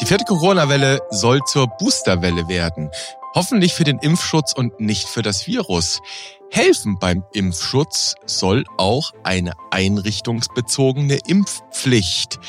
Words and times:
Die 0.00 0.06
vierte 0.06 0.24
Corona-Welle 0.24 1.00
soll 1.10 1.40
zur 1.44 1.68
Boosterwelle 1.68 2.48
werden. 2.48 2.90
Hoffentlich 3.34 3.72
für 3.72 3.84
den 3.84 3.98
Impfschutz 3.98 4.52
und 4.52 4.80
nicht 4.80 5.08
für 5.08 5.22
das 5.22 5.46
Virus. 5.46 6.00
Helfen 6.50 6.98
beim 6.98 7.24
Impfschutz 7.32 8.16
soll 8.26 8.64
auch 8.76 9.12
eine 9.22 9.52
einrichtungsbezogene 9.70 11.18
Impfpflicht. 11.26 12.40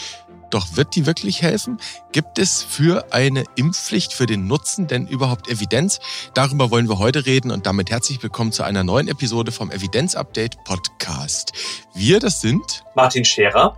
Doch 0.54 0.76
wird 0.76 0.96
die 0.96 1.08
wirklich 1.08 1.42
helfen? 1.42 1.80
Gibt 2.12 2.38
es 2.38 2.62
für 2.62 3.12
eine 3.12 3.44
Impfpflicht, 3.56 4.14
für 4.14 4.28
den 4.28 4.46
Nutzen 4.46 4.86
denn 4.86 5.08
überhaupt 5.08 5.48
Evidenz? 5.48 6.00
Darüber 6.36 6.70
wollen 6.70 6.88
wir 6.88 7.00
heute 7.00 7.26
reden 7.26 7.50
und 7.50 7.66
damit 7.66 7.90
herzlich 7.90 8.22
willkommen 8.22 8.52
zu 8.52 8.62
einer 8.62 8.84
neuen 8.84 9.08
Episode 9.08 9.52
vom 9.52 9.72
Evidenz 9.72 10.14
Update 10.14 10.64
Podcast. 10.64 11.54
Wir, 11.96 12.20
das 12.20 12.40
sind 12.42 12.84
Martin 12.94 13.26
Scherer, 13.26 13.76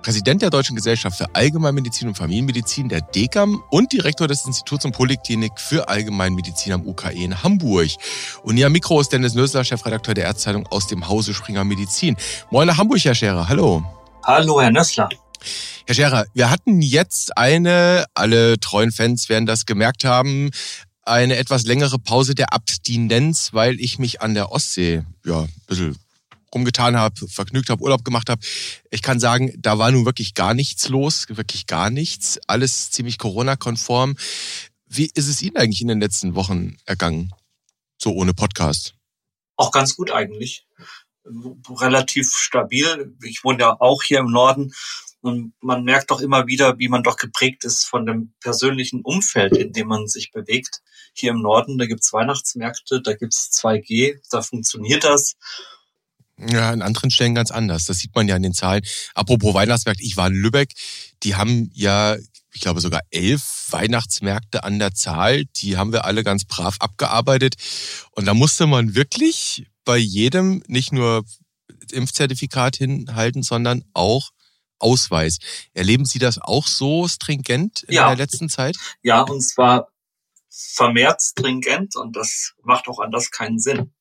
Präsident 0.00 0.42
der 0.42 0.50
Deutschen 0.50 0.76
Gesellschaft 0.76 1.18
für 1.18 1.34
Allgemeinmedizin 1.34 2.06
und 2.06 2.14
Familienmedizin, 2.14 2.88
der 2.88 3.00
DECAM 3.00 3.60
und 3.70 3.92
Direktor 3.92 4.28
des 4.28 4.46
Instituts 4.46 4.84
und 4.84 4.92
Poliklinik 4.92 5.58
für 5.58 5.88
Allgemeinmedizin 5.88 6.72
am 6.72 6.86
UKE 6.86 7.10
in 7.14 7.42
Hamburg. 7.42 7.90
Und 8.44 8.56
hier 8.56 8.66
am 8.66 8.72
Mikro 8.72 9.00
ist 9.00 9.12
Dennis 9.12 9.34
Nösler, 9.34 9.64
Chefredakteur 9.64 10.14
der 10.14 10.26
Ärztzeitung 10.26 10.68
aus 10.68 10.86
dem 10.86 11.08
Hause 11.08 11.34
Springer 11.34 11.64
Medizin. 11.64 12.16
Moin 12.50 12.68
nach 12.68 12.78
Hamburg, 12.78 13.04
Herr 13.04 13.16
Scherer. 13.16 13.48
Hallo. 13.48 13.82
Hallo, 14.22 14.60
Herr 14.60 14.70
Nössler. 14.70 15.08
Herr 15.86 15.94
Scherer, 15.94 16.26
wir 16.34 16.50
hatten 16.50 16.82
jetzt 16.82 17.36
eine, 17.36 18.06
alle 18.14 18.58
treuen 18.58 18.92
Fans 18.92 19.28
werden 19.28 19.46
das 19.46 19.66
gemerkt 19.66 20.04
haben, 20.04 20.50
eine 21.02 21.36
etwas 21.36 21.64
längere 21.64 21.98
Pause 21.98 22.34
der 22.34 22.52
Abstinenz, 22.52 23.52
weil 23.52 23.80
ich 23.80 23.98
mich 23.98 24.20
an 24.20 24.34
der 24.34 24.50
Ostsee 24.50 25.04
ja 25.24 25.42
ein 25.42 25.52
bisschen 25.66 25.96
rumgetan 26.54 26.96
habe, 26.96 27.28
vergnügt 27.28 27.70
habe, 27.70 27.82
Urlaub 27.82 28.04
gemacht 28.04 28.30
habe. 28.30 28.40
Ich 28.90 29.02
kann 29.02 29.20
sagen, 29.20 29.52
da 29.58 29.78
war 29.78 29.90
nun 29.90 30.04
wirklich 30.04 30.34
gar 30.34 30.54
nichts 30.54 30.88
los, 30.88 31.26
wirklich 31.28 31.66
gar 31.66 31.90
nichts. 31.90 32.40
Alles 32.46 32.90
ziemlich 32.90 33.18
Corona-konform. 33.18 34.16
Wie 34.88 35.10
ist 35.14 35.28
es 35.28 35.42
Ihnen 35.42 35.56
eigentlich 35.56 35.82
in 35.82 35.88
den 35.88 36.00
letzten 36.00 36.34
Wochen 36.34 36.76
ergangen? 36.86 37.32
So 37.98 38.12
ohne 38.12 38.34
Podcast? 38.34 38.94
Auch 39.56 39.70
ganz 39.70 39.96
gut 39.96 40.10
eigentlich. 40.10 40.66
Relativ 41.68 42.32
stabil. 42.32 43.14
Ich 43.22 43.42
wohne 43.42 43.60
ja 43.60 43.76
auch 43.80 44.02
hier 44.02 44.20
im 44.20 44.30
Norden 44.30 44.72
und 45.26 45.52
man 45.60 45.84
merkt 45.84 46.10
doch 46.10 46.20
immer 46.20 46.46
wieder, 46.46 46.78
wie 46.78 46.88
man 46.88 47.02
doch 47.02 47.16
geprägt 47.16 47.64
ist 47.64 47.84
von 47.84 48.06
dem 48.06 48.32
persönlichen 48.40 49.02
Umfeld, 49.02 49.56
in 49.56 49.72
dem 49.72 49.88
man 49.88 50.06
sich 50.08 50.32
bewegt. 50.32 50.80
Hier 51.12 51.30
im 51.30 51.40
Norden, 51.40 51.78
da 51.78 51.86
gibt's 51.86 52.12
Weihnachtsmärkte, 52.12 53.02
da 53.02 53.14
gibt's 53.14 53.50
2G, 53.52 54.18
da 54.30 54.42
funktioniert 54.42 55.04
das. 55.04 55.36
Ja, 56.38 56.72
in 56.72 56.82
anderen 56.82 57.10
Stellen 57.10 57.34
ganz 57.34 57.50
anders. 57.50 57.86
Das 57.86 57.98
sieht 57.98 58.14
man 58.14 58.28
ja 58.28 58.36
in 58.36 58.42
den 58.42 58.52
Zahlen. 58.52 58.82
Apropos 59.14 59.54
Weihnachtsmärkte, 59.54 60.04
ich 60.04 60.16
war 60.16 60.26
in 60.28 60.34
Lübeck. 60.34 60.72
Die 61.22 61.34
haben 61.34 61.70
ja, 61.72 62.16
ich 62.52 62.60
glaube, 62.60 62.80
sogar 62.80 63.00
elf 63.10 63.68
Weihnachtsmärkte 63.70 64.62
an 64.62 64.78
der 64.78 64.92
Zahl. 64.92 65.46
Die 65.56 65.78
haben 65.78 65.92
wir 65.92 66.04
alle 66.04 66.24
ganz 66.24 66.44
brav 66.44 66.76
abgearbeitet. 66.80 67.54
Und 68.10 68.26
da 68.26 68.34
musste 68.34 68.66
man 68.66 68.94
wirklich 68.94 69.66
bei 69.86 69.96
jedem 69.96 70.62
nicht 70.66 70.92
nur 70.92 71.24
Impfzertifikat 71.92 72.76
hinhalten, 72.76 73.42
sondern 73.42 73.84
auch 73.94 74.30
Ausweis. 74.78 75.38
Erleben 75.74 76.04
Sie 76.04 76.18
das 76.18 76.38
auch 76.38 76.66
so 76.66 77.08
stringent 77.08 77.82
in 77.84 77.94
ja. 77.94 78.08
der 78.08 78.16
letzten 78.16 78.48
Zeit? 78.48 78.76
Ja, 79.02 79.22
und 79.22 79.40
zwar 79.40 79.88
vermehrt 80.50 81.20
stringent 81.22 81.96
und 81.96 82.16
das 82.16 82.54
macht 82.62 82.88
auch 82.88 83.00
anders 83.00 83.30
keinen 83.30 83.58
Sinn. 83.58 83.92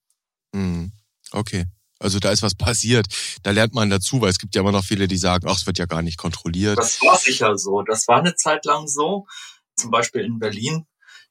Hm, 0.54 0.92
okay. 1.32 1.66
Also 2.00 2.20
da 2.20 2.32
ist 2.32 2.44
was 2.44 2.56
passiert. 2.56 3.08
Da 3.44 3.52
lernt 3.52 3.74
man 3.74 3.90
dazu, 3.90 4.22
weil 4.22 4.30
es 4.30 4.38
gibt 4.38 4.54
ja 4.56 4.62
immer 4.62 4.72
noch 4.72 4.84
viele, 4.84 5.08
die 5.08 5.18
sagen, 5.18 5.48
ach, 5.48 5.58
es 5.58 5.66
wird 5.66 5.78
ja 5.78 5.86
gar 5.86 6.02
nicht 6.02 6.18
kontrolliert. 6.18 6.78
Das 6.78 7.02
war 7.02 7.18
sicher 7.18 7.58
so. 7.58 7.82
Das 7.82 8.08
war 8.08 8.20
eine 8.20 8.36
Zeit 8.36 8.66
lang 8.66 8.88
so. 8.88 9.26
Zum 9.76 9.92
Beispiel 9.92 10.22
in 10.22 10.40
Berlin 10.40 10.86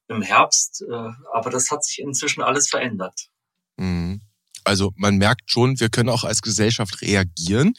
im 0.09 0.23
Herbst. 0.23 0.83
Äh, 0.83 1.11
aber 1.33 1.51
das 1.51 1.71
hat 1.71 1.85
sich 1.85 2.01
inzwischen 2.01 2.43
alles 2.43 2.69
verändert. 2.69 3.29
Mhm. 3.77 4.23
Also 4.65 4.93
man 4.97 5.17
merkt 5.17 5.51
schon, 5.51 5.79
wir 5.81 5.91
können 5.91 6.09
auch 6.09 6.25
als 6.25 6.41
Gesellschaft 6.41 7.03
reagieren 7.03 7.75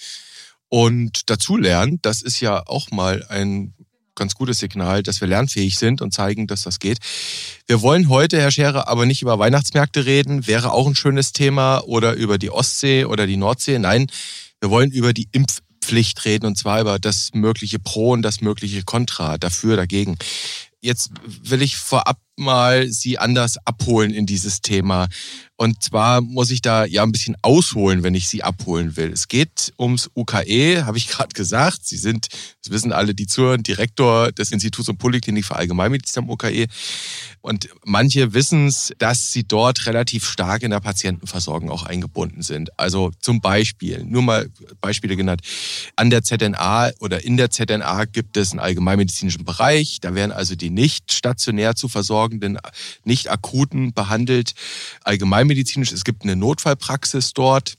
und 0.70 1.30
dazulernen. 1.30 2.00
Das 2.02 2.22
ist 2.22 2.40
ja 2.40 2.64
auch 2.66 2.92
mal 2.92 3.26
ein 3.30 3.74
ganz 4.16 4.34
gutes 4.34 4.60
Signal, 4.60 5.04
dass 5.04 5.22
wir 5.22 5.28
lernfähig 5.28 5.78
sind 5.78 6.02
und 6.02 6.14
zeigen, 6.14 6.48
dass 6.48 6.64
das 6.64 6.80
geht. 6.80 7.00
Wir 7.68 7.82
wollen 7.82 8.10
heute, 8.10 8.40
Herr 8.40 8.52
Scherer, 8.52 8.88
aber 8.88 9.06
nicht 9.06 9.22
über 9.22 9.38
Weihnachtsmärkte 9.38 10.06
reden, 10.06 10.48
wäre 10.48 10.72
auch 10.72 10.88
ein 10.88 10.96
schönes 10.96 11.34
Thema, 11.34 11.80
oder 11.80 12.14
über 12.14 12.38
die 12.38 12.50
Ostsee 12.50 13.06
oder 13.06 13.28
die 13.28 13.38
Nordsee. 13.38 13.78
Nein, 13.78 14.08
wir 14.62 14.70
wollen 14.70 14.92
über 14.92 15.14
die 15.14 15.28
Impfpflicht 15.32 16.24
reden 16.26 16.46
und 16.46 16.58
zwar 16.58 16.82
über 16.82 16.98
das 16.98 17.32
mögliche 17.34 17.80
Pro 17.80 18.12
und 18.12 18.22
das 18.22 18.42
mögliche 18.42 18.84
Contra, 18.84 19.38
dafür, 19.38 19.76
dagegen. 19.76 20.18
Jetzt 20.82 21.12
will 21.26 21.62
ich 21.62 21.78
vorab 21.78 22.20
mal 22.38 22.90
Sie 22.92 23.18
anders 23.18 23.58
abholen 23.66 24.14
in 24.14 24.26
dieses 24.26 24.62
Thema. 24.62 25.08
Und 25.58 25.82
zwar 25.82 26.20
muss 26.20 26.52
ich 26.52 26.62
da 26.62 26.84
ja 26.84 27.04
ein 27.04 27.14
bisschen 27.14 27.38
ausholen, 27.42 28.04
wenn 28.04 28.14
ich 28.14 28.28
Sie 28.28 28.44
abholen 28.44 28.98
will. 28.98 29.12
Es 29.12 29.30
geht 29.30 29.74
ums 29.80 30.10
UKE, 30.16 30.86
habe 30.86 30.98
ich 30.98 31.08
gerade 31.10 31.34
gesagt. 31.34 31.80
Sie 31.84 31.98
sind, 31.98 32.28
das 32.64 32.72
wissen 32.72 32.92
alle, 32.92 33.16
die 33.16 33.26
zuhören, 33.26 33.64
Direktor 33.64 34.34
des 34.34 34.52
Instituts 34.52 34.90
und 34.90 34.98
Poliklinik 34.98 35.46
für 35.46 35.56
Allgemeinmedizin 35.56 36.24
am 36.24 36.30
UKE. 36.30 36.68
Und 37.40 37.70
manche 37.86 38.34
wissen 38.34 38.68
es, 38.68 38.92
dass 38.98 39.32
sie 39.32 39.44
dort 39.44 39.86
relativ 39.86 40.28
stark 40.28 40.64
in 40.64 40.72
der 40.72 40.80
Patientenversorgung 40.80 41.70
auch 41.70 41.84
eingebunden 41.84 42.42
sind. 42.42 42.78
Also 42.78 43.12
zum 43.20 43.40
Beispiel, 43.40 44.04
nur 44.04 44.24
mal 44.24 44.50
Beispiele 44.82 45.16
genannt, 45.16 45.42
an 45.96 46.10
der 46.10 46.24
ZNA 46.24 46.92
oder 47.00 47.24
in 47.24 47.38
der 47.38 47.52
ZNA 47.52 48.06
gibt 48.06 48.36
es 48.36 48.52
einen 48.52 48.60
allgemeinmedizinischen 48.60 49.46
Bereich. 49.46 50.00
Da 50.02 50.16
werden 50.16 50.32
also 50.32 50.56
die 50.56 50.72
nicht 50.72 51.14
stationär 51.14 51.76
zu 51.76 51.88
versorgen 51.88 52.25
versorgenden, 52.26 52.58
nicht 53.04 53.30
akuten 53.30 53.94
behandelt, 53.94 54.54
allgemeinmedizinisch. 55.04 55.92
Es 55.92 56.04
gibt 56.04 56.24
eine 56.24 56.36
Notfallpraxis 56.36 57.34
dort. 57.34 57.76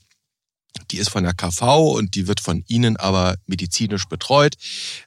Die 0.91 0.97
ist 0.97 1.09
von 1.09 1.23
der 1.23 1.33
KV 1.33 1.95
und 1.97 2.13
die 2.13 2.27
wird 2.27 2.39
von 2.39 2.63
Ihnen 2.67 2.97
aber 2.97 3.35
medizinisch 3.47 4.05
betreut. 4.05 4.55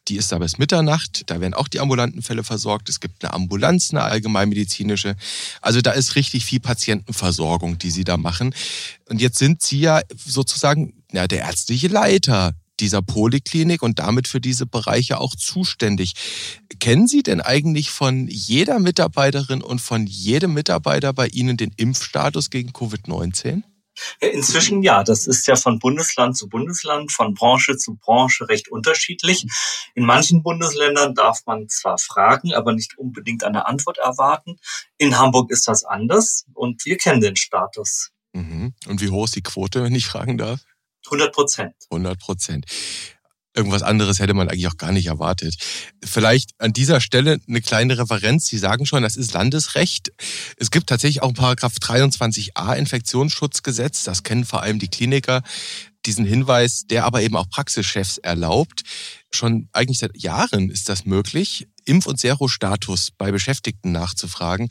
Die 0.08 0.16
ist 0.16 0.32
da 0.32 0.38
bis 0.38 0.58
Mitternacht. 0.58 1.30
Da 1.30 1.40
werden 1.40 1.54
auch 1.54 1.68
die 1.68 1.78
ambulanten 1.78 2.22
Fälle 2.22 2.42
versorgt. 2.42 2.88
Es 2.88 2.98
gibt 2.98 3.22
eine 3.22 3.32
Ambulanz, 3.32 3.90
eine 3.90 4.02
allgemeinmedizinische. 4.02 5.14
Also 5.60 5.80
da 5.80 5.92
ist 5.92 6.16
richtig 6.16 6.44
viel 6.44 6.58
Patientenversorgung, 6.58 7.78
die 7.78 7.92
Sie 7.92 8.02
da 8.02 8.16
machen. 8.16 8.52
Und 9.08 9.20
jetzt 9.20 9.38
sind 9.38 9.62
Sie 9.62 9.78
ja 9.78 10.00
sozusagen 10.16 11.04
ja, 11.12 11.28
der 11.28 11.40
ärztliche 11.42 11.88
Leiter 11.88 12.52
dieser 12.80 13.02
Poliklinik 13.02 13.82
und 13.82 13.98
damit 13.98 14.28
für 14.28 14.40
diese 14.40 14.66
Bereiche 14.66 15.18
auch 15.20 15.36
zuständig. 15.36 16.14
Kennen 16.80 17.06
Sie 17.06 17.22
denn 17.22 17.40
eigentlich 17.40 17.90
von 17.90 18.26
jeder 18.28 18.78
Mitarbeiterin 18.78 19.62
und 19.62 19.80
von 19.80 20.06
jedem 20.06 20.54
Mitarbeiter 20.54 21.12
bei 21.12 21.28
Ihnen 21.28 21.56
den 21.56 21.72
Impfstatus 21.76 22.50
gegen 22.50 22.70
Covid-19? 22.70 23.62
Inzwischen 24.20 24.82
ja, 24.82 25.04
das 25.04 25.26
ist 25.26 25.46
ja 25.46 25.56
von 25.56 25.78
Bundesland 25.78 26.36
zu 26.36 26.48
Bundesland, 26.48 27.12
von 27.12 27.34
Branche 27.34 27.76
zu 27.76 27.96
Branche 27.96 28.48
recht 28.48 28.70
unterschiedlich. 28.70 29.46
In 29.94 30.04
manchen 30.04 30.42
Bundesländern 30.42 31.14
darf 31.14 31.40
man 31.46 31.68
zwar 31.68 31.98
fragen, 31.98 32.54
aber 32.54 32.72
nicht 32.72 32.96
unbedingt 32.98 33.44
eine 33.44 33.66
Antwort 33.66 33.98
erwarten. 33.98 34.56
In 34.98 35.18
Hamburg 35.18 35.50
ist 35.50 35.68
das 35.68 35.84
anders 35.84 36.46
und 36.54 36.84
wir 36.84 36.96
kennen 36.96 37.20
den 37.20 37.36
Status. 37.36 38.10
Mhm. 38.32 38.74
Und 38.86 39.00
wie 39.00 39.10
hoch 39.10 39.24
ist 39.24 39.36
die 39.36 39.42
Quote, 39.42 39.82
wenn 39.82 39.94
ich 39.94 40.06
fragen 40.06 40.38
darf? 40.38 40.60
100 41.06 41.32
Prozent. 41.32 41.74
100 41.90 42.18
Prozent. 42.18 42.66
Irgendwas 43.52 43.82
anderes 43.82 44.20
hätte 44.20 44.32
man 44.32 44.48
eigentlich 44.48 44.68
auch 44.68 44.76
gar 44.76 44.92
nicht 44.92 45.06
erwartet. 45.06 45.56
Vielleicht 46.04 46.52
an 46.58 46.72
dieser 46.72 47.00
Stelle 47.00 47.40
eine 47.48 47.60
kleine 47.60 47.98
Referenz. 47.98 48.46
Sie 48.46 48.58
sagen 48.58 48.86
schon, 48.86 49.02
das 49.02 49.16
ist 49.16 49.32
Landesrecht. 49.32 50.12
Es 50.56 50.70
gibt 50.70 50.88
tatsächlich 50.88 51.22
auch 51.22 51.34
Paragraph 51.34 51.74
23a 51.74 52.76
Infektionsschutzgesetz. 52.76 54.04
Das 54.04 54.22
kennen 54.22 54.44
vor 54.44 54.62
allem 54.62 54.78
die 54.78 54.88
Kliniker. 54.88 55.42
Diesen 56.06 56.24
Hinweis, 56.24 56.86
der 56.86 57.04
aber 57.04 57.22
eben 57.22 57.36
auch 57.36 57.50
Praxischefs 57.50 58.18
erlaubt. 58.18 58.82
Schon 59.32 59.68
eigentlich 59.72 59.98
seit 59.98 60.16
Jahren 60.16 60.70
ist 60.70 60.88
das 60.88 61.04
möglich. 61.04 61.66
Impf- 61.84 62.06
und 62.06 62.20
Serostatus 62.20 63.10
bei 63.16 63.32
Beschäftigten 63.32 63.92
nachzufragen, 63.92 64.68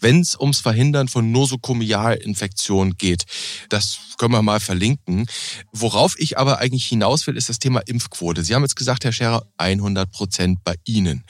wenn 0.00 0.20
es 0.20 0.38
ums 0.38 0.60
Verhindern 0.60 1.08
von 1.08 1.32
Nosokomialinfektionen 1.32 2.96
geht. 2.96 3.24
Das 3.68 3.98
können 4.18 4.32
wir 4.32 4.42
mal 4.42 4.60
verlinken. 4.60 5.26
Worauf 5.72 6.18
ich 6.18 6.38
aber 6.38 6.58
eigentlich 6.58 6.86
hinaus 6.86 7.26
will, 7.26 7.36
ist 7.36 7.48
das 7.48 7.58
Thema 7.58 7.80
Impfquote. 7.80 8.44
Sie 8.44 8.54
haben 8.54 8.62
jetzt 8.62 8.76
gesagt, 8.76 9.04
Herr 9.04 9.12
Scherer, 9.12 9.46
100 9.58 10.10
Prozent 10.10 10.62
bei 10.64 10.76
Ihnen. 10.84 11.24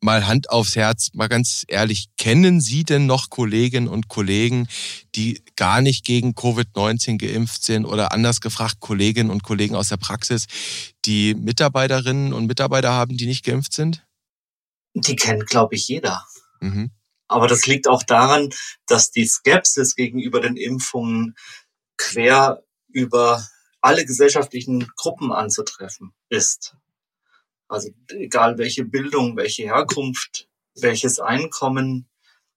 Mal 0.00 0.28
Hand 0.28 0.50
aufs 0.50 0.76
Herz, 0.76 1.10
mal 1.14 1.26
ganz 1.26 1.64
ehrlich, 1.66 2.06
kennen 2.16 2.60
Sie 2.60 2.84
denn 2.84 3.06
noch 3.06 3.30
Kolleginnen 3.30 3.88
und 3.88 4.06
Kollegen, 4.06 4.68
die 5.16 5.42
gar 5.56 5.80
nicht 5.80 6.04
gegen 6.04 6.34
Covid-19 6.34 7.18
geimpft 7.18 7.64
sind 7.64 7.84
oder 7.84 8.12
anders 8.12 8.40
gefragt 8.40 8.76
Kolleginnen 8.78 9.30
und 9.30 9.42
Kollegen 9.42 9.74
aus 9.74 9.88
der 9.88 9.96
Praxis, 9.96 10.46
die 11.04 11.34
Mitarbeiterinnen 11.34 12.32
und 12.32 12.46
Mitarbeiter 12.46 12.92
haben, 12.92 13.16
die 13.16 13.26
nicht 13.26 13.44
geimpft 13.44 13.72
sind? 13.72 14.04
Die 15.00 15.16
kennt, 15.16 15.46
glaube 15.46 15.74
ich, 15.74 15.88
jeder. 15.88 16.24
Mhm. 16.60 16.90
Aber 17.28 17.46
das 17.46 17.66
liegt 17.66 17.88
auch 17.88 18.02
daran, 18.02 18.50
dass 18.86 19.10
die 19.10 19.26
Skepsis 19.26 19.94
gegenüber 19.94 20.40
den 20.40 20.56
Impfungen 20.56 21.36
quer 21.96 22.62
über 22.88 23.46
alle 23.80 24.04
gesellschaftlichen 24.04 24.90
Gruppen 24.96 25.32
anzutreffen 25.32 26.12
ist. 26.30 26.76
Also 27.68 27.90
egal 28.08 28.56
welche 28.56 28.84
Bildung, 28.84 29.36
welche 29.36 29.64
Herkunft, 29.64 30.48
welches 30.74 31.20
Einkommen, 31.20 32.08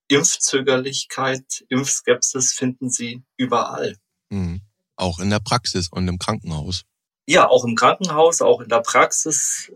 Impfzögerlichkeit, 0.07 1.65
Impfskepsis 1.69 2.53
finden 2.53 2.89
Sie 2.89 3.23
überall. 3.37 3.97
Mhm. 4.29 4.61
Auch 4.95 5.19
in 5.19 5.29
der 5.29 5.39
Praxis 5.39 5.89
und 5.89 6.07
im 6.07 6.19
Krankenhaus. 6.19 6.83
Ja, 7.27 7.47
auch 7.47 7.65
im 7.65 7.75
Krankenhaus, 7.75 8.41
auch 8.41 8.61
in 8.61 8.69
der 8.69 8.81
Praxis. 8.81 9.71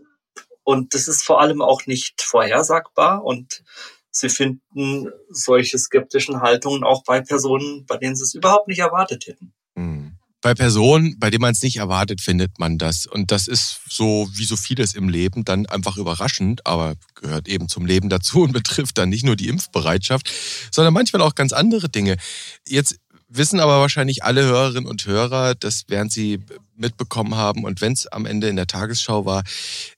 Und 0.66 0.94
das 0.94 1.06
ist 1.06 1.22
vor 1.22 1.40
allem 1.40 1.62
auch 1.62 1.86
nicht 1.86 2.22
vorhersagbar. 2.22 3.24
Und 3.24 3.62
Sie 4.10 4.28
finden 4.28 5.08
solche 5.28 5.78
skeptischen 5.78 6.40
Haltungen 6.40 6.82
auch 6.82 7.04
bei 7.04 7.20
Personen, 7.20 7.86
bei 7.86 7.98
denen 7.98 8.16
Sie 8.16 8.24
es 8.24 8.34
überhaupt 8.34 8.66
nicht 8.66 8.80
erwartet 8.80 9.28
hätten. 9.28 9.52
Mhm 9.76 10.16
bei 10.46 10.54
Personen, 10.54 11.18
bei 11.18 11.28
denen 11.28 11.40
man 11.40 11.50
es 11.50 11.62
nicht 11.64 11.78
erwartet, 11.78 12.20
findet 12.20 12.60
man 12.60 12.78
das. 12.78 13.04
Und 13.04 13.32
das 13.32 13.48
ist 13.48 13.80
so 13.88 14.28
wie 14.32 14.44
so 14.44 14.54
vieles 14.54 14.94
im 14.94 15.08
Leben 15.08 15.44
dann 15.44 15.66
einfach 15.66 15.96
überraschend, 15.96 16.64
aber 16.64 16.94
gehört 17.16 17.48
eben 17.48 17.68
zum 17.68 17.84
Leben 17.84 18.08
dazu 18.08 18.42
und 18.42 18.52
betrifft 18.52 18.96
dann 18.96 19.08
nicht 19.08 19.24
nur 19.24 19.34
die 19.34 19.48
Impfbereitschaft, 19.48 20.30
sondern 20.70 20.94
manchmal 20.94 21.22
auch 21.22 21.34
ganz 21.34 21.52
andere 21.52 21.88
Dinge. 21.88 22.16
Jetzt 22.64 23.00
wissen 23.28 23.60
aber 23.60 23.80
wahrscheinlich 23.80 24.24
alle 24.24 24.44
Hörerinnen 24.44 24.86
und 24.86 25.06
Hörer, 25.06 25.54
das 25.54 25.88
werden 25.88 26.10
sie 26.10 26.40
mitbekommen 26.76 27.34
haben. 27.34 27.64
Und 27.64 27.80
wenn 27.80 27.92
es 27.92 28.06
am 28.06 28.26
Ende 28.26 28.48
in 28.48 28.56
der 28.56 28.66
Tagesschau 28.66 29.24
war, 29.24 29.42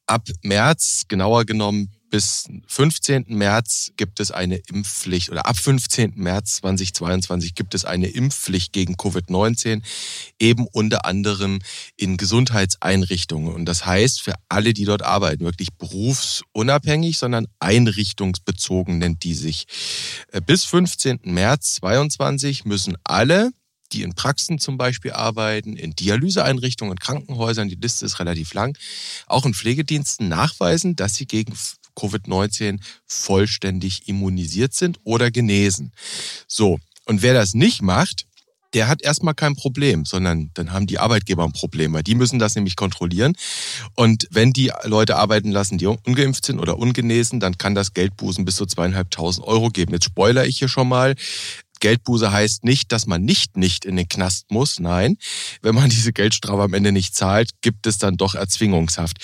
ab 0.07 0.29
März, 0.43 1.05
genauer 1.09 1.45
genommen 1.45 1.91
bis 2.11 2.49
15. 2.67 3.27
März 3.29 3.93
gibt 3.97 4.21
es 4.21 4.31
eine 4.31 4.57
Impfpflicht 4.57 5.31
oder 5.31 5.47
ab 5.47 5.57
15. 5.57 6.13
März 6.17 6.57
2022 6.57 7.55
gibt 7.55 7.75
es 7.75 7.85
eine 7.85 8.09
Impfpflicht 8.09 8.73
gegen 8.73 8.95
Covid-19, 8.95 9.83
eben 10.39 10.67
unter 10.67 11.05
anderem 11.05 11.61
in 11.97 12.17
Gesundheitseinrichtungen. 12.17 13.53
Und 13.55 13.67
das 13.67 13.87
heißt 13.87 14.23
für 14.23 14.35
alle, 14.49 14.73
die 14.73 14.85
dort 14.85 15.03
arbeiten, 15.03 15.45
wirklich 15.45 15.73
berufsunabhängig, 15.75 17.19
sondern 17.19 17.47
einrichtungsbezogen 17.61 18.99
nennt 18.99 19.25
die 19.25 19.35
sich. 19.35 19.67
Äh, 20.33 20.41
bis 20.41 20.65
15. 20.65 21.21
März 21.25 21.75
2022 21.75 22.65
müssen 22.65 22.97
alle 23.05 23.53
die 23.93 24.03
in 24.03 24.15
Praxen 24.15 24.59
zum 24.59 24.77
Beispiel 24.77 25.13
arbeiten, 25.13 25.77
in 25.77 25.95
Dialyseeinrichtungen, 25.95 26.93
in 26.93 26.99
Krankenhäusern, 26.99 27.69
die 27.69 27.77
Liste 27.77 28.05
ist 28.05 28.21
relativ 28.21 28.53
lang, 28.55 28.77
auch 29.27 29.47
in 29.47 29.55
Pflegediensten 29.55 30.29
nachweisen, 30.29 30.97
dass 30.97 31.15
sie 31.15 31.27
gegen 31.27 31.55
Covid-19 31.99 32.81
vollständig 33.07 34.09
immunisiert 34.09 34.75
sind 34.75 34.99
oder 35.05 35.31
genesen. 35.31 35.93
So, 36.47 36.79
und 37.07 37.23
wer 37.23 37.35
das 37.35 37.55
nicht 37.55 37.83
macht, 37.83 38.29
der 38.75 38.89
hat 38.89 39.03
erstmal 39.03 39.35
kein 39.35 39.57
Problem, 39.57 40.05
sondern 40.05 40.51
dann 40.55 40.73
haben 40.73 40.87
die 40.87 40.99
Arbeitgeber 40.99 41.45
ein 41.45 41.53
Problem, 41.53 41.95
weil 41.95 42.03
die 42.03 42.15
müssen 42.15 42.39
das 42.39 42.55
nämlich 42.55 42.77
kontrollieren. 42.77 43.35
Und 43.95 44.29
wenn 44.31 44.53
die 44.53 44.71
Leute 44.85 45.17
arbeiten 45.17 45.51
lassen, 45.51 45.79
die 45.79 45.87
ungeimpft 45.87 46.45
sind 46.45 46.59
oder 46.59 46.79
ungenesen, 46.79 47.41
dann 47.41 47.57
kann 47.57 47.75
das 47.75 47.95
Geldbußen 47.95 48.45
bis 48.45 48.57
zu 48.57 48.67
zweieinhalbtausend 48.67 49.47
Euro 49.47 49.71
geben. 49.71 49.93
Jetzt 49.93 50.05
spoiler 50.05 50.47
ich 50.47 50.59
hier 50.59 50.69
schon 50.69 50.89
mal. 50.89 51.15
Geldbuße 51.81 52.33
heißt 52.33 52.65
nicht, 52.65 52.93
dass 52.93 53.07
man 53.07 53.25
nicht 53.25 53.57
nicht 53.57 53.85
in 53.85 53.97
den 53.97 54.09
Knast 54.09 54.51
muss. 54.51 54.79
Nein, 54.79 55.17
wenn 55.63 55.75
man 55.75 55.91
diese 55.99 56.13
Geldstrafe 56.13 56.63
am 56.63 56.75
Ende 56.75 56.93
nicht 56.93 57.15
zahlt, 57.15 57.51
gibt 57.63 57.87
es 57.87 57.99
dann 57.99 58.17
doch 58.17 58.35
Erzwingungshaft. 58.35 59.19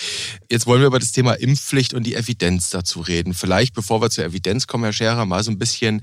Jetzt 0.49 0.65
wollen 0.65 0.81
wir 0.81 0.87
über 0.87 0.99
das 0.99 1.11
Thema 1.11 1.33
Impfpflicht 1.33 1.93
und 1.93 2.03
die 2.03 2.15
Evidenz 2.15 2.69
dazu 2.69 3.01
reden. 3.01 3.33
Vielleicht, 3.33 3.73
bevor 3.73 4.01
wir 4.01 4.09
zur 4.09 4.25
Evidenz 4.25 4.67
kommen, 4.67 4.83
Herr 4.83 4.93
Scherer, 4.93 5.25
mal 5.25 5.43
so 5.43 5.51
ein 5.51 5.59
bisschen 5.59 6.01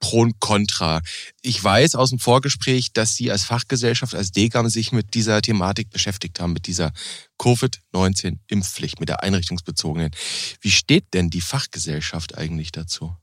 Pro 0.00 0.22
und 0.22 0.40
Contra. 0.40 1.02
Ich 1.42 1.62
weiß 1.62 1.94
aus 1.94 2.10
dem 2.10 2.18
Vorgespräch, 2.18 2.92
dass 2.92 3.14
Sie 3.14 3.30
als 3.30 3.44
Fachgesellschaft, 3.44 4.14
als 4.14 4.32
DGAM 4.32 4.68
sich 4.70 4.92
mit 4.92 5.14
dieser 5.14 5.40
Thematik 5.42 5.90
beschäftigt 5.90 6.40
haben, 6.40 6.54
mit 6.54 6.66
dieser 6.66 6.92
Covid-19-Impfpflicht, 7.38 8.98
mit 8.98 9.10
der 9.10 9.22
einrichtungsbezogenen. 9.22 10.10
Wie 10.60 10.70
steht 10.70 11.12
denn 11.12 11.30
die 11.30 11.42
Fachgesellschaft 11.42 12.36
eigentlich 12.36 12.72
dazu? 12.72 13.14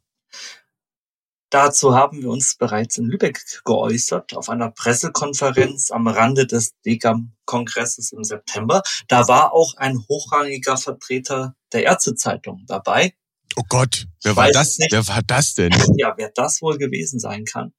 Dazu 1.49 1.95
haben 1.95 2.21
wir 2.21 2.29
uns 2.29 2.57
bereits 2.57 2.97
in 2.97 3.05
Lübeck 3.05 3.41
geäußert, 3.63 4.35
auf 4.35 4.49
einer 4.49 4.69
Pressekonferenz 4.69 5.91
am 5.91 6.07
Rande 6.07 6.45
des 6.45 6.73
DGAM-Kongresses 6.85 8.11
im 8.11 8.23
September. 8.23 8.81
Da 9.07 9.27
war 9.27 9.53
auch 9.53 9.75
ein 9.77 9.97
hochrangiger 10.09 10.77
Vertreter 10.77 11.55
der 11.71 11.83
Ärztezeitung 11.83 12.63
dabei. 12.67 13.13
Oh 13.55 13.63
Gott, 13.69 14.07
wer 14.23 14.35
war 14.35 14.51
das? 14.51 14.77
Nicht. 14.77 14.91
Wer 14.91 15.07
war 15.07 15.21
das 15.25 15.53
denn? 15.53 15.71
Ja, 15.95 16.13
wer 16.17 16.31
das 16.35 16.61
wohl 16.61 16.77
gewesen 16.77 17.19
sein 17.19 17.45
kann. 17.45 17.73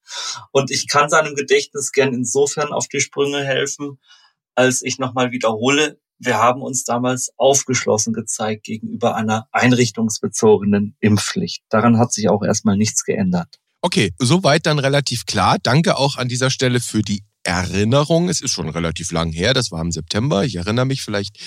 Und 0.51 0.71
ich 0.71 0.89
kann 0.89 1.11
seinem 1.11 1.35
Gedächtnis 1.35 1.93
gern 1.93 2.15
insofern 2.15 2.73
auf 2.73 2.89
die 2.89 3.01
Sprünge 3.01 3.45
helfen, 3.45 4.01
als 4.55 4.83
ich 4.83 4.99
nochmal 4.99 5.31
wiederhole, 5.31 6.01
wir 6.19 6.39
haben 6.39 6.63
uns 6.63 6.85
damals 6.85 7.31
aufgeschlossen 7.37 8.13
gezeigt 8.13 8.65
gegenüber 8.65 9.15
einer 9.15 9.47
einrichtungsbezogenen 9.53 10.97
Impfpflicht. 11.01 11.63
Daran 11.69 11.99
hat 11.99 12.13
sich 12.13 12.29
auch 12.29 12.43
erstmal 12.43 12.77
nichts 12.77 13.05
geändert. 13.05 13.59
Okay, 13.81 14.13
soweit 14.19 14.67
dann 14.67 14.79
relativ 14.79 15.27
klar. 15.27 15.59
Danke 15.63 15.97
auch 15.97 16.17
an 16.17 16.29
dieser 16.29 16.51
Stelle 16.51 16.81
für 16.81 17.03
die 17.03 17.23
Erinnerung. 17.45 18.29
Es 18.29 18.41
ist 18.41 18.53
schon 18.53 18.69
relativ 18.69 19.13
lang 19.13 19.31
her, 19.33 19.55
das 19.55 19.71
war 19.71 19.81
im 19.81 19.93
September. 19.93 20.45
Ich 20.45 20.57
erinnere 20.57 20.85
mich 20.85 21.03
vielleicht 21.03 21.39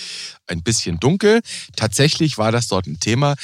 ein 0.48 0.64
bisschen 0.64 1.00
dunkel. 1.00 1.42
Tatsächlich 1.76 2.38
war 2.38 2.52
das 2.52 2.68
dort 2.68 2.88
ein 2.88 3.00
Thema. 3.00 3.36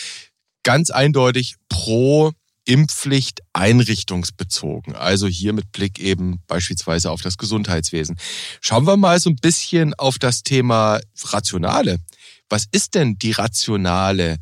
Ganz 0.63 0.89
eindeutig 0.89 1.55
pro 1.69 2.31
Impfpflicht 2.67 3.41
einrichtungsbezogen. 3.53 4.95
Also 4.95 5.27
hier 5.27 5.53
mit 5.53 5.71
Blick 5.71 5.99
eben 5.99 6.41
beispielsweise 6.47 7.09
auf 7.11 7.21
das 7.21 7.37
Gesundheitswesen. 7.37 8.19
Schauen 8.59 8.85
wir 8.85 8.97
mal 8.97 9.19
so 9.19 9.29
ein 9.29 9.37
bisschen 9.37 9.93
auf 9.93 10.19
das 10.19 10.43
Thema 10.43 10.99
Rationale. 11.23 11.99
Was 12.49 12.67
ist 12.71 12.95
denn 12.95 13.17
die 13.17 13.31
Rationale, 13.31 14.37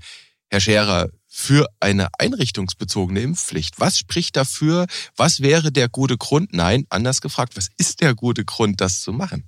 Herr 0.49 0.59
Scherer, 0.59 1.09
für 1.27 1.67
eine 1.79 2.07
einrichtungsbezogene 2.17 3.21
Impfpflicht? 3.21 3.79
Was 3.79 3.99
spricht 3.99 4.35
dafür? 4.37 4.87
Was 5.15 5.41
wäre 5.41 5.71
der 5.71 5.87
gute 5.87 6.17
Grund? 6.17 6.51
Nein, 6.51 6.85
anders 6.89 7.21
gefragt, 7.21 7.55
was 7.57 7.69
ist 7.77 8.01
der 8.01 8.15
gute 8.15 8.43
Grund, 8.43 8.81
das 8.81 9.01
zu 9.01 9.13
machen? 9.13 9.47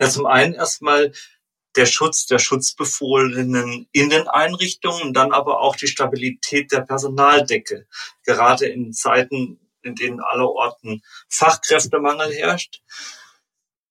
Ja, 0.00 0.08
zum 0.08 0.26
einen 0.26 0.54
erstmal 0.54 1.12
der 1.78 1.86
Schutz 1.86 2.26
der 2.26 2.40
Schutzbefohlenen 2.40 3.86
in 3.92 4.10
den 4.10 4.26
Einrichtungen, 4.26 5.14
dann 5.14 5.30
aber 5.30 5.60
auch 5.60 5.76
die 5.76 5.86
Stabilität 5.86 6.72
der 6.72 6.80
Personaldecke. 6.80 7.86
Gerade 8.24 8.66
in 8.66 8.92
Zeiten, 8.92 9.60
in 9.82 9.94
denen 9.94 10.18
aller 10.18 10.50
Orten 10.50 11.02
Fachkräftemangel 11.28 12.32
herrscht, 12.32 12.82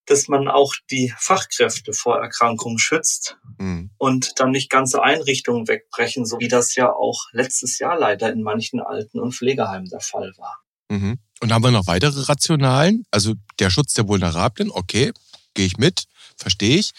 dass 0.05 0.27
man 0.27 0.49
auch 0.49 0.73
die 0.91 1.13
Fachkräfte 1.17 1.93
vor 1.93 2.17
Erkrankungen 2.17 2.77
schützt 2.77 3.37
mhm. 3.57 3.89
und 3.97 4.37
dann 4.37 4.51
nicht 4.51 4.69
ganze 4.69 5.01
Einrichtungen 5.01 5.69
wegbrechen, 5.69 6.25
so 6.25 6.39
wie 6.39 6.49
das 6.49 6.75
ja 6.75 6.91
auch 6.91 7.27
letztes 7.31 7.79
Jahr 7.79 7.97
leider 7.97 8.29
in 8.33 8.41
manchen 8.41 8.81
Alten- 8.81 9.21
und 9.21 9.33
Pflegeheimen 9.33 9.89
der 9.89 10.01
Fall 10.01 10.33
war. 10.37 10.59
Mhm. 10.89 11.19
Und 11.39 11.53
haben 11.53 11.63
wir 11.63 11.71
noch 11.71 11.87
weitere 11.87 12.23
Rationalen? 12.23 13.05
Also 13.11 13.35
der 13.59 13.69
Schutz 13.69 13.93
der 13.93 14.09
Vulnerablen, 14.09 14.71
okay, 14.71 15.13
gehe 15.53 15.65
ich 15.65 15.77
mit 15.77 16.03
verstehe 16.37 16.77
ich. 16.77 16.91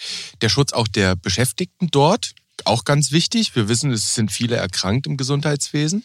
Der 0.42 0.48
Schutz 0.48 0.72
auch 0.72 0.88
der 0.88 1.16
Beschäftigten 1.16 1.88
dort, 1.90 2.32
auch 2.64 2.84
ganz 2.84 3.12
wichtig. 3.12 3.54
Wir 3.54 3.68
wissen, 3.68 3.90
es 3.92 4.14
sind 4.14 4.32
viele 4.32 4.56
erkrankt 4.56 5.06
im 5.06 5.16
Gesundheitswesen. 5.16 6.04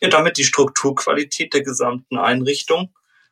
Ja, 0.00 0.08
damit 0.08 0.38
die 0.38 0.44
Strukturqualität 0.44 1.52
der 1.52 1.62
gesamten 1.62 2.16
Einrichtung. 2.16 2.90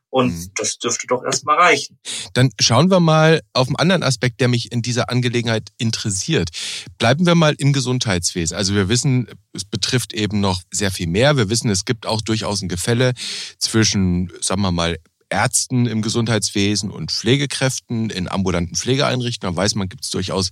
Und 0.09 0.29
mhm. 0.29 0.51
das 0.55 0.79
dürfte 0.79 1.07
doch 1.09 1.25
erstmal 1.25 1.57
reichen. 1.57 1.99
Dann 2.33 2.51
schauen 2.61 2.91
wir 2.91 3.01
mal 3.01 3.43
auf 3.53 3.67
einen 3.69 3.77
anderen 3.77 4.03
Aspekt, 4.03 4.41
der 4.41 4.49
mich 4.49 4.73
in 4.73 4.81
dieser 4.81 5.11
Angelegenheit 5.11 5.71
interessiert. 5.79 6.51
Bleiben 6.97 7.27
wir 7.27 7.35
mal 7.35 7.55
im 7.59 7.73
Gesundheitswesen. 7.73 8.57
Also 8.57 8.75
wir 8.75 8.89
wissen, 8.89 9.29
es 9.53 9.65
betrifft 9.65 10.15
eben 10.15 10.41
noch 10.41 10.63
sehr 10.71 10.91
viel 10.91 11.09
mehr. 11.09 11.37
Wir 11.37 11.51
wissen, 11.51 11.71
es 11.71 11.85
gibt 11.85 12.07
auch 12.07 12.21
durchaus 12.23 12.63
ein 12.63 12.69
Gefälle 12.69 13.13
zwischen, 13.59 14.33
sagen 14.41 14.63
wir 14.63 14.73
mal, 14.73 14.97
Ärzten 15.29 15.87
im 15.87 16.03
Gesundheitswesen 16.03 16.91
und 16.91 17.11
Pflegekräften 17.11 18.11
in 18.11 18.29
ambulanten 18.29 18.77
Pflegeeinrichtungen. 18.77 19.55
Da 19.55 19.61
weiß 19.61 19.75
man, 19.75 19.89
gibt 19.89 20.05
es 20.05 20.11
durchaus 20.11 20.51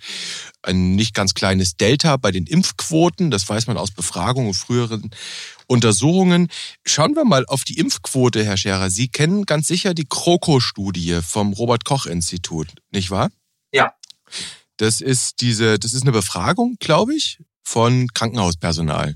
ein 0.62 0.94
nicht 0.94 1.14
ganz 1.14 1.34
kleines 1.34 1.76
Delta 1.76 2.16
bei 2.16 2.30
den 2.30 2.46
Impfquoten. 2.46 3.30
Das 3.30 3.48
weiß 3.48 3.66
man 3.66 3.76
aus 3.76 3.90
Befragungen 3.90 4.48
und 4.48 4.54
früheren 4.54 5.10
Untersuchungen. 5.66 6.48
Schauen 6.84 7.14
wir 7.14 7.24
mal 7.24 7.46
auf 7.46 7.64
die 7.64 7.78
Impfquote, 7.78 8.44
Herr 8.44 8.56
Scherer. 8.56 8.90
Sie 8.90 9.08
kennen 9.08 9.46
ganz 9.46 9.68
sicher 9.68 9.94
die 9.94 10.06
Kroko-Studie 10.08 11.20
vom 11.22 11.52
Robert-Koch-Institut, 11.52 12.68
nicht 12.90 13.10
wahr? 13.10 13.30
Ja. 13.72 13.94
Das 14.76 15.00
ist 15.00 15.40
diese, 15.40 15.78
das 15.78 15.94
ist 15.94 16.02
eine 16.02 16.12
Befragung, 16.12 16.76
glaube 16.80 17.14
ich, 17.14 17.38
von 17.62 18.08
Krankenhauspersonal. 18.12 19.14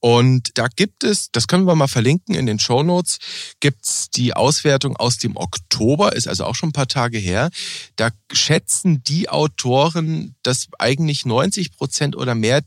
Und 0.00 0.50
da 0.58 0.68
gibt 0.68 1.04
es, 1.04 1.30
das 1.32 1.46
können 1.46 1.66
wir 1.66 1.74
mal 1.74 1.88
verlinken 1.88 2.34
in 2.34 2.46
den 2.46 2.58
Show 2.58 2.82
Notes, 2.82 3.18
gibt's 3.60 4.10
die 4.10 4.34
Auswertung 4.34 4.96
aus 4.96 5.18
dem 5.18 5.36
Oktober, 5.36 6.14
ist 6.14 6.28
also 6.28 6.44
auch 6.44 6.54
schon 6.54 6.70
ein 6.70 6.72
paar 6.72 6.88
Tage 6.88 7.18
her. 7.18 7.50
Da 7.96 8.10
schätzen 8.32 9.02
die 9.04 9.28
Autoren, 9.28 10.34
dass 10.42 10.68
eigentlich 10.78 11.24
90 11.24 11.72
Prozent 11.72 12.16
oder 12.16 12.34
mehr 12.34 12.62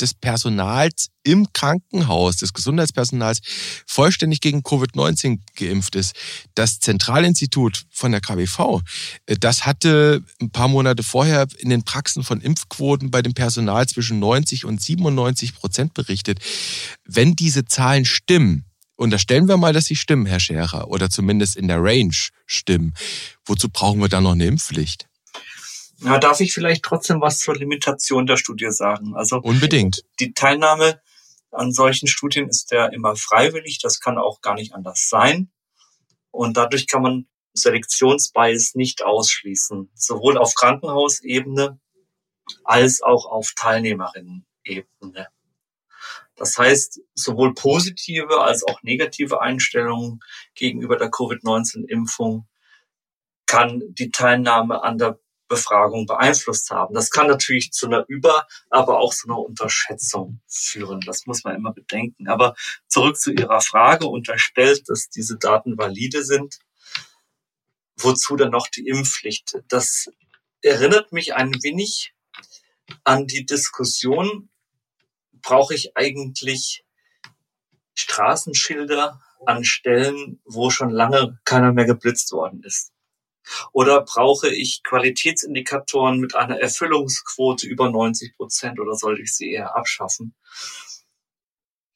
des 0.00 0.14
Personals 0.14 1.08
im 1.22 1.52
Krankenhaus, 1.52 2.38
des 2.38 2.52
Gesundheitspersonals, 2.52 3.40
vollständig 3.86 4.40
gegen 4.40 4.60
Covid-19 4.60 5.40
geimpft 5.54 5.94
ist. 5.96 6.14
Das 6.54 6.80
Zentralinstitut 6.80 7.84
von 7.90 8.12
der 8.12 8.20
KWV, 8.20 8.82
äh, 9.26 9.36
das 9.38 9.66
hatte 9.66 10.24
ein 10.40 10.50
paar 10.50 10.68
Monate 10.68 11.02
vorher 11.02 11.46
in 11.58 11.68
den 11.68 11.84
Praxen 11.84 12.22
von 12.22 12.40
Impfquoten 12.40 13.10
bei 13.10 13.22
dem 13.22 13.34
Personal 13.34 13.86
zwischen 13.86 14.18
90 14.18 14.64
und 14.64 14.80
97 14.80 15.54
Prozent 15.54 15.94
berichtet. 15.94 16.38
Wenn 17.04 17.36
diese 17.36 17.64
Zahlen 17.64 18.04
stimmen, 18.04 18.64
Unterstellen 19.00 19.48
wir 19.48 19.56
mal, 19.56 19.72
dass 19.72 19.86
sie 19.86 19.96
stimmen, 19.96 20.26
Herr 20.26 20.40
Scherer, 20.40 20.88
oder 20.88 21.08
zumindest 21.08 21.56
in 21.56 21.68
der 21.68 21.82
Range 21.82 22.14
stimmen. 22.44 22.92
Wozu 23.46 23.70
brauchen 23.70 23.98
wir 23.98 24.10
dann 24.10 24.24
noch 24.24 24.32
eine 24.32 24.44
Impfpflicht? 24.44 25.09
Na, 26.00 26.18
darf 26.18 26.40
ich 26.40 26.52
vielleicht 26.52 26.82
trotzdem 26.82 27.20
was 27.20 27.38
zur 27.38 27.56
Limitation 27.56 28.26
der 28.26 28.38
Studie 28.38 28.70
sagen? 28.70 29.14
Also 29.14 29.36
unbedingt. 29.36 30.02
Die 30.18 30.32
Teilnahme 30.32 31.00
an 31.50 31.72
solchen 31.72 32.08
Studien 32.08 32.48
ist 32.48 32.70
ja 32.70 32.86
immer 32.86 33.16
freiwillig. 33.16 33.80
Das 33.80 34.00
kann 34.00 34.18
auch 34.18 34.40
gar 34.40 34.54
nicht 34.54 34.72
anders 34.72 35.08
sein. 35.08 35.50
Und 36.30 36.56
dadurch 36.56 36.86
kann 36.86 37.02
man 37.02 37.26
Selektionsbias 37.52 38.74
nicht 38.74 39.02
ausschließen, 39.02 39.90
sowohl 39.94 40.38
auf 40.38 40.54
Krankenhausebene 40.54 41.78
als 42.64 43.02
auch 43.02 43.26
auf 43.26 43.52
Teilnehmerinnen-Ebene. 43.56 45.28
Das 46.36 46.56
heißt, 46.56 47.00
sowohl 47.14 47.52
positive 47.52 48.40
als 48.40 48.64
auch 48.64 48.82
negative 48.82 49.42
Einstellungen 49.42 50.20
gegenüber 50.54 50.96
der 50.96 51.10
Covid-19-Impfung 51.10 52.46
kann 53.44 53.82
die 53.90 54.10
Teilnahme 54.10 54.82
an 54.82 54.96
der 54.96 55.18
Befragung 55.50 56.06
beeinflusst 56.06 56.70
haben. 56.70 56.94
Das 56.94 57.10
kann 57.10 57.26
natürlich 57.26 57.72
zu 57.72 57.86
einer 57.86 58.04
Über-, 58.08 58.46
aber 58.70 59.00
auch 59.00 59.12
zu 59.12 59.28
einer 59.28 59.38
Unterschätzung 59.38 60.40
führen. 60.46 61.00
Das 61.00 61.26
muss 61.26 61.42
man 61.44 61.56
immer 61.56 61.74
bedenken. 61.74 62.28
Aber 62.28 62.54
zurück 62.86 63.18
zu 63.18 63.32
Ihrer 63.32 63.60
Frage, 63.60 64.06
unterstellt, 64.06 64.88
dass 64.88 65.10
diese 65.10 65.36
Daten 65.36 65.76
valide 65.76 66.24
sind. 66.24 66.60
Wozu 67.98 68.36
dann 68.36 68.50
noch 68.50 68.68
die 68.68 68.86
Impfpflicht? 68.86 69.58
Das 69.68 70.06
erinnert 70.62 71.12
mich 71.12 71.34
ein 71.34 71.52
wenig 71.62 72.14
an 73.04 73.26
die 73.26 73.44
Diskussion, 73.44 74.48
brauche 75.42 75.74
ich 75.74 75.96
eigentlich 75.96 76.84
Straßenschilder 77.94 79.20
an 79.46 79.64
Stellen, 79.64 80.40
wo 80.44 80.70
schon 80.70 80.90
lange 80.90 81.40
keiner 81.44 81.72
mehr 81.72 81.86
geblitzt 81.86 82.30
worden 82.30 82.62
ist? 82.62 82.92
Oder 83.72 84.02
brauche 84.02 84.48
ich 84.48 84.82
Qualitätsindikatoren 84.82 86.20
mit 86.20 86.34
einer 86.34 86.60
Erfüllungsquote 86.60 87.66
über 87.66 87.90
90 87.90 88.36
Prozent 88.36 88.80
oder 88.80 88.94
sollte 88.94 89.22
ich 89.22 89.34
sie 89.34 89.50
eher 89.50 89.76
abschaffen? 89.76 90.34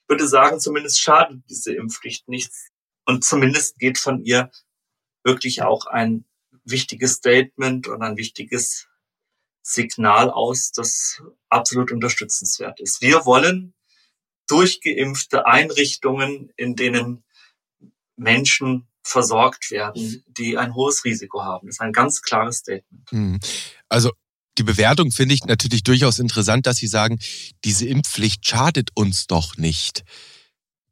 Ich 0.02 0.08
würde 0.08 0.28
sagen, 0.28 0.60
zumindest 0.60 1.00
schadet 1.00 1.42
diese 1.48 1.74
Impfpflicht 1.74 2.28
nichts. 2.28 2.68
Und 3.06 3.24
zumindest 3.24 3.78
geht 3.78 3.98
von 3.98 4.22
ihr 4.24 4.50
wirklich 5.22 5.62
auch 5.62 5.86
ein 5.86 6.24
wichtiges 6.64 7.14
Statement 7.14 7.88
und 7.88 8.02
ein 8.02 8.16
wichtiges 8.16 8.88
Signal 9.62 10.30
aus, 10.30 10.72
das 10.72 11.22
absolut 11.48 11.90
unterstützenswert 11.90 12.80
ist. 12.80 13.00
Wir 13.00 13.24
wollen 13.24 13.74
durchgeimpfte 14.46 15.46
Einrichtungen, 15.46 16.52
in 16.56 16.76
denen 16.76 17.24
Menschen 18.16 18.86
versorgt 19.04 19.70
werden, 19.70 20.25
die 20.26 20.58
ein 20.58 20.75
hohes 20.75 21.04
Risiko 21.04 21.44
haben. 21.44 21.66
Das 21.66 21.76
ist 21.76 21.80
ein 21.80 21.92
ganz 21.92 22.23
klares 22.23 22.58
Statement. 22.58 23.11
Hm. 23.11 23.40
Also 23.88 24.11
die 24.58 24.62
Bewertung 24.62 25.11
finde 25.11 25.34
ich 25.34 25.44
natürlich 25.44 25.82
durchaus 25.82 26.18
interessant, 26.18 26.66
dass 26.66 26.78
Sie 26.78 26.87
sagen, 26.87 27.18
diese 27.64 27.87
Impfpflicht 27.87 28.46
schadet 28.46 28.90
uns 28.94 29.26
doch 29.26 29.56
nicht. 29.56 30.04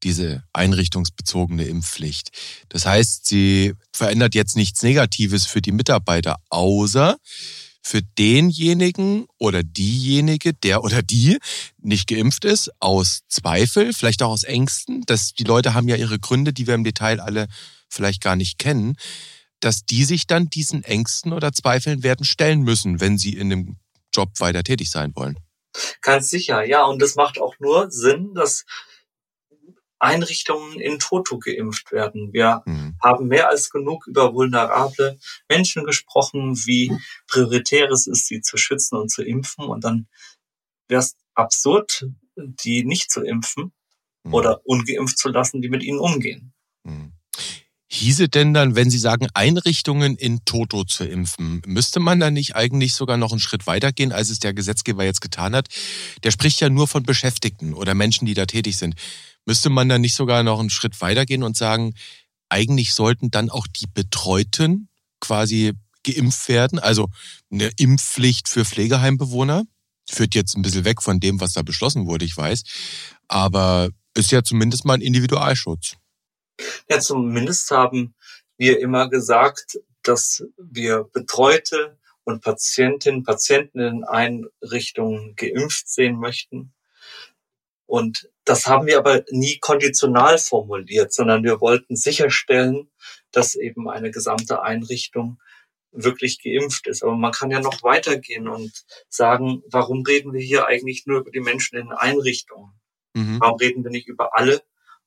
Diese 0.02 0.42
einrichtungsbezogene 0.52 1.64
Impfpflicht. 1.64 2.30
Das 2.68 2.86
heißt, 2.86 3.24
sie 3.24 3.74
verändert 3.92 4.34
jetzt 4.34 4.56
nichts 4.56 4.82
Negatives 4.82 5.46
für 5.46 5.62
die 5.62 5.70
Mitarbeiter, 5.70 6.38
außer 6.50 7.18
für 7.82 8.00
denjenigen 8.02 9.26
oder 9.38 9.62
diejenige, 9.62 10.54
der 10.54 10.84
oder 10.84 11.02
die 11.02 11.38
nicht 11.78 12.08
geimpft 12.08 12.44
ist, 12.44 12.70
aus 12.78 13.22
Zweifel, 13.28 13.92
vielleicht 13.92 14.22
auch 14.22 14.30
aus 14.30 14.44
Ängsten, 14.44 15.02
dass 15.02 15.34
die 15.34 15.44
Leute 15.44 15.74
haben 15.74 15.88
ja 15.88 15.96
ihre 15.96 16.18
Gründe, 16.18 16.52
die 16.52 16.66
wir 16.66 16.74
im 16.74 16.84
Detail 16.84 17.20
alle 17.20 17.48
vielleicht 17.88 18.22
gar 18.22 18.36
nicht 18.36 18.58
kennen, 18.58 18.96
dass 19.60 19.84
die 19.84 20.04
sich 20.04 20.26
dann 20.26 20.48
diesen 20.48 20.84
Ängsten 20.84 21.32
oder 21.32 21.52
Zweifeln 21.52 22.02
werden 22.02 22.24
stellen 22.24 22.62
müssen, 22.62 23.00
wenn 23.00 23.18
sie 23.18 23.34
in 23.34 23.50
dem 23.50 23.76
Job 24.14 24.30
weiter 24.38 24.62
tätig 24.62 24.90
sein 24.90 25.12
wollen. 25.14 25.38
Ganz 26.02 26.28
sicher, 26.30 26.64
ja. 26.64 26.84
Und 26.84 27.00
das 27.00 27.14
macht 27.14 27.40
auch 27.40 27.54
nur 27.58 27.90
Sinn, 27.90 28.34
dass 28.34 28.64
Einrichtungen 30.02 30.80
in 30.80 30.98
Toto 30.98 31.38
geimpft 31.38 31.92
werden. 31.92 32.32
Wir 32.32 32.62
mhm. 32.66 32.96
haben 33.00 33.28
mehr 33.28 33.48
als 33.48 33.70
genug 33.70 34.06
über 34.08 34.34
vulnerable 34.34 35.18
Menschen 35.48 35.84
gesprochen, 35.84 36.56
wie 36.66 36.92
prioritär 37.28 37.88
es 37.90 38.06
ist, 38.06 38.26
sie 38.26 38.40
zu 38.40 38.56
schützen 38.56 38.96
und 38.96 39.10
zu 39.10 39.22
impfen. 39.22 39.66
Und 39.66 39.84
dann 39.84 40.08
wäre 40.88 41.00
es 41.00 41.16
absurd, 41.34 42.06
die 42.36 42.84
nicht 42.84 43.10
zu 43.12 43.22
impfen 43.22 43.72
mhm. 44.24 44.34
oder 44.34 44.60
ungeimpft 44.64 45.18
zu 45.18 45.28
lassen, 45.28 45.62
die 45.62 45.68
mit 45.68 45.84
ihnen 45.84 46.00
umgehen. 46.00 46.52
Mhm. 46.82 47.12
Hieße 47.94 48.30
denn 48.30 48.54
dann, 48.54 48.74
wenn 48.74 48.88
Sie 48.88 48.98
sagen, 48.98 49.28
Einrichtungen 49.34 50.16
in 50.16 50.46
Toto 50.46 50.82
zu 50.84 51.04
impfen, 51.04 51.60
müsste 51.66 52.00
man 52.00 52.20
da 52.20 52.30
nicht 52.30 52.56
eigentlich 52.56 52.94
sogar 52.94 53.18
noch 53.18 53.32
einen 53.32 53.38
Schritt 53.38 53.66
weitergehen, 53.66 54.12
als 54.12 54.30
es 54.30 54.38
der 54.38 54.54
Gesetzgeber 54.54 55.04
jetzt 55.04 55.20
getan 55.20 55.54
hat? 55.54 55.68
Der 56.24 56.30
spricht 56.30 56.58
ja 56.62 56.70
nur 56.70 56.88
von 56.88 57.02
Beschäftigten 57.02 57.74
oder 57.74 57.94
Menschen, 57.94 58.24
die 58.24 58.32
da 58.32 58.46
tätig 58.46 58.78
sind. 58.78 58.94
Müsste 59.46 59.70
man 59.70 59.88
da 59.88 59.98
nicht 59.98 60.14
sogar 60.14 60.42
noch 60.42 60.60
einen 60.60 60.70
Schritt 60.70 61.00
weitergehen 61.00 61.42
und 61.42 61.56
sagen, 61.56 61.94
eigentlich 62.48 62.94
sollten 62.94 63.30
dann 63.30 63.50
auch 63.50 63.66
die 63.66 63.86
Betreuten 63.86 64.88
quasi 65.20 65.72
geimpft 66.04 66.48
werden? 66.48 66.78
Also 66.78 67.08
eine 67.50 67.70
Impfpflicht 67.76 68.48
für 68.48 68.64
Pflegeheimbewohner? 68.64 69.64
Führt 70.10 70.34
jetzt 70.34 70.56
ein 70.56 70.62
bisschen 70.62 70.84
weg 70.84 71.02
von 71.02 71.20
dem, 71.20 71.40
was 71.40 71.52
da 71.52 71.62
beschlossen 71.62 72.06
wurde, 72.06 72.24
ich 72.24 72.36
weiß. 72.36 72.62
Aber 73.28 73.88
ist 74.14 74.30
ja 74.30 74.42
zumindest 74.42 74.84
mal 74.84 74.94
ein 74.94 75.00
Individualschutz. 75.00 75.96
Ja, 76.90 77.00
zumindest 77.00 77.70
haben 77.70 78.14
wir 78.58 78.78
immer 78.80 79.08
gesagt, 79.08 79.78
dass 80.02 80.44
wir 80.58 81.04
Betreute 81.12 81.98
und 82.24 82.42
Patientinnen, 82.42 83.24
Patienten 83.24 83.80
in 83.80 84.04
Einrichtungen 84.04 85.34
geimpft 85.34 85.88
sehen 85.88 86.16
möchten. 86.16 86.72
Und 87.92 88.30
das 88.46 88.64
haben 88.64 88.86
wir 88.86 88.96
aber 88.96 89.22
nie 89.28 89.58
konditional 89.58 90.38
formuliert, 90.38 91.12
sondern 91.12 91.44
wir 91.44 91.60
wollten 91.60 91.94
sicherstellen, 91.94 92.90
dass 93.32 93.54
eben 93.54 93.86
eine 93.90 94.10
gesamte 94.10 94.62
Einrichtung 94.62 95.38
wirklich 95.90 96.42
geimpft 96.42 96.86
ist. 96.86 97.02
Aber 97.02 97.14
man 97.16 97.32
kann 97.32 97.50
ja 97.50 97.60
noch 97.60 97.82
weitergehen 97.82 98.48
und 98.48 98.72
sagen, 99.10 99.62
warum 99.70 100.04
reden 100.04 100.32
wir 100.32 100.40
hier 100.40 100.66
eigentlich 100.68 101.04
nur 101.04 101.20
über 101.20 101.30
die 101.30 101.40
Menschen 101.40 101.76
in 101.76 101.92
Einrichtungen? 101.92 102.72
Mhm. 103.12 103.40
Warum 103.40 103.58
reden 103.58 103.84
wir 103.84 103.90
nicht 103.90 104.08
über 104.08 104.38
alle 104.38 104.62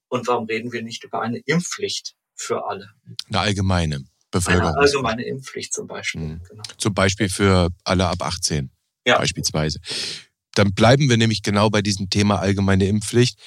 und 0.07 0.27
warum 0.27 0.45
reden 0.45 0.71
wir 0.71 0.83
nicht 0.83 1.03
über 1.03 1.23
eine 1.23 1.39
Impfpflicht 1.39 2.13
für 2.35 2.67
alle? 2.67 2.91
Eine 3.29 3.39
allgemeine 3.39 4.05
Bevölkerung. 4.29 4.75
Eine 4.75 4.77
allgemeine 4.77 5.25
Impfpflicht 5.25 5.73
zum 5.73 5.87
Beispiel. 5.87 6.21
Mhm. 6.21 6.43
Genau. 6.47 6.63
Zum 6.77 6.93
Beispiel 6.93 7.29
für 7.29 7.69
alle 7.83 8.05
ab 8.05 8.21
18 8.21 8.69
ja. 9.07 9.17
beispielsweise. 9.17 9.79
Dann 10.55 10.73
bleiben 10.73 11.09
wir 11.09 11.17
nämlich 11.17 11.43
genau 11.43 11.69
bei 11.69 11.81
diesem 11.81 12.09
Thema 12.09 12.39
allgemeine 12.39 12.87
Impfpflicht. 12.87 13.39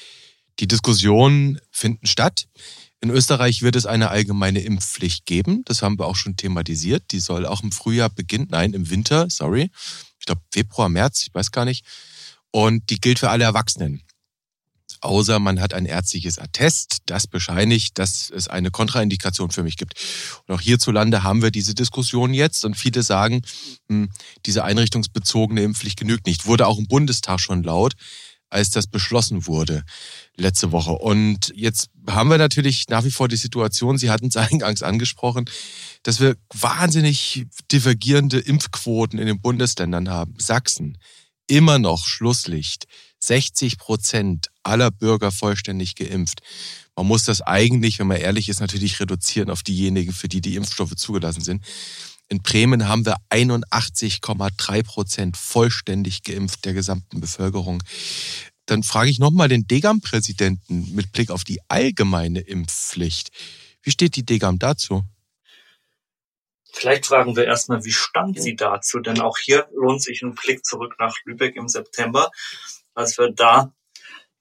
Die 0.60 0.68
Diskussionen 0.68 1.60
finden 1.70 2.06
statt. 2.06 2.46
In 3.00 3.10
Österreich 3.10 3.62
wird 3.62 3.76
es 3.76 3.86
eine 3.86 4.10
allgemeine 4.10 4.60
Impfpflicht 4.60 5.24
geben. 5.26 5.62
Das 5.64 5.82
haben 5.82 5.98
wir 5.98 6.06
auch 6.06 6.16
schon 6.16 6.36
thematisiert. 6.36 7.04
Die 7.12 7.20
soll 7.20 7.46
auch 7.46 7.62
im 7.62 7.72
Frühjahr 7.72 8.10
beginnen. 8.10 8.48
Nein, 8.50 8.72
im 8.72 8.90
Winter, 8.90 9.28
sorry. 9.30 9.70
Ich 10.18 10.26
glaube 10.26 10.42
Februar, 10.52 10.88
März, 10.88 11.24
ich 11.26 11.34
weiß 11.34 11.52
gar 11.52 11.64
nicht. 11.64 11.84
Und 12.50 12.90
die 12.90 13.00
gilt 13.00 13.18
für 13.18 13.30
alle 13.30 13.44
Erwachsenen 13.44 14.02
außer 15.00 15.38
man 15.38 15.60
hat 15.60 15.74
ein 15.74 15.86
ärztliches 15.86 16.38
Attest, 16.38 16.98
das 17.06 17.26
bescheinigt, 17.26 17.98
dass 17.98 18.30
es 18.30 18.48
eine 18.48 18.70
Kontraindikation 18.70 19.50
für 19.50 19.62
mich 19.62 19.76
gibt. 19.76 19.94
Und 20.46 20.54
auch 20.54 20.60
hierzulande 20.60 21.22
haben 21.22 21.42
wir 21.42 21.50
diese 21.50 21.74
Diskussion 21.74 22.34
jetzt 22.34 22.64
und 22.64 22.76
viele 22.76 23.02
sagen, 23.02 23.42
hm, 23.88 24.10
diese 24.46 24.64
einrichtungsbezogene 24.64 25.62
Impfpflicht 25.62 25.98
genügt 25.98 26.26
nicht. 26.26 26.46
Wurde 26.46 26.66
auch 26.66 26.78
im 26.78 26.86
Bundestag 26.86 27.40
schon 27.40 27.62
laut, 27.62 27.94
als 28.50 28.70
das 28.70 28.86
beschlossen 28.86 29.46
wurde 29.46 29.84
letzte 30.36 30.72
Woche. 30.72 30.92
Und 30.92 31.52
jetzt 31.54 31.90
haben 32.08 32.30
wir 32.30 32.38
natürlich 32.38 32.88
nach 32.88 33.04
wie 33.04 33.10
vor 33.10 33.28
die 33.28 33.36
Situation, 33.36 33.98
Sie 33.98 34.10
hatten 34.10 34.28
es 34.28 34.36
eingangs 34.36 34.82
angesprochen, 34.82 35.44
dass 36.02 36.20
wir 36.20 36.36
wahnsinnig 36.54 37.46
divergierende 37.70 38.38
Impfquoten 38.38 39.18
in 39.18 39.26
den 39.26 39.40
Bundesländern 39.40 40.08
haben. 40.08 40.34
Sachsen, 40.38 40.98
immer 41.46 41.78
noch 41.78 42.06
Schlusslicht. 42.06 42.86
60 43.20 43.78
Prozent 43.78 44.48
aller 44.62 44.90
Bürger 44.90 45.32
vollständig 45.32 45.94
geimpft. 45.94 46.40
Man 46.96 47.06
muss 47.06 47.24
das 47.24 47.42
eigentlich, 47.42 47.98
wenn 47.98 48.06
man 48.06 48.18
ehrlich 48.18 48.48
ist, 48.48 48.60
natürlich 48.60 49.00
reduzieren 49.00 49.50
auf 49.50 49.62
diejenigen, 49.62 50.12
für 50.12 50.28
die 50.28 50.40
die 50.40 50.56
Impfstoffe 50.56 50.96
zugelassen 50.96 51.42
sind. 51.42 51.64
In 52.28 52.42
Bremen 52.42 52.88
haben 52.88 53.06
wir 53.06 53.16
81,3 53.30 54.82
Prozent 54.82 55.36
vollständig 55.36 56.22
geimpft 56.22 56.64
der 56.64 56.74
gesamten 56.74 57.20
Bevölkerung. 57.20 57.82
Dann 58.66 58.82
frage 58.82 59.08
ich 59.08 59.18
nochmal 59.18 59.48
den 59.48 59.66
Degam-Präsidenten 59.66 60.94
mit 60.94 61.12
Blick 61.12 61.30
auf 61.30 61.44
die 61.44 61.58
allgemeine 61.68 62.40
Impfpflicht. 62.40 63.30
Wie 63.82 63.90
steht 63.90 64.16
die 64.16 64.26
Degam 64.26 64.58
dazu? 64.58 65.04
Vielleicht 66.70 67.06
fragen 67.06 67.34
wir 67.34 67.46
erstmal, 67.46 67.84
wie 67.84 67.92
stand 67.92 68.40
sie 68.40 68.54
dazu? 68.54 69.00
Denn 69.00 69.20
auch 69.20 69.38
hier 69.38 69.66
lohnt 69.74 70.02
sich 70.02 70.22
ein 70.22 70.34
Blick 70.34 70.66
zurück 70.66 70.96
nach 70.98 71.16
Lübeck 71.24 71.56
im 71.56 71.68
September, 71.68 72.30
als 72.98 73.16
wir 73.16 73.30
da 73.30 73.72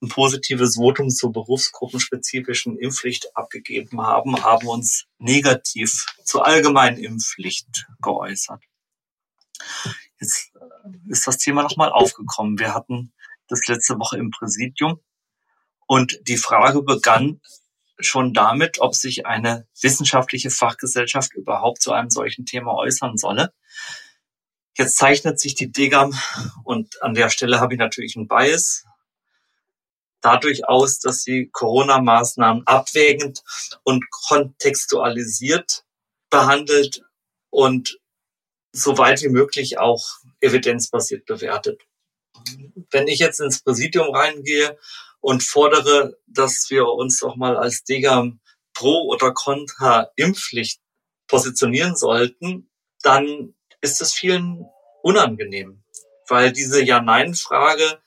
ein 0.02 0.08
positives 0.08 0.76
Votum 0.76 1.10
zur 1.10 1.32
berufsgruppenspezifischen 1.32 2.76
Impfpflicht 2.76 3.36
abgegeben 3.36 4.02
haben, 4.02 4.42
haben 4.42 4.66
uns 4.66 5.06
negativ 5.18 6.06
zur 6.24 6.46
allgemeinen 6.46 6.98
Impfpflicht 6.98 7.86
geäußert. 8.02 8.62
Jetzt 10.20 10.52
äh, 10.56 11.10
ist 11.10 11.26
das 11.26 11.38
Thema 11.38 11.62
nochmal 11.62 11.90
aufgekommen. 11.90 12.58
Wir 12.58 12.74
hatten 12.74 13.12
das 13.46 13.66
letzte 13.66 13.98
Woche 13.98 14.18
im 14.18 14.30
Präsidium 14.30 15.00
und 15.86 16.20
die 16.28 16.36
Frage 16.36 16.82
begann 16.82 17.40
schon 18.00 18.34
damit, 18.34 18.80
ob 18.80 18.94
sich 18.94 19.26
eine 19.26 19.66
wissenschaftliche 19.80 20.50
Fachgesellschaft 20.50 21.34
überhaupt 21.34 21.80
zu 21.80 21.92
einem 21.92 22.10
solchen 22.10 22.44
Thema 22.44 22.74
äußern 22.74 23.16
solle. 23.16 23.52
Jetzt 24.78 24.96
zeichnet 24.96 25.40
sich 25.40 25.56
die 25.56 25.72
DGAM 25.72 26.16
und 26.62 27.02
an 27.02 27.14
der 27.14 27.30
Stelle 27.30 27.58
habe 27.58 27.74
ich 27.74 27.80
natürlich 27.80 28.14
einen 28.16 28.28
Bias, 28.28 28.84
dadurch 30.20 30.68
aus, 30.68 31.00
dass 31.00 31.22
sie 31.24 31.48
Corona-Maßnahmen 31.48 32.64
abwägend 32.64 33.42
und 33.82 34.08
kontextualisiert 34.10 35.84
behandelt 36.30 37.02
und 37.50 37.98
so 38.70 38.98
weit 38.98 39.20
wie 39.22 39.30
möglich 39.30 39.78
auch 39.78 40.06
evidenzbasiert 40.40 41.26
bewertet. 41.26 41.82
Wenn 42.92 43.08
ich 43.08 43.18
jetzt 43.18 43.40
ins 43.40 43.62
Präsidium 43.62 44.14
reingehe 44.14 44.78
und 45.20 45.42
fordere, 45.42 46.18
dass 46.28 46.66
wir 46.70 46.86
uns 46.86 47.18
doch 47.18 47.34
mal 47.34 47.56
als 47.56 47.82
Degam 47.82 48.38
pro 48.74 49.08
oder 49.08 49.32
contra 49.32 50.12
Impfpflicht 50.14 50.80
positionieren 51.26 51.96
sollten, 51.96 52.70
dann 53.02 53.54
ist 53.80 54.00
es 54.00 54.14
vielen 54.14 54.66
unangenehm, 55.02 55.82
weil 56.28 56.52
diese 56.52 56.82
Ja-Nein-Frage 56.82 58.00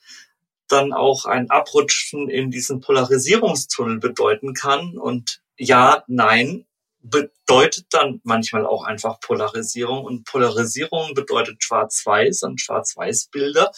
dann 0.68 0.92
auch 0.92 1.26
ein 1.26 1.50
Abrutschen 1.50 2.30
in 2.30 2.50
diesen 2.50 2.80
Polarisierungstunnel 2.80 3.98
bedeuten 3.98 4.54
kann. 4.54 4.96
Und 4.96 5.42
ja, 5.56 6.04
nein 6.06 6.66
bedeutet 7.02 7.86
dann 7.90 8.20
manchmal 8.22 8.64
auch 8.64 8.84
einfach 8.84 9.20
Polarisierung. 9.20 10.04
Und 10.04 10.24
Polarisierung 10.24 11.14
bedeutet 11.14 11.62
Schwarz-Weiß 11.62 12.44
und 12.44 12.60
Schwarz-Weiß-Bilder, 12.60 13.72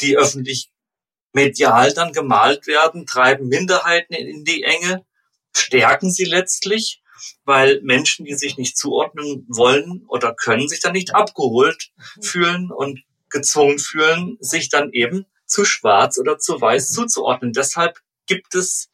die 0.00 0.16
öffentlich 0.16 0.70
medial 1.32 1.92
dann 1.92 2.12
gemalt 2.12 2.66
werden, 2.66 3.06
treiben 3.06 3.48
Minderheiten 3.48 4.14
in 4.14 4.44
die 4.44 4.62
Enge, 4.62 5.04
stärken 5.54 6.10
sie 6.10 6.24
letztlich, 6.24 7.02
weil 7.44 7.80
Menschen, 7.82 8.24
die 8.24 8.34
sich 8.34 8.56
nicht 8.56 8.76
zuordnen 8.76 9.44
wollen 9.48 10.04
oder 10.08 10.34
können, 10.34 10.68
sich 10.68 10.80
dann 10.80 10.92
nicht 10.92 11.14
abgeholt 11.14 11.90
fühlen 12.20 12.70
und 12.70 13.02
gezwungen 13.30 13.78
fühlen, 13.78 14.36
sich 14.40 14.68
dann 14.68 14.92
eben 14.92 15.26
zu 15.46 15.64
schwarz 15.64 16.18
oder 16.18 16.38
zu 16.38 16.60
weiß 16.60 16.92
zuzuordnen. 16.92 17.52
Deshalb 17.52 18.00
gibt 18.26 18.54
es 18.54 18.90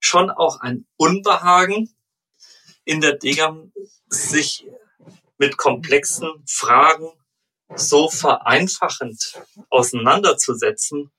schon 0.00 0.30
auch 0.30 0.60
ein 0.60 0.86
Unbehagen 0.96 1.94
in 2.84 3.00
der 3.00 3.14
Degam, 3.14 3.72
sich 4.08 4.66
mit 5.38 5.56
komplexen 5.56 6.28
Fragen 6.46 7.08
so 7.74 8.08
vereinfachend 8.08 9.40
auseinanderzusetzen. 9.70 11.10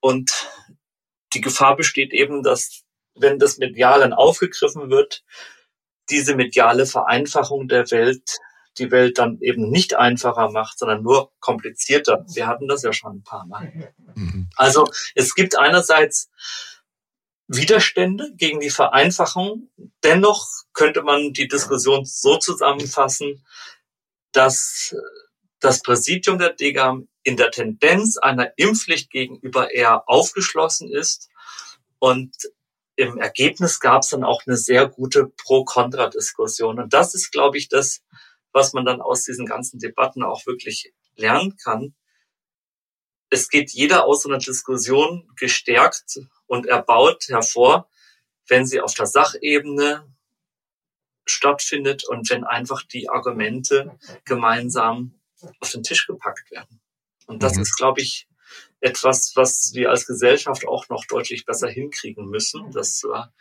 Und 0.00 0.50
die 1.32 1.40
Gefahr 1.40 1.76
besteht 1.76 2.12
eben, 2.12 2.42
dass 2.42 2.82
wenn 3.14 3.38
das 3.38 3.58
Medialen 3.58 4.12
aufgegriffen 4.12 4.90
wird, 4.90 5.24
diese 6.12 6.36
mediale 6.36 6.86
Vereinfachung 6.86 7.66
der 7.66 7.90
Welt 7.90 8.38
die 8.78 8.90
Welt 8.90 9.18
dann 9.18 9.38
eben 9.40 9.70
nicht 9.70 9.94
einfacher 9.94 10.50
macht, 10.50 10.78
sondern 10.78 11.02
nur 11.02 11.32
komplizierter. 11.40 12.24
Wir 12.32 12.46
hatten 12.46 12.68
das 12.68 12.82
ja 12.82 12.92
schon 12.92 13.16
ein 13.16 13.22
paar 13.22 13.46
Mal. 13.46 13.92
Mhm. 14.14 14.48
Also 14.56 14.86
es 15.14 15.34
gibt 15.34 15.58
einerseits 15.58 16.30
Widerstände 17.48 18.32
gegen 18.36 18.60
die 18.60 18.70
Vereinfachung. 18.70 19.70
Dennoch 20.02 20.46
könnte 20.72 21.02
man 21.02 21.32
die 21.32 21.48
Diskussion 21.48 22.04
so 22.04 22.38
zusammenfassen, 22.38 23.44
dass 24.32 24.96
das 25.60 25.82
Präsidium 25.82 26.38
der 26.38 26.54
DGAM 26.54 27.08
in 27.24 27.36
der 27.36 27.50
Tendenz 27.50 28.16
einer 28.16 28.52
Impfpflicht 28.56 29.10
gegenüber 29.10 29.72
eher 29.72 30.08
aufgeschlossen 30.08 30.90
ist 30.90 31.28
und 31.98 32.34
im 32.96 33.18
Ergebnis 33.18 33.80
gab 33.80 34.02
es 34.02 34.10
dann 34.10 34.24
auch 34.24 34.42
eine 34.46 34.56
sehr 34.56 34.86
gute 34.86 35.26
Pro-Kontra-Diskussion. 35.26 36.78
Und 36.78 36.92
das 36.92 37.14
ist, 37.14 37.30
glaube 37.32 37.58
ich, 37.58 37.68
das, 37.68 38.02
was 38.52 38.72
man 38.72 38.84
dann 38.84 39.00
aus 39.00 39.24
diesen 39.24 39.46
ganzen 39.46 39.78
Debatten 39.78 40.22
auch 40.22 40.46
wirklich 40.46 40.92
lernen 41.16 41.56
kann. 41.56 41.94
Es 43.30 43.48
geht 43.48 43.70
jeder 43.70 44.04
aus 44.04 44.22
so 44.22 44.28
einer 44.28 44.38
Diskussion 44.38 45.28
gestärkt 45.36 46.20
und 46.46 46.66
erbaut 46.66 47.24
hervor, 47.28 47.88
wenn 48.46 48.66
sie 48.66 48.80
auf 48.80 48.92
der 48.94 49.06
Sachebene 49.06 50.06
stattfindet 51.24 52.04
und 52.06 52.28
wenn 52.28 52.44
einfach 52.44 52.82
die 52.82 53.08
Argumente 53.08 53.98
gemeinsam 54.24 55.18
auf 55.60 55.70
den 55.70 55.82
Tisch 55.82 56.06
gepackt 56.06 56.50
werden. 56.50 56.80
Und 57.26 57.42
das 57.42 57.56
mhm. 57.56 57.62
ist, 57.62 57.76
glaube 57.76 58.02
ich, 58.02 58.28
etwas, 58.82 59.32
was 59.36 59.72
wir 59.74 59.90
als 59.90 60.06
Gesellschaft 60.06 60.66
auch 60.66 60.88
noch 60.88 61.04
deutlich 61.06 61.46
besser 61.46 61.68
hinkriegen 61.68 62.26
müssen, 62.26 62.70
dass 62.72 63.02
wir 63.02 63.32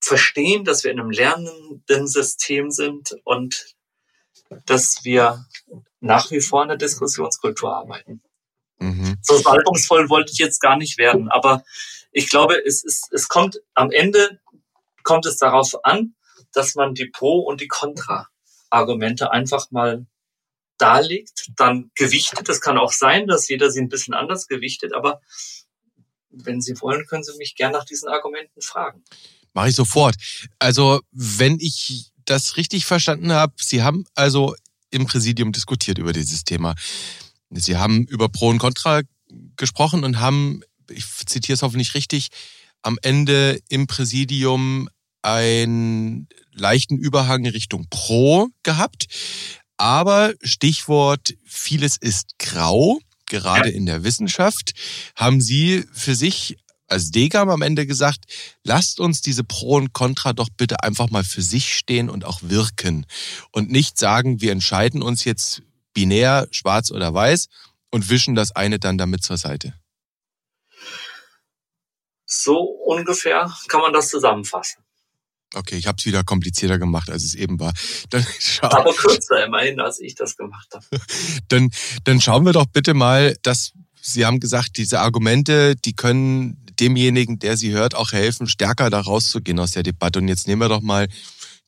verstehen, 0.00 0.64
dass 0.64 0.84
wir 0.84 0.90
in 0.90 1.00
einem 1.00 1.10
lernenden 1.10 2.06
System 2.06 2.70
sind 2.70 3.16
und 3.24 3.74
dass 4.64 5.04
wir 5.04 5.46
nach 6.00 6.30
wie 6.30 6.40
vor 6.40 6.62
in 6.62 6.68
der 6.68 6.76
Diskussionskultur 6.76 7.74
arbeiten. 7.74 8.22
Mhm. 8.78 9.16
So 9.22 9.36
salbungsvoll 9.38 10.08
wollte 10.08 10.32
ich 10.32 10.38
jetzt 10.38 10.60
gar 10.60 10.76
nicht 10.76 10.98
werden, 10.98 11.28
aber 11.28 11.64
ich 12.12 12.30
glaube, 12.30 12.54
es 12.64 12.84
ist, 12.84 13.12
es 13.12 13.28
kommt 13.28 13.60
am 13.74 13.90
Ende 13.90 14.40
kommt 15.02 15.26
es 15.26 15.36
darauf 15.36 15.84
an, 15.84 16.14
dass 16.52 16.74
man 16.74 16.94
die 16.94 17.06
Pro- 17.06 17.40
und 17.40 17.60
die 17.60 17.68
Kontra-Argumente 17.68 19.30
einfach 19.30 19.70
mal 19.70 20.06
darlegt, 20.78 21.50
dann 21.56 21.90
gewichtet. 21.94 22.48
Es 22.48 22.60
kann 22.60 22.78
auch 22.78 22.92
sein, 22.92 23.26
dass 23.26 23.48
jeder 23.48 23.70
sie 23.70 23.80
ein 23.80 23.88
bisschen 23.88 24.14
anders 24.14 24.46
gewichtet, 24.46 24.92
aber 24.94 25.20
wenn 26.30 26.60
Sie 26.60 26.80
wollen, 26.80 27.06
können 27.06 27.24
Sie 27.24 27.36
mich 27.38 27.54
gern 27.54 27.72
nach 27.72 27.84
diesen 27.84 28.08
Argumenten 28.08 28.60
fragen. 28.60 29.02
Mache 29.54 29.70
ich 29.70 29.74
sofort. 29.74 30.16
Also, 30.58 31.00
wenn 31.12 31.58
ich 31.60 32.10
das 32.24 32.56
richtig 32.56 32.84
verstanden 32.84 33.32
habe, 33.32 33.54
Sie 33.56 33.82
haben 33.82 34.04
also 34.14 34.54
im 34.90 35.06
Präsidium 35.06 35.52
diskutiert 35.52 35.98
über 35.98 36.12
dieses 36.12 36.44
Thema. 36.44 36.74
Sie 37.50 37.76
haben 37.76 38.04
über 38.04 38.28
Pro 38.28 38.48
und 38.48 38.58
Contra 38.58 39.02
gesprochen 39.56 40.04
und 40.04 40.20
haben, 40.20 40.60
ich 40.90 41.06
zitiere 41.26 41.54
es 41.54 41.62
hoffentlich 41.62 41.94
richtig, 41.94 42.28
am 42.82 42.98
Ende 43.02 43.60
im 43.68 43.86
Präsidium 43.86 44.88
einen 45.22 46.28
leichten 46.52 46.98
Überhang 46.98 47.46
Richtung 47.46 47.86
Pro 47.90 48.48
gehabt. 48.62 49.06
Aber 49.76 50.34
Stichwort, 50.42 51.34
vieles 51.44 51.96
ist 51.96 52.38
grau, 52.38 52.98
gerade 53.26 53.68
ja. 53.68 53.74
in 53.74 53.86
der 53.86 54.04
Wissenschaft. 54.04 54.72
Haben 55.14 55.40
Sie 55.40 55.84
für 55.92 56.14
sich 56.14 56.56
als 56.88 57.10
Degam 57.10 57.50
am 57.50 57.62
Ende 57.62 57.86
gesagt, 57.86 58.24
lasst 58.62 59.00
uns 59.00 59.20
diese 59.20 59.44
Pro 59.44 59.76
und 59.76 59.92
Contra 59.92 60.32
doch 60.32 60.48
bitte 60.56 60.82
einfach 60.82 61.10
mal 61.10 61.24
für 61.24 61.42
sich 61.42 61.74
stehen 61.74 62.08
und 62.08 62.24
auch 62.24 62.40
wirken. 62.42 63.06
Und 63.50 63.70
nicht 63.70 63.98
sagen, 63.98 64.40
wir 64.40 64.52
entscheiden 64.52 65.02
uns 65.02 65.24
jetzt 65.24 65.62
binär, 65.94 66.46
schwarz 66.50 66.90
oder 66.90 67.12
weiß 67.12 67.48
und 67.90 68.08
wischen 68.08 68.34
das 68.34 68.54
eine 68.54 68.78
dann 68.78 68.98
damit 68.98 69.24
zur 69.24 69.36
Seite. 69.36 69.74
So 72.24 72.58
ungefähr 72.58 73.52
kann 73.68 73.80
man 73.80 73.92
das 73.92 74.08
zusammenfassen. 74.08 74.85
Okay, 75.54 75.76
ich 75.76 75.86
habe 75.86 75.96
es 75.98 76.06
wieder 76.06 76.24
komplizierter 76.24 76.78
gemacht, 76.78 77.08
als 77.08 77.24
es 77.24 77.34
eben 77.34 77.58
war. 77.60 77.72
Dann 78.10 78.26
Aber 78.62 78.92
kürzer 78.92 79.44
immerhin, 79.44 79.80
als 79.80 80.00
ich 80.00 80.14
das 80.14 80.36
gemacht 80.36 80.68
habe. 80.74 80.84
dann, 81.48 81.70
dann 82.04 82.20
schauen 82.20 82.44
wir 82.44 82.52
doch 82.52 82.66
bitte 82.66 82.94
mal, 82.94 83.36
dass 83.42 83.72
Sie 84.08 84.24
haben 84.24 84.38
gesagt, 84.38 84.76
diese 84.76 85.00
Argumente, 85.00 85.74
die 85.74 85.94
können 85.94 86.64
demjenigen, 86.78 87.40
der 87.40 87.56
sie 87.56 87.72
hört, 87.72 87.96
auch 87.96 88.12
helfen, 88.12 88.46
stärker 88.46 88.88
da 88.88 89.00
rauszugehen 89.00 89.58
aus 89.58 89.72
der 89.72 89.82
Debatte. 89.82 90.20
Und 90.20 90.28
jetzt 90.28 90.46
nehmen 90.46 90.60
wir 90.60 90.68
doch 90.68 90.80
mal 90.80 91.08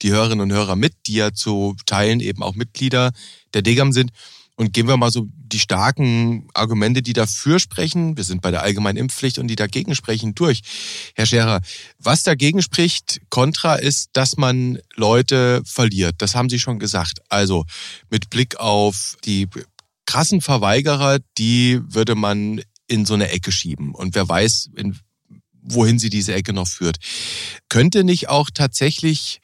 die 0.03 0.13
Hörerinnen 0.13 0.43
und 0.43 0.53
Hörer 0.53 0.77
mit, 0.77 0.95
die 1.07 1.15
ja 1.15 1.33
zu 1.33 1.75
Teilen 1.85 2.21
eben 2.21 2.45
auch 2.45 2.55
Mitglieder 2.55 3.11
der 3.55 3.63
Degam 3.63 3.91
sind 3.91 4.13
Und 4.59 4.73
gehen 4.73 4.89
wir 4.89 4.97
mal 4.97 5.13
so 5.13 5.29
die 5.37 5.61
starken 5.61 6.49
Argumente, 6.53 7.01
die 7.01 7.13
dafür 7.13 7.61
sprechen. 7.61 8.17
Wir 8.17 8.25
sind 8.25 8.43
bei 8.43 8.51
der 8.51 8.63
allgemeinen 8.63 8.99
Impfpflicht 8.99 9.39
und 9.39 9.47
die 9.47 9.55
dagegen 9.55 9.95
sprechen 9.95 10.35
durch. 10.35 10.63
Herr 11.15 11.27
Scherer, 11.27 11.61
was 12.01 12.25
dagegen 12.25 12.61
spricht, 12.61 13.21
kontra 13.31 13.77
ist, 13.77 14.11
dass 14.15 14.37
man 14.37 14.81
Leute 14.97 15.63
verliert. 15.65 16.17
Das 16.19 16.35
haben 16.35 16.51
Sie 16.51 16.59
schon 16.59 16.81
gesagt. 16.81 17.21
Also 17.29 17.67
mit 18.11 18.31
Blick 18.31 18.57
auf 18.57 19.17
die 19.25 19.47
krassen 20.07 20.41
Verweigerer, 20.41 21.21
die 21.39 21.81
würde 21.85 22.17
man 22.17 22.61
in 22.89 23.07
so 23.07 23.15
eine 23.15 23.31
Ecke 23.31 23.53
schieben. 23.53 23.95
Und 23.95 24.17
wer 24.17 24.29
weiß, 24.29 24.71
in, 24.75 24.99
wohin 25.63 26.01
sie 26.01 26.11
diese 26.11 26.35
Ecke 26.35 26.53
noch 26.53 26.67
führt. 26.67 26.97
Könnte 27.69 28.03
nicht 28.03 28.29
auch 28.29 28.51
tatsächlich 28.53 29.41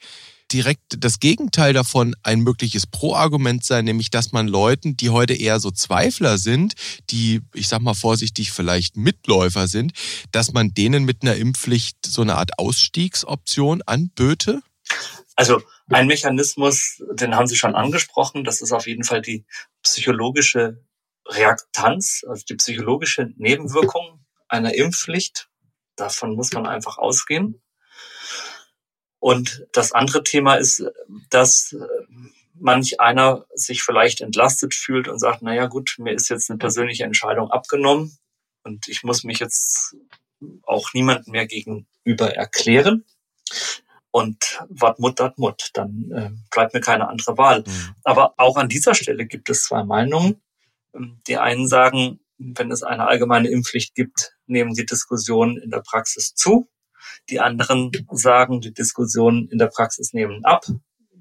direkt 0.51 1.03
das 1.03 1.19
Gegenteil 1.19 1.73
davon 1.73 2.15
ein 2.23 2.41
mögliches 2.41 2.87
Pro-Argument 2.87 3.63
sein, 3.63 3.85
nämlich 3.85 4.11
dass 4.11 4.31
man 4.31 4.47
Leuten, 4.47 4.95
die 4.97 5.09
heute 5.09 5.33
eher 5.33 5.59
so 5.59 5.71
Zweifler 5.71 6.37
sind, 6.37 6.73
die, 7.09 7.41
ich 7.53 7.67
sag 7.67 7.81
mal 7.81 7.93
vorsichtig, 7.93 8.51
vielleicht 8.51 8.97
Mitläufer 8.97 9.67
sind, 9.67 9.93
dass 10.31 10.53
man 10.53 10.73
denen 10.73 11.03
mit 11.03 11.23
einer 11.23 11.35
Impfpflicht 11.35 12.05
so 12.05 12.21
eine 12.21 12.35
Art 12.35 12.59
Ausstiegsoption 12.59 13.81
anböte? 13.83 14.61
Also 15.35 15.61
ein 15.89 16.07
Mechanismus, 16.07 17.01
den 17.13 17.35
haben 17.35 17.47
Sie 17.47 17.57
schon 17.57 17.75
angesprochen, 17.75 18.43
das 18.43 18.61
ist 18.61 18.71
auf 18.71 18.87
jeden 18.87 19.03
Fall 19.03 19.21
die 19.21 19.45
psychologische 19.83 20.83
Reaktanz, 21.27 22.23
also 22.27 22.43
die 22.47 22.55
psychologische 22.55 23.29
Nebenwirkung 23.37 24.25
einer 24.47 24.73
Impfpflicht. 24.75 25.49
Davon 25.95 26.35
muss 26.35 26.53
man 26.53 26.65
einfach 26.67 26.97
ausgehen. 26.97 27.61
Und 29.25 29.65
das 29.71 29.91
andere 29.91 30.21
Thema 30.21 30.53
ist, 30.53 30.83
dass 31.31 31.75
manch 32.53 32.99
einer 32.99 33.47
sich 33.55 33.81
vielleicht 33.81 34.21
entlastet 34.21 34.75
fühlt 34.75 35.07
und 35.07 35.17
sagt, 35.17 35.41
naja 35.41 35.65
gut, 35.65 35.95
mir 35.97 36.13
ist 36.13 36.29
jetzt 36.29 36.51
eine 36.51 36.59
persönliche 36.59 37.05
Entscheidung 37.05 37.49
abgenommen 37.49 38.15
und 38.61 38.87
ich 38.87 39.01
muss 39.01 39.23
mich 39.23 39.39
jetzt 39.39 39.95
auch 40.61 40.93
niemandem 40.93 41.31
mehr 41.31 41.47
gegenüber 41.47 42.35
erklären. 42.35 43.03
Und 44.11 44.59
wat 44.69 44.99
mut, 44.99 45.19
dat 45.19 45.39
mut. 45.39 45.71
Dann 45.73 46.11
äh, 46.11 46.29
bleibt 46.51 46.75
mir 46.75 46.81
keine 46.81 47.09
andere 47.09 47.35
Wahl. 47.35 47.63
Mhm. 47.65 47.95
Aber 48.03 48.35
auch 48.37 48.57
an 48.57 48.69
dieser 48.69 48.93
Stelle 48.93 49.25
gibt 49.25 49.49
es 49.49 49.63
zwei 49.63 49.83
Meinungen. 49.83 50.39
Ähm, 50.93 51.19
die 51.25 51.37
einen 51.37 51.67
sagen, 51.67 52.19
wenn 52.37 52.69
es 52.69 52.83
eine 52.83 53.07
allgemeine 53.07 53.49
Impfpflicht 53.49 53.95
gibt, 53.95 54.37
nehmen 54.45 54.75
die 54.75 54.85
Diskussionen 54.85 55.57
in 55.57 55.71
der 55.71 55.81
Praxis 55.81 56.35
zu. 56.35 56.69
Die 57.29 57.39
anderen 57.39 57.91
sagen, 58.11 58.61
die 58.61 58.73
Diskussionen 58.73 59.49
in 59.49 59.57
der 59.57 59.67
Praxis 59.67 60.13
nehmen 60.13 60.43
ab, 60.45 60.65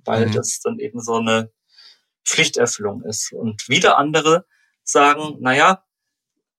weil 0.05 0.27
mhm. 0.27 0.33
das 0.33 0.61
dann 0.61 0.79
eben 0.79 1.01
so 1.01 1.15
eine 1.15 1.51
Pflichterfüllung 2.25 3.03
ist. 3.05 3.33
Und 3.33 3.69
wieder 3.69 3.99
andere 3.99 4.47
sagen, 4.83 5.37
naja, 5.41 5.85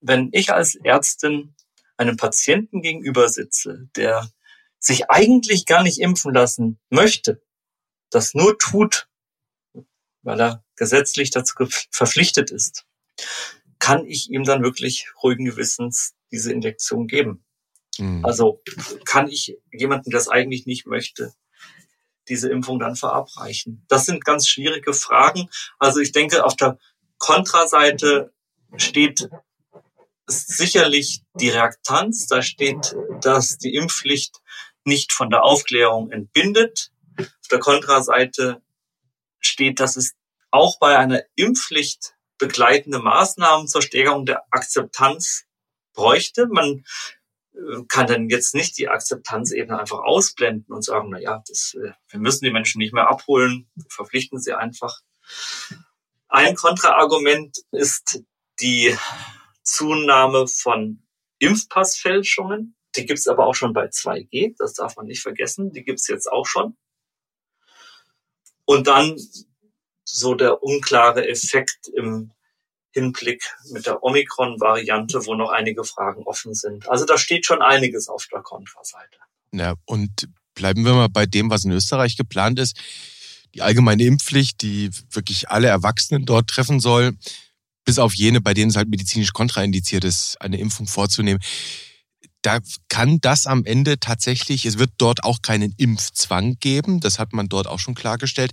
wenn 0.02 0.30
ich 0.32 0.54
als 0.54 0.76
Ärztin 0.76 1.56
einem 1.98 2.18
Patienten 2.18 2.82
gegenüber 2.82 3.30
sitze, 3.30 3.90
der 3.96 4.30
sich 4.80 5.10
eigentlich 5.10 5.66
gar 5.66 5.84
nicht 5.84 6.00
impfen 6.00 6.34
lassen 6.34 6.80
möchte, 6.90 7.42
das 8.10 8.34
nur 8.34 8.58
tut, 8.58 9.08
weil 10.22 10.40
er 10.40 10.64
gesetzlich 10.76 11.32
dazu 11.32 11.56
verpflichtet 11.92 12.52
ist, 12.52 12.86
kann 13.80 14.06
ich 14.06 14.30
ihm 14.30 14.44
dann 14.44 14.64
wirklich 14.64 15.08
ruhigen 15.24 15.46
Gewissens 15.46 16.16
diese 16.32 16.52
Injektion 16.52 17.08
geben. 17.08 17.46
Mhm. 18.00 18.26
Also 18.26 18.62
kann 19.06 19.28
ich 19.28 19.58
jemanden, 19.72 20.10
der 20.10 20.20
es 20.20 20.28
eigentlich 20.28 20.66
nicht 20.66 20.86
möchte, 20.86 21.34
diese 22.28 22.50
Impfung 22.50 22.80
dann 22.80 22.96
verabreichen? 22.96 23.86
Das 23.88 24.06
sind 24.06 24.26
ganz 24.26 24.48
schwierige 24.48 24.94
Fragen. 24.94 25.50
Also 25.80 26.00
ich 26.00 26.12
denke, 26.12 26.46
auf 26.46 26.56
der 26.56 26.78
Kontraseite 27.18 28.34
steht 28.78 29.30
sicherlich 30.28 31.22
die 31.36 31.50
Reaktanz. 31.50 32.28
Da 32.28 32.42
steht, 32.42 32.96
dass 33.22 33.58
die 33.58 33.76
Impfpflicht 33.76 34.42
nicht 34.84 35.14
von 35.14 35.30
der 35.30 35.44
Aufklärung 35.44 36.12
entbindet. 36.12 36.92
Auf 37.18 37.48
der 37.52 37.60
Kontraseite 37.60 38.62
steht, 39.40 39.80
dass 39.80 39.96
es 39.96 40.16
auch 40.52 40.80
bei 40.80 40.98
einer 40.98 41.22
Impfpflicht 41.36 42.16
begleitende 42.38 43.00
Maßnahmen 43.00 43.68
zur 43.68 43.82
Stärkung 43.82 44.26
der 44.26 44.44
Akzeptanz 44.52 45.46
bräuchte. 45.94 46.48
Man 46.48 46.84
kann 47.88 48.08
dann 48.08 48.30
jetzt 48.30 48.56
nicht 48.56 48.78
die 48.78 48.90
Akzeptanzebene 48.90 49.80
einfach 49.80 50.00
ausblenden 50.00 50.74
und 50.74 50.84
sagen, 50.84 51.10
na 51.10 51.20
ja, 51.20 51.44
das, 51.48 51.76
äh, 51.76 51.92
wir 52.10 52.20
müssen 52.20 52.46
die 52.46 52.52
Menschen 52.52 52.80
nicht 52.80 52.94
mehr 52.94 53.10
abholen, 53.10 53.70
verpflichten 53.90 54.40
sie 54.40 54.54
einfach. 54.54 55.00
Ein 56.28 56.56
Kontraargument 56.56 57.58
ist 57.72 58.24
die 58.60 58.96
Zunahme 59.64 60.48
von 60.48 61.04
Impfpassfälschungen. 61.40 62.76
Die 62.96 63.06
gibt's 63.06 63.28
aber 63.28 63.46
auch 63.46 63.56
schon 63.56 63.74
bei 63.74 63.88
2G, 63.88 64.56
das 64.58 64.74
darf 64.74 64.96
man 64.96 65.06
nicht 65.08 65.22
vergessen. 65.22 65.72
Die 65.72 65.84
gibt's 65.84 66.08
jetzt 66.08 66.32
auch 66.32 66.46
schon. 66.46 66.78
Und 68.66 68.88
dann 68.88 69.18
so 70.04 70.36
der 70.36 70.64
unklare 70.64 71.28
Effekt 71.28 71.88
im 71.94 72.32
Hinblick 72.96 73.44
mit 73.72 73.86
der 73.86 74.04
Omikron-Variante, 74.04 75.26
wo 75.26 75.36
noch 75.36 75.52
einige 75.52 75.84
Fragen 75.84 76.24
offen 76.24 76.54
sind. 76.56 76.90
Also 76.90 77.06
da 77.06 77.18
steht 77.18 77.46
schon 77.46 77.62
einiges 77.62 78.10
auf 78.10 78.28
der 78.32 78.42
Kontraseite. 78.42 79.20
Ja, 79.52 79.76
und 79.86 80.28
bleiben 80.56 80.84
wir 80.86 80.94
mal 80.94 81.10
bei 81.10 81.26
dem, 81.26 81.50
was 81.50 81.66
in 81.66 81.72
Österreich 81.72 82.18
geplant 82.18 82.58
ist. 82.60 82.78
Die 83.54 83.62
allgemeine 83.62 84.04
Impfpflicht, 84.04 84.62
die 84.62 84.90
wirklich 85.12 85.50
alle 85.50 85.68
Erwachsenen 85.68 86.26
dort 86.26 86.48
treffen 86.48 86.80
soll, 86.80 87.14
bis 87.84 88.00
auf 88.00 88.16
jene, 88.16 88.42
bei 88.42 88.54
denen 88.54 88.72
es 88.72 88.78
halt 88.78 88.90
medizinisch 88.90 89.34
kontraindiziert 89.34 90.04
ist, 90.04 90.42
eine 90.42 90.58
Impfung 90.58 90.88
vorzunehmen 90.88 91.40
da 92.46 92.60
kann 92.90 93.20
das 93.22 93.48
am 93.48 93.66
Ende 93.66 94.00
tatsächlich, 94.00 94.66
es 94.66 94.78
wird 94.78 94.92
dort 94.98 95.24
auch 95.24 95.42
keinen 95.42 95.74
Impfzwang 95.78 96.58
geben, 96.60 97.00
das 97.00 97.18
hat 97.18 97.34
man 97.34 97.50
dort 97.50 97.66
auch 97.66 97.80
schon 97.80 97.96
klargestellt, 97.96 98.52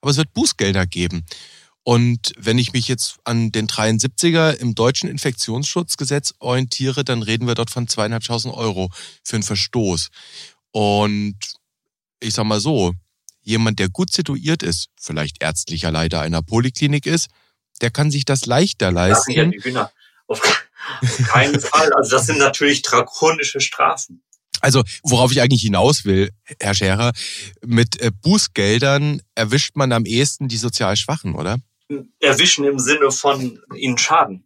aber 0.00 0.12
es 0.12 0.16
wird 0.16 0.32
Bußgelder 0.32 0.86
geben. 0.86 1.24
Und 1.84 2.32
wenn 2.36 2.58
ich 2.58 2.72
mich 2.72 2.86
jetzt 2.86 3.16
an 3.24 3.50
den 3.50 3.66
73er 3.66 4.52
im 4.52 4.74
deutschen 4.74 5.08
Infektionsschutzgesetz 5.08 6.34
orientiere, 6.38 7.02
dann 7.02 7.22
reden 7.22 7.46
wir 7.46 7.56
dort 7.56 7.70
von 7.70 7.88
zweieinhalbtausend 7.88 8.54
Euro 8.54 8.90
für 9.24 9.36
einen 9.36 9.42
Verstoß. 9.42 10.10
Und 10.70 11.36
ich 12.20 12.34
sag 12.34 12.44
mal 12.44 12.60
so, 12.60 12.92
jemand, 13.42 13.80
der 13.80 13.88
gut 13.88 14.12
situiert 14.12 14.62
ist, 14.62 14.90
vielleicht 15.00 15.42
ärztlicher 15.42 15.90
Leiter 15.90 16.20
einer 16.20 16.42
Poliklinik 16.42 17.06
ist, 17.06 17.28
der 17.80 17.90
kann 17.90 18.12
sich 18.12 18.24
das 18.24 18.46
leichter 18.46 18.92
leisten. 18.92 19.32
Ja, 19.32 19.44
die 19.44 19.60
Hühner. 19.60 19.90
Auf 20.28 20.40
keinen 21.26 21.60
Fall. 21.60 21.92
Also 21.94 22.16
das 22.16 22.26
sind 22.26 22.38
natürlich 22.38 22.82
drakonische 22.82 23.60
Strafen. 23.60 24.22
Also 24.60 24.84
worauf 25.02 25.32
ich 25.32 25.40
eigentlich 25.40 25.62
hinaus 25.62 26.04
will, 26.04 26.30
Herr 26.60 26.74
Scherer, 26.74 27.12
mit 27.64 28.00
äh, 28.00 28.12
Bußgeldern 28.22 29.20
erwischt 29.34 29.74
man 29.74 29.90
am 29.90 30.04
ehesten 30.04 30.46
die 30.46 30.56
sozial 30.56 30.96
Schwachen, 30.96 31.34
oder? 31.34 31.58
Erwischen 32.20 32.64
im 32.64 32.78
Sinne 32.78 33.10
von 33.10 33.60
ihnen 33.74 33.98
schaden. 33.98 34.44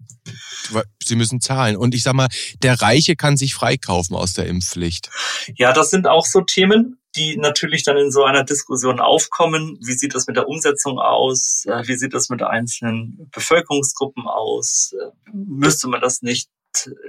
Sie 1.04 1.16
müssen 1.16 1.40
zahlen. 1.40 1.76
Und 1.76 1.94
ich 1.94 2.02
sag 2.02 2.14
mal, 2.14 2.28
der 2.62 2.80
Reiche 2.80 3.14
kann 3.14 3.36
sich 3.36 3.54
freikaufen 3.54 4.16
aus 4.16 4.32
der 4.32 4.46
Impfpflicht. 4.46 5.10
Ja, 5.54 5.72
das 5.72 5.90
sind 5.90 6.08
auch 6.08 6.26
so 6.26 6.40
Themen 6.40 6.98
die 7.16 7.36
natürlich 7.36 7.82
dann 7.82 7.96
in 7.96 8.10
so 8.10 8.24
einer 8.24 8.44
Diskussion 8.44 9.00
aufkommen. 9.00 9.78
Wie 9.80 9.94
sieht 9.94 10.14
das 10.14 10.26
mit 10.26 10.36
der 10.36 10.48
Umsetzung 10.48 10.98
aus? 10.98 11.64
Äh, 11.66 11.86
wie 11.88 11.96
sieht 11.96 12.14
das 12.14 12.28
mit 12.28 12.42
einzelnen 12.42 13.28
Bevölkerungsgruppen 13.32 14.26
aus? 14.26 14.92
Äh, 14.92 15.10
müsste 15.32 15.88
man 15.88 16.00
das 16.00 16.22
nicht 16.22 16.50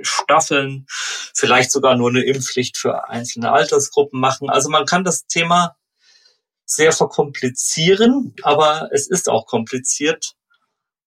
staffeln? 0.01 0.85
Vielleicht 1.35 1.71
sogar 1.71 1.97
nur 1.97 2.09
eine 2.09 2.23
Impfpflicht 2.23 2.77
für 2.77 3.09
einzelne 3.09 3.51
Altersgruppen 3.51 4.19
machen? 4.19 4.49
Also 4.49 4.69
man 4.69 4.85
kann 4.85 5.03
das 5.03 5.27
Thema 5.27 5.75
sehr 6.67 6.91
verkomplizieren, 6.91 8.35
aber 8.43 8.89
es 8.93 9.07
ist 9.07 9.29
auch 9.29 9.47
kompliziert. 9.47 10.33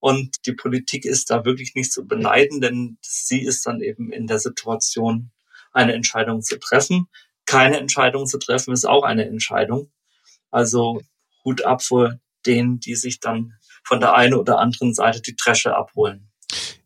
Und 0.01 0.46
die 0.46 0.55
Politik 0.55 1.05
ist 1.05 1.31
da 1.31 1.44
wirklich 1.44 1.75
nicht 1.77 1.92
zu 1.92 2.07
beneiden, 2.07 2.61
denn 2.61 2.99
sie 3.03 3.44
ist 3.44 3.66
dann 3.66 3.81
eben 3.81 4.11
in 4.11 4.27
der 4.27 4.40
Situation, 4.40 5.31
eine 5.73 5.92
Entscheidung 5.92 6.42
zu 6.42 6.59
treffen 6.59 7.07
keine 7.51 7.79
Entscheidung 7.79 8.27
zu 8.27 8.38
treffen, 8.38 8.73
ist 8.73 8.85
auch 8.85 9.03
eine 9.03 9.27
Entscheidung. 9.27 9.90
Also 10.53 11.01
Hut 11.44 11.64
ab 11.64 11.83
vor 11.83 12.14
denen, 12.46 12.79
die 12.79 12.94
sich 12.94 13.18
dann 13.18 13.55
von 13.83 13.99
der 13.99 14.14
einen 14.14 14.35
oder 14.35 14.61
anderen 14.61 14.94
Seite 14.94 15.20
die 15.20 15.35
Tresche 15.35 15.75
abholen. 15.75 16.31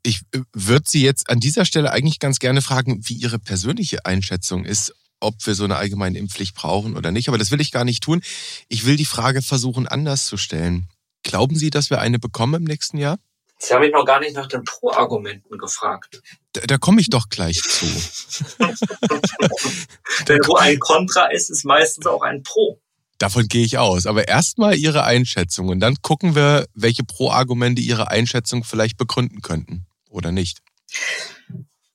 Ich 0.02 0.22
äh, 0.32 0.40
würde 0.54 0.84
Sie 0.88 1.02
jetzt 1.02 1.28
an 1.28 1.38
dieser 1.38 1.66
Stelle 1.66 1.92
eigentlich 1.92 2.18
ganz 2.18 2.38
gerne 2.38 2.62
fragen, 2.62 3.00
wie 3.06 3.12
Ihre 3.14 3.38
persönliche 3.38 4.06
Einschätzung 4.06 4.64
ist, 4.64 4.94
ob 5.20 5.34
wir 5.46 5.54
so 5.54 5.64
eine 5.64 5.76
allgemeine 5.76 6.18
Impfpflicht 6.18 6.54
brauchen 6.54 6.96
oder 6.96 7.10
nicht. 7.10 7.28
Aber 7.28 7.38
das 7.38 7.50
will 7.50 7.60
ich 7.60 7.72
gar 7.72 7.84
nicht 7.84 8.02
tun. 8.02 8.22
Ich 8.68 8.86
will 8.86 8.96
die 8.96 9.04
Frage 9.04 9.42
versuchen, 9.42 9.88
anders 9.88 10.26
zu 10.26 10.36
stellen. 10.36 10.88
Glauben 11.22 11.56
Sie, 11.56 11.70
dass 11.70 11.90
wir 11.90 12.00
eine 12.00 12.18
bekommen 12.18 12.54
im 12.54 12.64
nächsten 12.64 12.98
Jahr? 12.98 13.18
Sie 13.58 13.72
haben 13.72 13.80
mich 13.80 13.92
noch 13.92 14.04
gar 14.04 14.20
nicht 14.20 14.34
nach 14.34 14.48
den 14.48 14.64
Pro-Argumenten 14.64 15.56
gefragt. 15.58 16.20
Da, 16.52 16.62
da 16.62 16.76
komme 16.76 17.00
ich 17.00 17.08
doch 17.08 17.28
gleich 17.28 17.62
zu. 17.62 17.86
Denn 20.28 20.40
wo 20.46 20.56
ein 20.56 20.78
Kontra 20.78 21.26
ist, 21.26 21.50
ist 21.50 21.64
meistens 21.64 22.06
auch 22.06 22.22
ein 22.22 22.42
Pro. 22.42 22.78
Davon 23.18 23.48
gehe 23.48 23.64
ich 23.64 23.78
aus. 23.78 24.06
Aber 24.06 24.28
erstmal 24.28 24.76
Ihre 24.76 25.04
Einschätzung 25.04 25.68
und 25.68 25.80
dann 25.80 25.96
gucken 26.02 26.34
wir, 26.34 26.66
welche 26.74 27.04
Pro-Argumente 27.04 27.80
Ihre 27.80 28.10
Einschätzung 28.10 28.64
vielleicht 28.64 28.98
begründen 28.98 29.40
könnten 29.40 29.86
oder 30.10 30.30
nicht. 30.30 30.58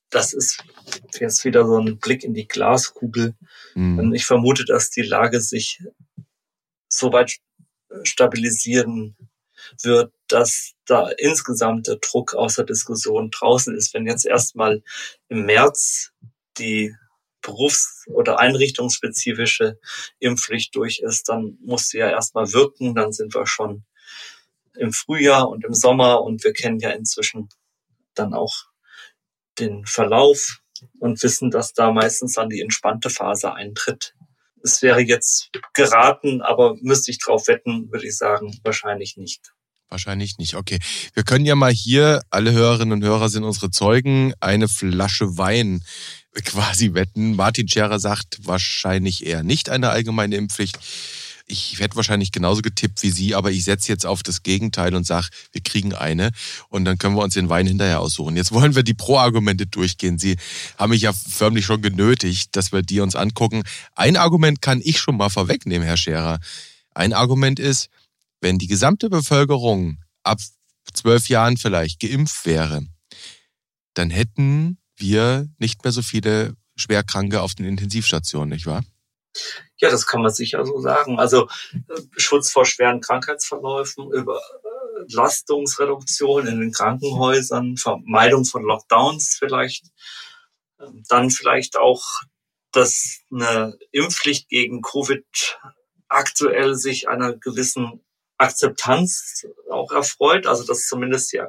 Das 0.09 0.33
ist 0.33 0.63
jetzt 1.19 1.45
wieder 1.45 1.65
so 1.65 1.77
ein 1.77 1.99
Blick 1.99 2.23
in 2.23 2.33
die 2.33 2.47
Glaskugel. 2.47 3.35
Mhm. 3.75 4.13
Ich 4.13 4.25
vermute, 4.25 4.65
dass 4.65 4.89
die 4.89 5.01
Lage 5.01 5.41
sich 5.41 5.81
so 6.89 7.11
weit 7.13 7.37
stabilisieren 8.03 9.15
wird, 9.81 10.13
dass 10.27 10.73
da 10.85 11.09
insgesamt 11.09 11.87
der 11.87 11.97
Druck 11.97 12.33
außer 12.33 12.63
Diskussion 12.63 13.29
draußen 13.31 13.75
ist. 13.75 13.93
Wenn 13.93 14.07
jetzt 14.07 14.25
erstmal 14.25 14.83
im 15.27 15.45
März 15.45 16.11
die 16.57 16.95
berufs- 17.41 18.05
oder 18.07 18.39
einrichtungsspezifische 18.39 19.79
Impfpflicht 20.19 20.75
durch 20.75 20.99
ist, 20.99 21.29
dann 21.29 21.57
muss 21.61 21.89
sie 21.89 21.99
ja 21.99 22.09
erstmal 22.09 22.51
wirken. 22.53 22.95
Dann 22.95 23.11
sind 23.11 23.33
wir 23.33 23.45
schon 23.45 23.85
im 24.75 24.93
Frühjahr 24.93 25.49
und 25.49 25.63
im 25.65 25.73
Sommer 25.73 26.21
und 26.21 26.43
wir 26.43 26.53
kennen 26.53 26.79
ja 26.79 26.91
inzwischen 26.91 27.49
dann 28.13 28.33
auch 28.33 28.65
den 29.59 29.85
Verlauf 29.85 30.59
und 30.99 31.21
wissen, 31.23 31.51
dass 31.51 31.73
da 31.73 31.91
meistens 31.91 32.33
dann 32.33 32.49
die 32.49 32.61
entspannte 32.61 33.09
Phase 33.09 33.53
eintritt. 33.53 34.15
Es 34.63 34.81
wäre 34.81 34.99
jetzt 34.99 35.49
geraten, 35.73 36.41
aber 36.41 36.75
müsste 36.81 37.11
ich 37.11 37.19
drauf 37.19 37.47
wetten, 37.47 37.91
würde 37.91 38.07
ich 38.07 38.17
sagen, 38.17 38.59
wahrscheinlich 38.63 39.15
nicht. 39.17 39.53
Wahrscheinlich 39.89 40.37
nicht. 40.37 40.55
Okay. 40.55 40.77
Wir 41.13 41.23
können 41.23 41.45
ja 41.45 41.55
mal 41.55 41.71
hier, 41.71 42.21
alle 42.29 42.51
Hörerinnen 42.51 42.93
und 42.93 43.03
Hörer 43.03 43.29
sind 43.29 43.43
unsere 43.43 43.71
Zeugen, 43.71 44.33
eine 44.39 44.67
Flasche 44.67 45.37
Wein 45.37 45.81
quasi 46.43 46.93
wetten. 46.93 47.35
Martin 47.35 47.67
Scherer 47.67 47.99
sagt 47.99 48.45
wahrscheinlich 48.45 49.25
eher 49.25 49.43
nicht 49.43 49.69
eine 49.69 49.89
allgemeine 49.89 50.35
Impfpflicht. 50.35 50.77
Ich 51.51 51.79
werde 51.79 51.95
wahrscheinlich 51.95 52.31
genauso 52.31 52.61
getippt 52.61 53.01
wie 53.01 53.09
Sie, 53.09 53.33
aber 53.33 53.51
ich 53.51 53.63
setze 53.63 53.91
jetzt 53.91 54.05
auf 54.05 54.21
das 54.21 54.43
Gegenteil 54.43 54.93
und 54.93 55.07
sage, 55.07 55.29
wir 55.51 55.61
kriegen 55.61 55.95
eine 55.95 56.29
und 56.69 56.85
dann 56.85 56.99
können 56.99 57.15
wir 57.15 57.23
uns 57.23 57.33
den 57.33 57.49
Wein 57.49 57.65
hinterher 57.65 58.01
aussuchen. 58.01 58.35
Jetzt 58.37 58.51
wollen 58.51 58.75
wir 58.75 58.83
die 58.83 58.93
Pro-Argumente 58.93 59.65
durchgehen. 59.65 60.19
Sie 60.19 60.37
haben 60.77 60.91
mich 60.91 61.01
ja 61.01 61.11
förmlich 61.11 61.65
schon 61.65 61.81
genötigt, 61.81 62.55
dass 62.55 62.71
wir 62.71 62.83
die 62.83 62.99
uns 62.99 63.15
angucken. 63.15 63.63
Ein 63.95 64.15
Argument 64.15 64.61
kann 64.61 64.79
ich 64.83 64.99
schon 64.99 65.17
mal 65.17 65.29
vorwegnehmen, 65.29 65.87
Herr 65.87 65.97
Scherer. 65.97 66.39
Ein 66.93 67.13
Argument 67.13 67.59
ist, 67.59 67.89
wenn 68.41 68.59
die 68.59 68.67
gesamte 68.67 69.09
Bevölkerung 69.09 69.97
ab 70.21 70.39
zwölf 70.93 71.29
Jahren 71.29 71.57
vielleicht 71.57 71.99
geimpft 71.99 72.45
wäre, 72.45 72.85
dann 73.95 74.11
hätten 74.11 74.77
wir 74.97 75.47
nicht 75.57 75.83
mehr 75.83 75.91
so 75.91 76.03
viele 76.03 76.53
Schwerkranke 76.75 77.41
auf 77.41 77.55
den 77.55 77.65
Intensivstationen, 77.65 78.49
nicht 78.49 78.67
wahr? 78.67 78.83
Ja, 79.79 79.89
das 79.89 80.05
kann 80.05 80.21
man 80.21 80.31
sicher 80.31 80.63
so 80.65 80.79
sagen. 80.79 81.19
Also 81.19 81.47
äh, 81.73 82.01
Schutz 82.17 82.51
vor 82.51 82.65
schweren 82.65 83.01
Krankheitsverläufen, 83.01 84.11
Überlastungsreduktion 84.11 86.47
in 86.47 86.59
den 86.59 86.71
Krankenhäusern, 86.71 87.77
Vermeidung 87.77 88.45
von 88.45 88.63
Lockdowns 88.63 89.37
vielleicht, 89.39 89.85
ähm, 90.81 91.03
dann 91.07 91.31
vielleicht 91.31 91.77
auch, 91.77 92.03
dass 92.71 93.21
eine 93.31 93.77
Impfpflicht 93.91 94.49
gegen 94.49 94.81
Covid 94.81 95.25
aktuell 96.09 96.75
sich 96.75 97.07
einer 97.07 97.33
gewissen 97.33 98.03
Akzeptanz 98.37 99.47
auch 99.69 99.91
erfreut, 99.91 100.45
also 100.45 100.65
dass 100.65 100.87
zumindest 100.87 101.31
die 101.33 101.41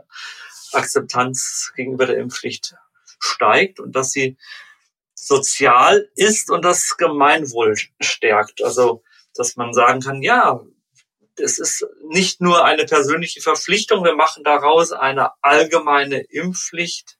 Akzeptanz 0.72 1.72
gegenüber 1.74 2.06
der 2.06 2.18
Impfpflicht 2.18 2.74
steigt 3.18 3.80
und 3.80 3.96
dass 3.96 4.12
sie 4.12 4.36
sozial 5.26 6.08
ist 6.16 6.50
und 6.50 6.64
das 6.64 6.96
Gemeinwohl 6.96 7.76
stärkt. 8.00 8.62
Also, 8.62 9.02
dass 9.34 9.56
man 9.56 9.72
sagen 9.72 10.00
kann, 10.00 10.22
ja, 10.22 10.60
es 11.36 11.58
ist 11.58 11.86
nicht 12.08 12.40
nur 12.40 12.64
eine 12.64 12.84
persönliche 12.84 13.40
Verpflichtung, 13.40 14.04
wir 14.04 14.16
machen 14.16 14.44
daraus 14.44 14.92
eine 14.92 15.30
allgemeine 15.42 16.20
Impfpflicht, 16.20 17.18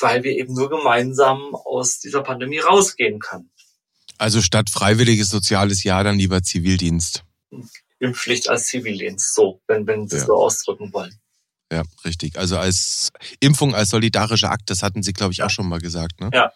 weil 0.00 0.22
wir 0.22 0.32
eben 0.32 0.54
nur 0.54 0.68
gemeinsam 0.68 1.54
aus 1.54 1.98
dieser 1.98 2.22
Pandemie 2.22 2.60
rausgehen 2.60 3.18
können. 3.18 3.50
Also 4.18 4.42
statt 4.42 4.68
freiwilliges 4.70 5.30
soziales 5.30 5.84
Jahr 5.84 6.04
dann 6.04 6.18
lieber 6.18 6.42
Zivildienst. 6.42 7.24
Impfpflicht 8.00 8.48
als 8.48 8.66
Zivildienst, 8.66 9.34
so, 9.34 9.60
wenn, 9.66 9.86
wenn 9.86 10.08
Sie 10.08 10.16
es 10.16 10.22
ja. 10.22 10.26
so 10.26 10.34
ausdrücken 10.34 10.92
wollen. 10.92 11.18
Ja, 11.72 11.82
richtig. 12.04 12.38
Also 12.38 12.58
als 12.58 13.10
Impfung 13.40 13.74
als 13.74 13.90
solidarischer 13.90 14.50
Akt, 14.50 14.70
das 14.70 14.82
hatten 14.82 15.02
Sie, 15.02 15.12
glaube 15.12 15.32
ich, 15.32 15.42
auch 15.42 15.50
schon 15.50 15.68
mal 15.68 15.80
gesagt. 15.80 16.20
Ne? 16.20 16.30
Ja. 16.32 16.52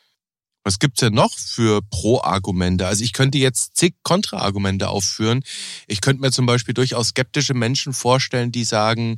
Was 0.64 0.78
gibt's 0.78 1.00
denn 1.00 1.14
noch 1.14 1.36
für 1.36 1.80
Pro-Argumente? 1.90 2.86
Also 2.86 3.02
ich 3.02 3.12
könnte 3.12 3.38
jetzt 3.38 3.76
zig 3.76 3.94
Kontra-Argumente 4.04 4.88
aufführen. 4.88 5.42
Ich 5.88 6.00
könnte 6.00 6.20
mir 6.20 6.30
zum 6.30 6.46
Beispiel 6.46 6.74
durchaus 6.74 7.08
skeptische 7.08 7.54
Menschen 7.54 7.92
vorstellen, 7.92 8.52
die 8.52 8.64
sagen, 8.64 9.16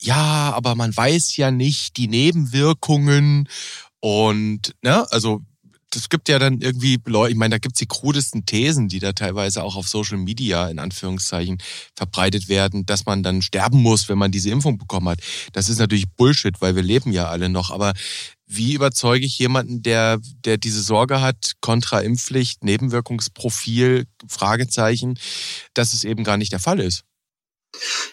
ja, 0.00 0.52
aber 0.54 0.74
man 0.74 0.94
weiß 0.94 1.36
ja 1.36 1.50
nicht 1.50 1.96
die 1.96 2.08
Nebenwirkungen 2.08 3.48
und, 4.00 4.74
ne, 4.82 5.10
also 5.10 5.40
es 5.96 6.08
gibt 6.08 6.28
ja 6.28 6.38
dann 6.38 6.60
irgendwie 6.60 7.00
Leute, 7.06 7.32
ich 7.32 7.38
meine, 7.38 7.54
da 7.54 7.58
gibt's 7.58 7.78
die 7.78 7.86
krudesten 7.86 8.46
Thesen, 8.46 8.88
die 8.88 8.98
da 8.98 9.12
teilweise 9.12 9.62
auch 9.62 9.76
auf 9.76 9.88
Social 9.88 10.18
Media 10.18 10.68
in 10.68 10.78
Anführungszeichen 10.78 11.58
verbreitet 11.94 12.48
werden, 12.48 12.86
dass 12.86 13.06
man 13.06 13.22
dann 13.22 13.42
sterben 13.42 13.80
muss, 13.80 14.08
wenn 14.08 14.18
man 14.18 14.30
diese 14.30 14.50
Impfung 14.50 14.78
bekommen 14.78 15.08
hat. 15.08 15.20
Das 15.52 15.68
ist 15.68 15.78
natürlich 15.78 16.08
Bullshit, 16.08 16.60
weil 16.60 16.76
wir 16.76 16.82
leben 16.82 17.12
ja 17.12 17.28
alle 17.28 17.48
noch. 17.48 17.70
Aber 17.70 17.92
wie 18.46 18.74
überzeuge 18.74 19.24
ich 19.24 19.38
jemanden, 19.38 19.82
der, 19.82 20.18
der 20.44 20.58
diese 20.58 20.82
Sorge 20.82 21.20
hat, 21.20 21.52
kontra 21.60 22.00
Impfpflicht, 22.00 22.62
Nebenwirkungsprofil, 22.62 24.06
Fragezeichen, 24.28 25.18
dass 25.72 25.92
es 25.92 26.04
eben 26.04 26.24
gar 26.24 26.36
nicht 26.36 26.52
der 26.52 26.60
Fall 26.60 26.80
ist? 26.80 27.04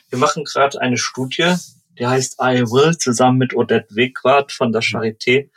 Wir 0.10 0.18
machen 0.18 0.46
gerade 0.46 0.82
eine 0.82 0.98
Studie, 0.98 1.56
die 2.00 2.08
heißt 2.08 2.38
I 2.42 2.62
Will, 2.64 2.98
zusammen 2.98 3.38
mit 3.38 3.54
Odette 3.54 3.96
Wegwart 3.96 4.52
von 4.52 4.72
der 4.72 4.82
Charité 4.82 5.50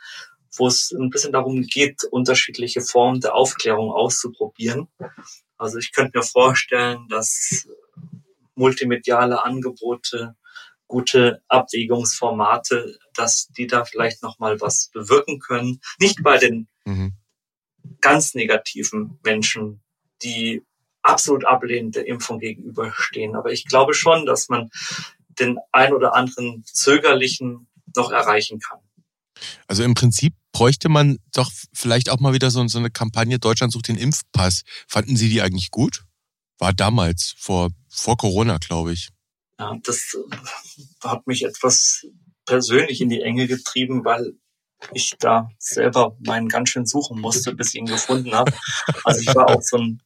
wo 0.57 0.67
es 0.67 0.91
ein 0.91 1.09
bisschen 1.09 1.31
darum 1.31 1.61
geht, 1.63 2.03
unterschiedliche 2.11 2.81
Formen 2.81 3.21
der 3.21 3.35
Aufklärung 3.35 3.91
auszuprobieren. 3.91 4.87
Also 5.57 5.77
ich 5.77 5.91
könnte 5.91 6.17
mir 6.17 6.23
vorstellen, 6.23 7.07
dass 7.09 7.67
multimediale 8.55 9.43
Angebote, 9.43 10.35
gute 10.87 11.41
Abwägungsformate, 11.47 12.97
dass 13.13 13.47
die 13.57 13.67
da 13.67 13.85
vielleicht 13.85 14.21
noch 14.21 14.39
mal 14.39 14.59
was 14.61 14.89
bewirken 14.93 15.39
können. 15.39 15.79
Nicht 15.99 16.23
bei 16.23 16.37
den 16.37 16.67
mhm. 16.85 17.13
ganz 18.01 18.33
negativen 18.33 19.19
Menschen, 19.23 19.81
die 20.23 20.63
absolut 21.01 21.45
ablehnend 21.45 21.95
der 21.95 22.07
Impfung 22.07 22.39
gegenüberstehen. 22.39 23.35
Aber 23.35 23.51
ich 23.51 23.65
glaube 23.65 23.93
schon, 23.93 24.25
dass 24.25 24.49
man 24.49 24.69
den 25.39 25.59
ein 25.71 25.93
oder 25.93 26.15
anderen 26.15 26.63
zögerlichen 26.65 27.67
noch 27.95 28.11
erreichen 28.11 28.59
kann. 28.59 28.79
Also 29.67 29.83
im 29.83 29.93
Prinzip 29.93 30.33
bräuchte 30.51 30.89
man 30.89 31.17
doch 31.33 31.51
vielleicht 31.73 32.09
auch 32.09 32.19
mal 32.19 32.33
wieder 32.33 32.51
so, 32.51 32.65
so 32.67 32.77
eine 32.77 32.89
Kampagne 32.89 33.39
Deutschland 33.39 33.73
sucht 33.73 33.87
den 33.87 33.97
Impfpass. 33.97 34.63
Fanden 34.87 35.17
Sie 35.17 35.29
die 35.29 35.41
eigentlich 35.41 35.71
gut? 35.71 36.03
War 36.57 36.73
damals, 36.73 37.35
vor, 37.37 37.71
vor 37.89 38.17
Corona, 38.17 38.57
glaube 38.57 38.93
ich. 38.93 39.09
Ja, 39.59 39.77
das 39.83 40.15
äh, 40.15 41.07
hat 41.07 41.27
mich 41.27 41.43
etwas 41.43 42.05
persönlich 42.45 43.01
in 43.01 43.09
die 43.09 43.21
Enge 43.21 43.47
getrieben, 43.47 44.05
weil 44.05 44.33
ich 44.93 45.15
da 45.19 45.49
selber 45.57 46.17
meinen 46.19 46.47
ganz 46.47 46.69
schön 46.69 46.85
suchen 46.85 47.19
musste, 47.19 47.55
bis 47.55 47.69
ich 47.69 47.75
ihn 47.75 47.85
gefunden 47.85 48.33
habe. 48.33 48.53
Also 49.03 49.21
ich 49.21 49.35
war 49.35 49.49
auch 49.49 49.61
so 49.61 49.77
ein, 49.77 50.01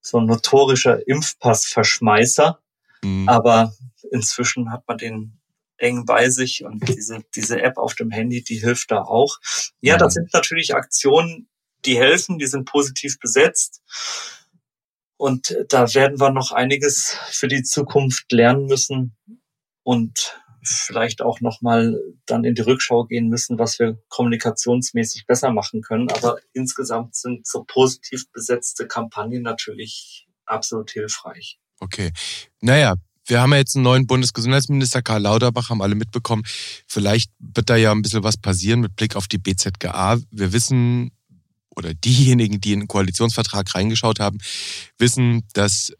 so 0.00 0.18
ein 0.18 0.26
notorischer 0.26 1.06
Impfpass-Verschmeißer. 1.06 2.60
Mhm. 3.02 3.28
Aber 3.28 3.74
inzwischen 4.10 4.70
hat 4.70 4.86
man 4.86 4.98
den 4.98 5.41
eng 5.82 6.06
bei 6.06 6.30
sich 6.30 6.64
und 6.64 6.88
diese, 6.88 7.22
diese 7.34 7.60
App 7.60 7.76
auf 7.76 7.94
dem 7.94 8.10
Handy, 8.10 8.42
die 8.42 8.60
hilft 8.60 8.90
da 8.90 9.02
auch. 9.02 9.38
Ja, 9.80 9.96
das 9.98 10.14
sind 10.14 10.32
natürlich 10.32 10.74
Aktionen, 10.74 11.48
die 11.84 11.98
helfen, 11.98 12.38
die 12.38 12.46
sind 12.46 12.64
positiv 12.64 13.18
besetzt. 13.18 13.82
Und 15.16 15.56
da 15.68 15.94
werden 15.94 16.20
wir 16.20 16.30
noch 16.30 16.52
einiges 16.52 17.16
für 17.30 17.48
die 17.48 17.62
Zukunft 17.62 18.30
lernen 18.32 18.66
müssen 18.66 19.16
und 19.82 20.38
vielleicht 20.64 21.22
auch 21.22 21.40
nochmal 21.40 22.00
dann 22.26 22.44
in 22.44 22.54
die 22.54 22.62
Rückschau 22.62 23.04
gehen 23.04 23.28
müssen, 23.28 23.58
was 23.58 23.78
wir 23.78 23.98
kommunikationsmäßig 24.08 25.26
besser 25.26 25.52
machen 25.52 25.82
können. 25.82 26.10
Aber 26.10 26.38
insgesamt 26.52 27.16
sind 27.16 27.46
so 27.46 27.64
positiv 27.64 28.30
besetzte 28.32 28.86
Kampagnen 28.86 29.42
natürlich 29.42 30.28
absolut 30.44 30.90
hilfreich. 30.90 31.58
Okay. 31.80 32.12
Naja, 32.60 32.94
wir 33.26 33.40
haben 33.40 33.52
ja 33.52 33.58
jetzt 33.58 33.76
einen 33.76 33.84
neuen 33.84 34.06
Bundesgesundheitsminister, 34.06 35.02
Karl 35.02 35.22
Lauterbach, 35.22 35.70
haben 35.70 35.82
alle 35.82 35.94
mitbekommen. 35.94 36.42
Vielleicht 36.86 37.30
wird 37.38 37.70
da 37.70 37.76
ja 37.76 37.92
ein 37.92 38.02
bisschen 38.02 38.24
was 38.24 38.36
passieren 38.36 38.80
mit 38.80 38.96
Blick 38.96 39.16
auf 39.16 39.28
die 39.28 39.38
BZGA. 39.38 40.18
Wir 40.30 40.52
wissen, 40.52 41.10
oder 41.76 41.94
diejenigen, 41.94 42.60
die 42.60 42.72
in 42.72 42.80
den 42.80 42.88
Koalitionsvertrag 42.88 43.74
reingeschaut 43.74 44.20
haben, 44.20 44.38
wissen, 44.98 45.42
dass 45.54 45.92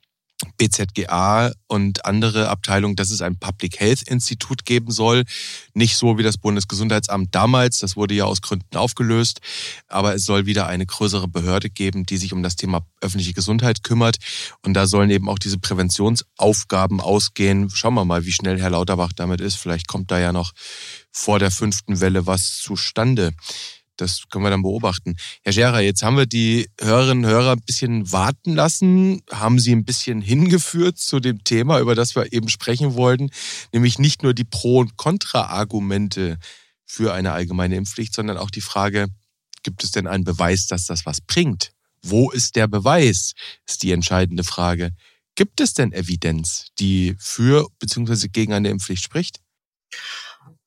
BZGA 0.58 1.52
und 1.66 2.04
andere 2.04 2.48
Abteilungen, 2.48 2.96
dass 2.96 3.10
es 3.10 3.22
ein 3.22 3.38
Public 3.38 3.80
Health 3.80 4.02
Institut 4.02 4.64
geben 4.64 4.90
soll. 4.90 5.24
Nicht 5.74 5.96
so 5.96 6.18
wie 6.18 6.22
das 6.22 6.38
Bundesgesundheitsamt 6.38 7.34
damals, 7.34 7.78
das 7.78 7.96
wurde 7.96 8.14
ja 8.14 8.24
aus 8.24 8.42
Gründen 8.42 8.76
aufgelöst, 8.76 9.40
aber 9.88 10.14
es 10.14 10.24
soll 10.24 10.46
wieder 10.46 10.66
eine 10.66 10.86
größere 10.86 11.28
Behörde 11.28 11.70
geben, 11.70 12.04
die 12.06 12.16
sich 12.16 12.32
um 12.32 12.42
das 12.42 12.56
Thema 12.56 12.86
öffentliche 13.00 13.32
Gesundheit 13.32 13.82
kümmert. 13.82 14.16
Und 14.64 14.74
da 14.74 14.86
sollen 14.86 15.10
eben 15.10 15.28
auch 15.28 15.38
diese 15.38 15.58
Präventionsaufgaben 15.58 17.00
ausgehen. 17.00 17.70
Schauen 17.70 17.94
wir 17.94 18.04
mal, 18.04 18.24
wie 18.24 18.32
schnell 18.32 18.60
Herr 18.60 18.70
Lauterbach 18.70 19.12
damit 19.14 19.40
ist. 19.40 19.56
Vielleicht 19.56 19.88
kommt 19.88 20.10
da 20.10 20.18
ja 20.18 20.32
noch 20.32 20.52
vor 21.10 21.38
der 21.38 21.50
fünften 21.50 22.00
Welle 22.00 22.26
was 22.26 22.58
zustande. 22.58 23.32
Das 24.02 24.28
können 24.28 24.44
wir 24.44 24.50
dann 24.50 24.62
beobachten. 24.62 25.16
Herr 25.42 25.52
Scherer, 25.52 25.80
jetzt 25.80 26.02
haben 26.02 26.16
wir 26.16 26.26
die 26.26 26.68
Hörerinnen 26.80 27.24
und 27.24 27.30
Hörer 27.30 27.52
ein 27.52 27.62
bisschen 27.64 28.10
warten 28.12 28.54
lassen, 28.54 29.22
haben 29.30 29.58
sie 29.58 29.72
ein 29.72 29.84
bisschen 29.84 30.20
hingeführt 30.20 30.98
zu 30.98 31.20
dem 31.20 31.44
Thema, 31.44 31.80
über 31.80 31.94
das 31.94 32.14
wir 32.16 32.32
eben 32.32 32.48
sprechen 32.48 32.94
wollten, 32.94 33.30
nämlich 33.72 33.98
nicht 33.98 34.22
nur 34.22 34.34
die 34.34 34.44
Pro- 34.44 34.80
und 34.80 34.96
Kontra-Argumente 34.96 36.38
für 36.84 37.14
eine 37.14 37.32
allgemeine 37.32 37.76
Impfpflicht, 37.76 38.14
sondern 38.14 38.36
auch 38.36 38.50
die 38.50 38.60
Frage, 38.60 39.06
gibt 39.62 39.84
es 39.84 39.92
denn 39.92 40.06
einen 40.06 40.24
Beweis, 40.24 40.66
dass 40.66 40.86
das 40.86 41.06
was 41.06 41.20
bringt? 41.20 41.72
Wo 42.02 42.30
ist 42.30 42.56
der 42.56 42.66
Beweis? 42.66 43.32
Ist 43.66 43.82
die 43.82 43.92
entscheidende 43.92 44.44
Frage. 44.44 44.90
Gibt 45.34 45.60
es 45.60 45.72
denn 45.72 45.92
Evidenz, 45.92 46.66
die 46.78 47.14
für 47.18 47.68
bzw. 47.78 48.28
gegen 48.28 48.52
eine 48.52 48.68
Impfpflicht 48.68 49.04
spricht? 49.04 49.40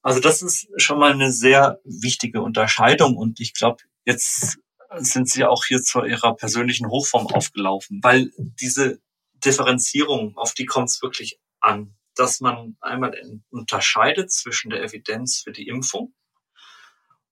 Also 0.05 0.19
das 0.19 0.43
ist 0.43 0.67
schon 0.77 0.99
mal 0.99 1.13
eine 1.13 1.31
sehr 1.31 1.81
wichtige 1.83 2.43
Unterscheidung 2.43 3.17
und 3.17 3.39
ich 3.39 3.55
glaube, 3.55 3.81
jetzt 4.05 4.59
sind 4.97 5.27
Sie 5.27 5.43
auch 5.45 5.65
hier 5.65 5.81
zu 5.81 6.03
Ihrer 6.03 6.35
persönlichen 6.35 6.89
Hochform 6.91 7.25
aufgelaufen, 7.25 8.01
weil 8.03 8.29
diese 8.37 9.01
Differenzierung, 9.33 10.37
auf 10.37 10.53
die 10.53 10.67
kommt 10.67 10.89
es 10.89 11.01
wirklich 11.01 11.39
an, 11.59 11.97
dass 12.13 12.39
man 12.39 12.77
einmal 12.81 13.19
unterscheidet 13.49 14.31
zwischen 14.31 14.69
der 14.69 14.83
Evidenz 14.83 15.41
für 15.43 15.51
die 15.51 15.67
Impfung 15.67 16.13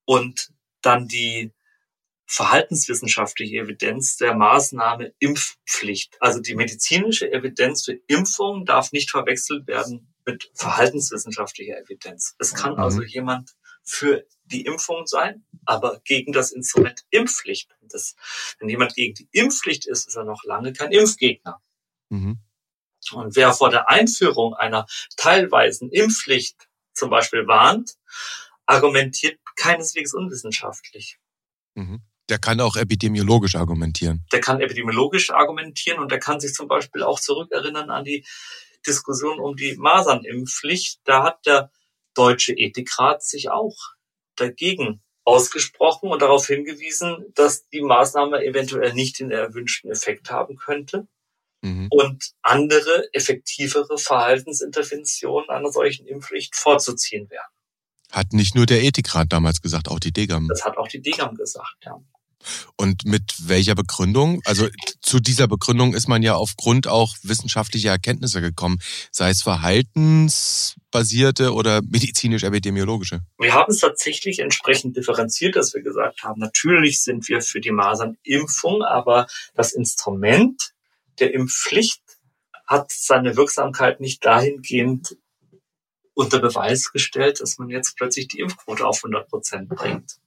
und 0.06 0.50
dann 0.82 1.08
die 1.08 1.54
verhaltenswissenschaftliche 2.26 3.58
Evidenz 3.58 4.18
der 4.18 4.34
Maßnahme 4.34 5.14
Impfpflicht. 5.20 6.18
Also 6.22 6.40
die 6.40 6.56
medizinische 6.56 7.32
Evidenz 7.32 7.86
für 7.86 8.00
Impfung 8.08 8.66
darf 8.66 8.92
nicht 8.94 9.12
verwechselt 9.12 9.68
werden 9.68 10.13
mit 10.26 10.52
verhaltenswissenschaftlicher 10.54 11.78
Evidenz. 11.78 12.36
Es 12.40 12.54
kann 12.54 12.74
mhm. 12.74 12.80
also 12.80 13.04
jemand 13.04 13.52
für 13.84 14.26
die 14.46 14.66
Impfung 14.66 15.06
sein, 15.06 15.46
aber 15.66 16.00
gegen 16.06 16.32
das 16.32 16.52
Instrument 16.52 17.04
Impfpflicht. 17.10 17.70
Das, 17.82 18.16
wenn 18.60 18.70
jemand 18.70 18.96
gegen 18.96 19.14
die 19.14 19.28
Impfpflicht 19.32 19.86
ist, 19.86 20.08
ist 20.08 20.16
er 20.16 20.24
noch 20.24 20.44
lange 20.44 20.74
kein 20.74 20.92
Impfgegner. 20.92 21.62
Mhm. 22.10 22.40
Und 23.12 23.36
wer 23.36 23.54
vor 23.54 23.70
der 23.70 23.90
Einführung 23.90 24.54
einer 24.54 24.86
teilweisen 25.18 25.90
Impfpflicht 25.90 26.70
zum 26.94 27.10
Beispiel 27.10 27.48
warnt, 27.48 27.96
argumentiert 28.66 29.40
keineswegs 29.58 30.14
unwissenschaftlich. 30.14 31.18
Mhm. 31.76 32.02
Der 32.30 32.40
kann 32.40 32.62
auch 32.62 32.78
epidemiologisch 32.78 33.56
argumentieren. 33.56 34.26
Der 34.32 34.40
kann 34.40 34.62
epidemiologisch 34.62 35.32
argumentieren 35.32 36.00
und 36.00 36.12
der 36.12 36.20
kann 36.20 36.40
sich 36.40 36.54
zum 36.54 36.68
Beispiel 36.70 37.04
auch 37.04 37.20
zurückerinnern 37.20 37.90
an 37.90 38.06
die 38.06 38.26
Diskussion 38.86 39.40
um 39.40 39.56
die 39.56 39.76
Masernimpfpflicht, 39.78 41.02
da 41.06 41.24
hat 41.24 41.46
der 41.46 41.72
Deutsche 42.14 42.54
Ethikrat 42.54 43.24
sich 43.24 43.50
auch 43.50 43.76
dagegen 44.36 45.02
ausgesprochen 45.26 46.10
und 46.10 46.22
darauf 46.22 46.48
hingewiesen, 46.48 47.32
dass 47.36 47.68
die 47.70 47.82
Maßnahme 47.82 48.44
eventuell 48.44 48.94
nicht 48.94 49.20
den 49.20 49.32
erwünschten 49.32 49.90
Effekt 49.92 50.30
haben 50.30 50.58
könnte 50.58 51.08
mhm. 51.62 51.88
und 51.90 52.34
andere 52.42 53.08
effektivere 53.14 53.98
Verhaltensinterventionen 53.98 55.50
einer 55.50 55.72
solchen 55.72 56.06
Impfpflicht 56.06 56.56
vorzuziehen 56.56 57.30
wären. 57.30 57.48
Hat 58.12 58.34
nicht 58.34 58.54
nur 58.54 58.66
der 58.66 58.84
Ethikrat 58.84 59.32
damals 59.32 59.62
gesagt, 59.62 59.88
auch 59.88 60.00
die 60.00 60.12
Degam. 60.12 60.48
Das 60.48 60.66
hat 60.66 60.78
auch 60.78 60.88
die 60.88 61.02
Degam 61.02 61.36
gesagt, 61.36 61.78
ja. 61.84 62.00
Und 62.76 63.06
mit 63.06 63.48
welcher 63.48 63.76
Begründung? 63.76 64.42
Also 64.46 64.68
zu 65.02 65.20
dieser 65.20 65.48
Begründung 65.48 65.94
ist 65.94 66.08
man 66.08 66.24
ja 66.24 66.36
aufgrund 66.36 66.88
auch 66.88 67.16
wissenschaftlicher 67.24 67.92
Erkenntnisse 67.92 68.42
gekommen, 68.42 68.80
sei 69.12 69.30
es 69.30 69.42
verhaltensbasierte 69.42 71.54
oder 71.54 71.82
medizinisch-epidemiologische. 71.82 73.22
Wir 73.40 73.54
haben 73.54 73.72
es 73.72 73.80
tatsächlich 73.80 74.40
entsprechend 74.40 74.98
differenziert, 74.98 75.56
dass 75.56 75.74
wir 75.74 75.82
gesagt 75.82 76.24
haben, 76.24 76.40
natürlich 76.40 77.02
sind 77.02 77.28
wir 77.30 77.42
für 77.42 77.62
die 77.62 77.72
Masernimpfung, 77.72 78.84
aber 78.84 79.28
das 79.56 79.74
Instrument 79.74 80.74
der 81.20 81.34
Impfpflicht 81.34 82.02
hat 82.66 82.92
seine 82.92 83.36
Wirksamkeit 83.36 84.00
nicht 84.00 84.26
dahingehend 84.26 85.18
unter 86.14 86.40
Beweis 86.40 86.92
gestellt, 86.92 87.42
dass 87.42 87.58
man 87.58 87.70
jetzt 87.70 87.98
plötzlich 87.98 88.28
die 88.28 88.40
Impfquote 88.40 88.86
auf 88.86 88.98
100 88.98 89.28
Prozent 89.28 89.70
bringt. 89.70 90.18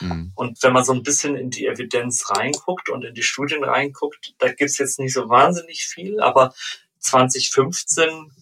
Mhm. 0.00 0.32
Und 0.34 0.62
wenn 0.62 0.72
man 0.72 0.84
so 0.84 0.92
ein 0.92 1.02
bisschen 1.02 1.36
in 1.36 1.50
die 1.50 1.66
Evidenz 1.66 2.30
reinguckt 2.30 2.88
und 2.88 3.04
in 3.04 3.14
die 3.14 3.22
Studien 3.22 3.64
reinguckt, 3.64 4.34
da 4.38 4.52
gibt's 4.52 4.78
jetzt 4.78 4.98
nicht 4.98 5.12
so 5.12 5.28
wahnsinnig 5.28 5.86
viel, 5.86 6.20
aber 6.20 6.54
2015 7.00 8.32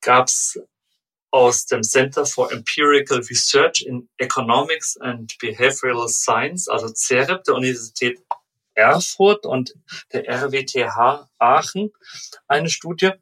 gab's 0.00 0.58
aus 1.30 1.64
dem 1.64 1.82
Center 1.82 2.26
for 2.26 2.52
Empirical 2.52 3.18
Research 3.18 3.82
in 3.82 4.08
Economics 4.18 4.98
and 4.98 5.36
Behavioral 5.38 6.08
Science, 6.08 6.68
also 6.68 6.88
CEREP 6.88 7.44
der 7.44 7.54
Universität 7.54 8.20
Erfurt 8.74 9.46
und 9.46 9.74
der 10.12 10.28
RWTH 10.28 11.28
Aachen, 11.38 11.92
eine 12.48 12.70
Studie. 12.70 13.12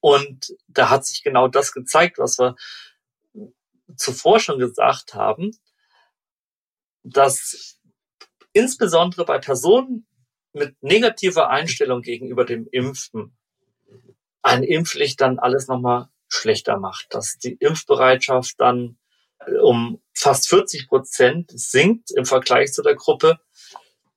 Und 0.00 0.54
da 0.68 0.90
hat 0.90 1.06
sich 1.06 1.22
genau 1.22 1.48
das 1.48 1.72
gezeigt, 1.72 2.18
was 2.18 2.38
wir 2.38 2.56
zuvor 3.96 4.40
schon 4.40 4.58
gesagt 4.58 5.14
haben, 5.14 5.56
dass 7.04 7.78
insbesondere 8.52 9.24
bei 9.24 9.38
Personen 9.38 10.06
mit 10.52 10.76
negativer 10.82 11.50
Einstellung 11.50 12.02
gegenüber 12.02 12.44
dem 12.44 12.66
Impfen 12.70 13.36
eine 14.42 14.66
Impfpflicht 14.66 15.20
dann 15.20 15.38
alles 15.38 15.68
nochmal 15.68 16.08
schlechter 16.28 16.78
macht, 16.78 17.06
dass 17.10 17.38
die 17.38 17.54
Impfbereitschaft 17.54 18.54
dann 18.58 18.98
äh, 19.40 19.54
um 19.56 20.00
fast 20.12 20.48
40 20.48 20.88
Prozent 20.88 21.50
sinkt 21.54 22.10
im 22.10 22.24
Vergleich 22.24 22.72
zu 22.72 22.82
der 22.82 22.94
Gruppe, 22.94 23.40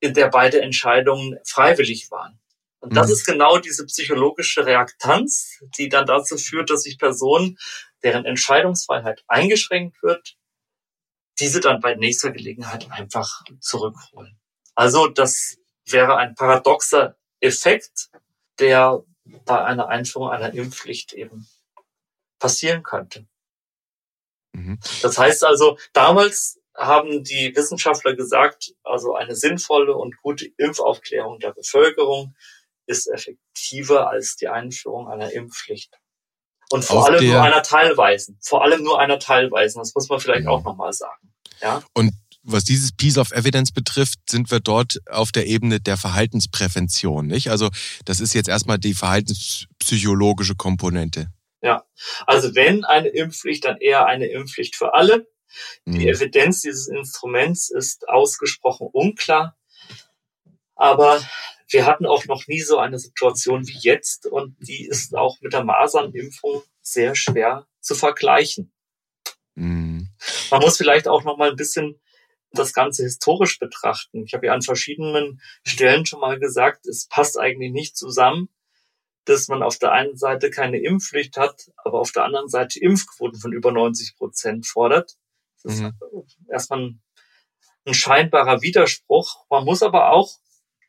in 0.00 0.14
der 0.14 0.28
beide 0.28 0.60
Entscheidungen 0.60 1.38
freiwillig 1.44 2.10
waren. 2.10 2.38
Und 2.80 2.96
das 2.96 3.08
mhm. 3.08 3.12
ist 3.14 3.24
genau 3.24 3.58
diese 3.58 3.84
psychologische 3.86 4.64
Reaktanz, 4.64 5.58
die 5.76 5.88
dann 5.88 6.06
dazu 6.06 6.36
führt, 6.36 6.70
dass 6.70 6.82
sich 6.82 6.98
Personen, 6.98 7.58
deren 8.04 8.24
Entscheidungsfreiheit 8.24 9.24
eingeschränkt 9.26 10.00
wird, 10.02 10.36
diese 11.40 11.60
dann 11.60 11.80
bei 11.80 11.94
nächster 11.94 12.30
Gelegenheit 12.30 12.90
einfach 12.90 13.44
zurückholen. 13.60 14.38
Also 14.74 15.08
das 15.08 15.58
wäre 15.84 16.16
ein 16.16 16.34
paradoxer 16.34 17.16
Effekt, 17.40 18.10
der 18.58 19.04
bei 19.44 19.64
einer 19.64 19.88
Einführung 19.88 20.30
einer 20.30 20.52
Impfpflicht 20.54 21.12
eben 21.12 21.48
passieren 22.38 22.82
könnte. 22.82 23.26
Mhm. 24.52 24.78
Das 25.02 25.18
heißt 25.18 25.44
also, 25.44 25.78
damals 25.92 26.60
haben 26.76 27.24
die 27.24 27.54
Wissenschaftler 27.56 28.14
gesagt, 28.14 28.74
also 28.84 29.14
eine 29.14 29.34
sinnvolle 29.34 29.94
und 29.94 30.16
gute 30.22 30.46
Impfaufklärung 30.56 31.40
der 31.40 31.52
Bevölkerung 31.52 32.36
ist 32.86 33.08
effektiver 33.08 34.08
als 34.08 34.36
die 34.36 34.48
Einführung 34.48 35.08
einer 35.08 35.32
Impfpflicht. 35.32 35.98
Und 36.70 36.84
vor 36.84 37.06
allem 37.06 37.26
nur 37.26 37.42
einer 37.42 37.62
teilweisen. 37.62 38.38
Vor 38.42 38.62
allem 38.62 38.82
nur 38.82 39.00
einer 39.00 39.18
teilweisen. 39.18 39.78
Das 39.78 39.94
muss 39.94 40.08
man 40.08 40.20
vielleicht 40.20 40.44
ja. 40.44 40.50
auch 40.50 40.62
nochmal 40.64 40.92
sagen. 40.92 41.32
Ja. 41.62 41.82
Und 41.94 42.12
was 42.42 42.64
dieses 42.64 42.92
Piece 42.92 43.18
of 43.18 43.32
Evidence 43.32 43.72
betrifft, 43.72 44.18
sind 44.28 44.50
wir 44.50 44.60
dort 44.60 44.98
auf 45.10 45.32
der 45.32 45.46
Ebene 45.46 45.80
der 45.80 45.96
Verhaltensprävention, 45.96 47.26
nicht? 47.26 47.50
Also, 47.50 47.68
das 48.04 48.20
ist 48.20 48.34
jetzt 48.34 48.48
erstmal 48.48 48.78
die 48.78 48.94
verhaltenspsychologische 48.94 50.54
Komponente. 50.54 51.28
Ja. 51.60 51.84
Also, 52.26 52.54
wenn 52.54 52.84
eine 52.84 53.08
Impfpflicht, 53.08 53.64
dann 53.64 53.78
eher 53.78 54.06
eine 54.06 54.26
Impfpflicht 54.26 54.76
für 54.76 54.94
alle. 54.94 55.26
Die 55.86 56.00
mhm. 56.00 56.08
Evidenz 56.08 56.62
dieses 56.62 56.88
Instruments 56.88 57.70
ist 57.70 58.08
ausgesprochen 58.08 58.88
unklar. 58.92 59.57
Aber 60.78 61.20
wir 61.68 61.84
hatten 61.84 62.06
auch 62.06 62.24
noch 62.24 62.46
nie 62.46 62.62
so 62.62 62.78
eine 62.78 62.98
Situation 62.98 63.66
wie 63.66 63.78
jetzt 63.80 64.26
und 64.26 64.56
die 64.60 64.86
ist 64.86 65.14
auch 65.14 65.38
mit 65.40 65.52
der 65.52 65.64
Masernimpfung 65.64 66.62
sehr 66.80 67.14
schwer 67.14 67.66
zu 67.80 67.94
vergleichen. 67.94 68.72
Mhm. 69.54 70.08
Man 70.50 70.60
muss 70.60 70.78
vielleicht 70.78 71.08
auch 71.08 71.24
noch 71.24 71.36
mal 71.36 71.50
ein 71.50 71.56
bisschen 71.56 72.00
das 72.52 72.72
Ganze 72.72 73.02
historisch 73.02 73.58
betrachten. 73.58 74.24
Ich 74.24 74.32
habe 74.32 74.46
ja 74.46 74.54
an 74.54 74.62
verschiedenen 74.62 75.42
Stellen 75.66 76.06
schon 76.06 76.20
mal 76.20 76.38
gesagt, 76.38 76.86
es 76.86 77.06
passt 77.06 77.38
eigentlich 77.38 77.72
nicht 77.72 77.96
zusammen, 77.96 78.48
dass 79.24 79.48
man 79.48 79.62
auf 79.62 79.78
der 79.78 79.92
einen 79.92 80.16
Seite 80.16 80.48
keine 80.50 80.78
Impfpflicht 80.78 81.36
hat, 81.36 81.70
aber 81.76 82.00
auf 82.00 82.12
der 82.12 82.24
anderen 82.24 82.48
Seite 82.48 82.80
Impfquoten 82.80 83.38
von 83.38 83.52
über 83.52 83.72
90 83.72 84.16
Prozent 84.16 84.66
fordert. 84.66 85.16
Das 85.62 85.74
ist 85.74 85.80
mhm. 85.80 85.92
erstmal 86.50 86.80
ein, 86.80 87.02
ein 87.84 87.94
scheinbarer 87.94 88.62
Widerspruch. 88.62 89.44
Man 89.50 89.64
muss 89.64 89.82
aber 89.82 90.12
auch 90.12 90.38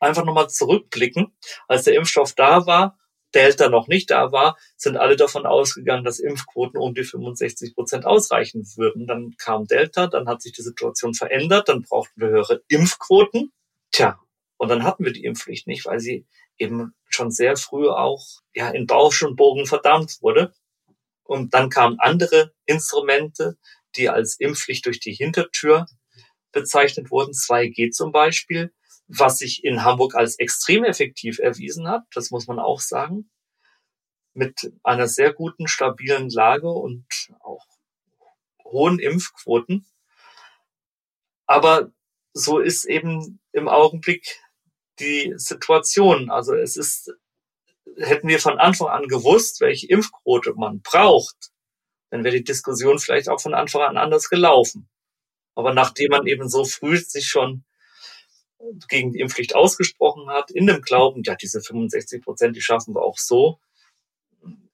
einfach 0.00 0.24
nochmal 0.24 0.50
zurückblicken, 0.50 1.32
als 1.68 1.84
der 1.84 1.94
Impfstoff 1.94 2.34
da 2.34 2.66
war 2.66 2.96
Delta 3.34 3.68
noch 3.68 3.88
nicht 3.88 4.10
da 4.10 4.32
war, 4.32 4.56
sind 4.76 4.96
alle 4.96 5.16
davon 5.16 5.46
ausgegangen, 5.46 6.04
dass 6.04 6.18
Impfquoten 6.18 6.78
um 6.80 6.94
die 6.94 7.04
65 7.04 7.74
Prozent 7.74 8.06
ausreichen 8.06 8.66
würden. 8.76 9.06
Dann 9.06 9.36
kam 9.36 9.66
Delta, 9.66 10.06
dann 10.06 10.28
hat 10.28 10.42
sich 10.42 10.52
die 10.52 10.62
Situation 10.62 11.14
verändert, 11.14 11.68
dann 11.68 11.82
brauchten 11.82 12.20
wir 12.20 12.28
höhere 12.28 12.62
Impfquoten. 12.68 13.52
Tja, 13.92 14.20
und 14.56 14.68
dann 14.68 14.82
hatten 14.84 15.04
wir 15.04 15.12
die 15.12 15.24
Impfpflicht 15.24 15.66
nicht, 15.66 15.86
weil 15.86 16.00
sie 16.00 16.26
eben 16.58 16.94
schon 17.08 17.30
sehr 17.30 17.56
früh 17.56 17.88
auch 17.88 18.24
ja, 18.54 18.70
in 18.70 18.86
Bausch 18.86 19.22
und 19.22 19.36
Bogen 19.36 19.66
verdammt 19.66 20.18
wurde. 20.20 20.52
Und 21.24 21.54
dann 21.54 21.70
kamen 21.70 21.98
andere 22.00 22.52
Instrumente, 22.66 23.56
die 23.96 24.08
als 24.08 24.38
Impfpflicht 24.38 24.86
durch 24.86 25.00
die 25.00 25.14
Hintertür 25.14 25.86
bezeichnet 26.52 27.10
wurden, 27.10 27.32
2G 27.32 27.90
zum 27.92 28.10
Beispiel, 28.10 28.72
was 29.10 29.38
sich 29.38 29.64
in 29.64 29.82
Hamburg 29.82 30.14
als 30.14 30.38
extrem 30.38 30.84
effektiv 30.84 31.40
erwiesen 31.40 31.88
hat, 31.88 32.04
das 32.14 32.30
muss 32.30 32.46
man 32.46 32.60
auch 32.60 32.80
sagen, 32.80 33.28
mit 34.34 34.72
einer 34.84 35.08
sehr 35.08 35.32
guten, 35.32 35.66
stabilen 35.66 36.30
Lage 36.30 36.70
und 36.70 37.04
auch 37.40 37.66
hohen 38.64 39.00
Impfquoten. 39.00 39.84
Aber 41.46 41.90
so 42.32 42.60
ist 42.60 42.84
eben 42.84 43.40
im 43.52 43.68
Augenblick 43.68 44.40
die 45.00 45.32
Situation. 45.36 46.30
Also 46.30 46.54
es 46.54 46.76
ist, 46.76 47.12
hätten 47.96 48.28
wir 48.28 48.38
von 48.38 48.60
Anfang 48.60 48.88
an 48.88 49.08
gewusst, 49.08 49.60
welche 49.60 49.88
Impfquote 49.88 50.54
man 50.54 50.82
braucht, 50.82 51.50
dann 52.10 52.22
wäre 52.22 52.36
die 52.36 52.44
Diskussion 52.44 53.00
vielleicht 53.00 53.28
auch 53.28 53.40
von 53.40 53.54
Anfang 53.54 53.82
an 53.82 53.96
anders 53.96 54.28
gelaufen. 54.28 54.88
Aber 55.56 55.74
nachdem 55.74 56.10
man 56.10 56.26
eben 56.28 56.48
so 56.48 56.64
früh 56.64 56.96
sich 56.96 57.26
schon 57.26 57.64
gegen 58.88 59.12
die 59.12 59.20
Impfpflicht 59.20 59.54
ausgesprochen 59.54 60.28
hat, 60.28 60.50
in 60.50 60.66
dem 60.66 60.82
Glauben, 60.82 61.22
ja, 61.24 61.34
diese 61.34 61.60
65 61.60 62.22
Prozent, 62.22 62.56
die 62.56 62.60
schaffen 62.60 62.94
wir 62.94 63.02
auch 63.02 63.18
so, 63.18 63.58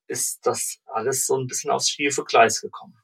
ist 0.07 0.47
das 0.47 0.78
alles 0.87 1.26
so 1.26 1.37
ein 1.37 1.47
bisschen 1.47 1.70
aufs 1.70 1.89
schiefe 1.89 2.24
Gleis 2.24 2.61
gekommen. 2.61 2.97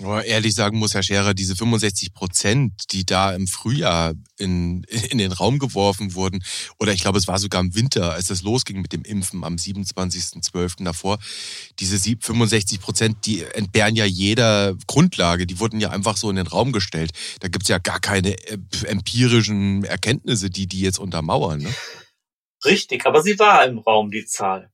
Ehrlich 0.00 0.54
sagen 0.54 0.78
muss, 0.78 0.94
Herr 0.94 1.02
Scherer, 1.02 1.34
diese 1.34 1.54
65 1.54 2.14
Prozent, 2.14 2.92
die 2.92 3.04
da 3.04 3.34
im 3.34 3.46
Frühjahr 3.46 4.14
in, 4.38 4.84
in 5.10 5.18
den 5.18 5.32
Raum 5.32 5.58
geworfen 5.58 6.14
wurden, 6.14 6.42
oder 6.78 6.92
ich 6.92 7.02
glaube, 7.02 7.18
es 7.18 7.28
war 7.28 7.38
sogar 7.38 7.60
im 7.60 7.74
Winter, 7.74 8.12
als 8.12 8.28
das 8.28 8.42
losging 8.42 8.80
mit 8.80 8.94
dem 8.94 9.02
Impfen 9.02 9.44
am 9.44 9.56
27.12. 9.56 10.84
davor, 10.84 11.18
diese 11.80 11.98
65 11.98 12.80
Prozent, 12.80 13.26
die 13.26 13.42
entbehren 13.42 13.94
ja 13.94 14.06
jeder 14.06 14.74
Grundlage, 14.86 15.46
die 15.46 15.60
wurden 15.60 15.80
ja 15.80 15.90
einfach 15.90 16.16
so 16.16 16.30
in 16.30 16.36
den 16.36 16.46
Raum 16.46 16.72
gestellt. 16.72 17.10
Da 17.40 17.48
gibt 17.48 17.64
es 17.64 17.68
ja 17.68 17.78
gar 17.78 18.00
keine 18.00 18.38
äh, 18.48 18.58
empirischen 18.86 19.84
Erkenntnisse, 19.84 20.48
die 20.48 20.66
die 20.66 20.80
jetzt 20.80 20.98
untermauern. 20.98 21.60
Ne? 21.60 21.74
Richtig, 22.64 23.04
aber 23.04 23.22
sie 23.22 23.38
war 23.38 23.66
im 23.66 23.78
Raum, 23.78 24.10
die 24.10 24.24
Zahl 24.24 24.70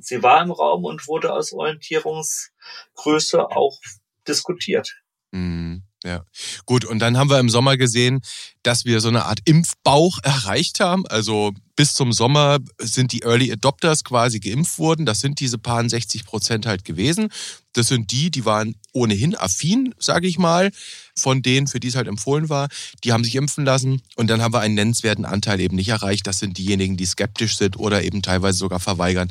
sie 0.00 0.22
war 0.22 0.42
im 0.42 0.50
Raum 0.50 0.84
und 0.84 1.06
wurde 1.08 1.32
als 1.32 1.52
Orientierungsgröße 1.52 3.50
auch 3.50 3.78
diskutiert. 4.26 4.94
Mhm. 5.32 5.84
Ja, 6.04 6.24
gut. 6.66 6.84
Und 6.84 6.98
dann 6.98 7.16
haben 7.16 7.30
wir 7.30 7.38
im 7.38 7.48
Sommer 7.48 7.76
gesehen, 7.76 8.22
dass 8.62 8.84
wir 8.84 9.00
so 9.00 9.08
eine 9.08 9.24
Art 9.24 9.38
Impfbauch 9.44 10.18
erreicht 10.22 10.80
haben. 10.80 11.06
Also 11.06 11.52
bis 11.76 11.94
zum 11.94 12.12
Sommer 12.12 12.58
sind 12.78 13.12
die 13.12 13.22
Early 13.22 13.50
Adopters 13.52 14.04
quasi 14.04 14.40
geimpft 14.40 14.78
worden. 14.78 15.06
Das 15.06 15.20
sind 15.20 15.40
diese 15.40 15.58
paar 15.58 15.88
60 15.88 16.24
Prozent 16.24 16.66
halt 16.66 16.84
gewesen. 16.84 17.30
Das 17.72 17.88
sind 17.88 18.10
die, 18.12 18.30
die 18.30 18.44
waren 18.44 18.74
ohnehin 18.92 19.34
affin, 19.34 19.94
sage 19.98 20.26
ich 20.26 20.38
mal, 20.38 20.70
von 21.16 21.42
denen, 21.42 21.66
für 21.66 21.80
die 21.80 21.88
es 21.88 21.94
halt 21.94 22.08
empfohlen 22.08 22.48
war. 22.48 22.68
Die 23.04 23.12
haben 23.12 23.24
sich 23.24 23.34
impfen 23.34 23.64
lassen 23.64 24.02
und 24.16 24.28
dann 24.28 24.42
haben 24.42 24.52
wir 24.52 24.60
einen 24.60 24.74
nennenswerten 24.74 25.24
Anteil 25.24 25.60
eben 25.60 25.76
nicht 25.76 25.88
erreicht. 25.88 26.26
Das 26.26 26.38
sind 26.38 26.58
diejenigen, 26.58 26.96
die 26.96 27.06
skeptisch 27.06 27.56
sind 27.56 27.78
oder 27.78 28.02
eben 28.02 28.22
teilweise 28.22 28.58
sogar 28.58 28.80
verweigern. 28.80 29.30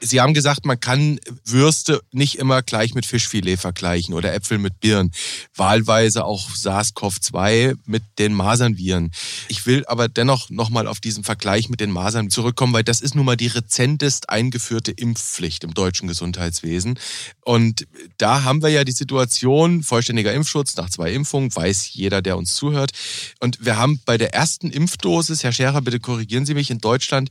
Sie 0.00 0.20
haben 0.20 0.34
gesagt, 0.34 0.64
man 0.64 0.80
kann 0.80 1.20
Würste 1.44 2.00
nicht 2.12 2.38
immer 2.38 2.62
gleich 2.62 2.94
mit 2.94 3.04
Fischfilet 3.04 3.58
vergleichen 3.58 4.14
oder 4.14 4.32
Äpfel 4.32 4.58
mit 4.58 4.80
Birnen. 4.80 5.12
Wahlweise 5.54 6.24
auch 6.24 6.50
SARS-CoV-2 6.50 7.76
mit 7.84 8.02
den 8.18 8.32
Masernviren. 8.32 9.10
Ich 9.48 9.66
will 9.66 9.84
aber 9.86 10.08
dennoch 10.08 10.48
nochmal 10.48 10.86
auf 10.86 11.00
diesen 11.00 11.24
Vergleich 11.24 11.68
mit 11.68 11.80
den 11.82 11.90
Masern 11.90 12.30
zurückkommen, 12.30 12.72
weil 12.72 12.84
das 12.84 13.00
ist 13.00 13.14
nun 13.14 13.26
mal 13.26 13.36
die 13.36 13.48
rezentest 13.48 14.30
eingeführte 14.30 14.92
Impfpflicht 14.92 15.64
im 15.64 15.74
deutschen 15.74 16.08
Gesundheitswesen. 16.08 16.98
Und 17.44 17.86
da 18.16 18.44
haben 18.44 18.62
wir 18.62 18.70
ja 18.70 18.84
die 18.84 18.92
Situation, 18.92 19.82
vollständiger 19.82 20.32
Impfschutz 20.32 20.76
nach 20.76 20.88
zwei 20.88 21.12
Impfungen, 21.12 21.54
weiß 21.54 21.92
jeder, 21.92 22.22
der 22.22 22.38
uns 22.38 22.54
zuhört. 22.54 22.92
Und 23.40 23.64
wir 23.64 23.76
haben 23.76 24.00
bei 24.06 24.16
der 24.16 24.32
ersten 24.32 24.70
Impfdosis, 24.70 25.44
Herr 25.44 25.52
Scherer, 25.52 25.82
bitte 25.82 26.00
korrigieren 26.00 26.46
Sie 26.46 26.54
mich, 26.54 26.70
in 26.70 26.78
Deutschland 26.78 27.30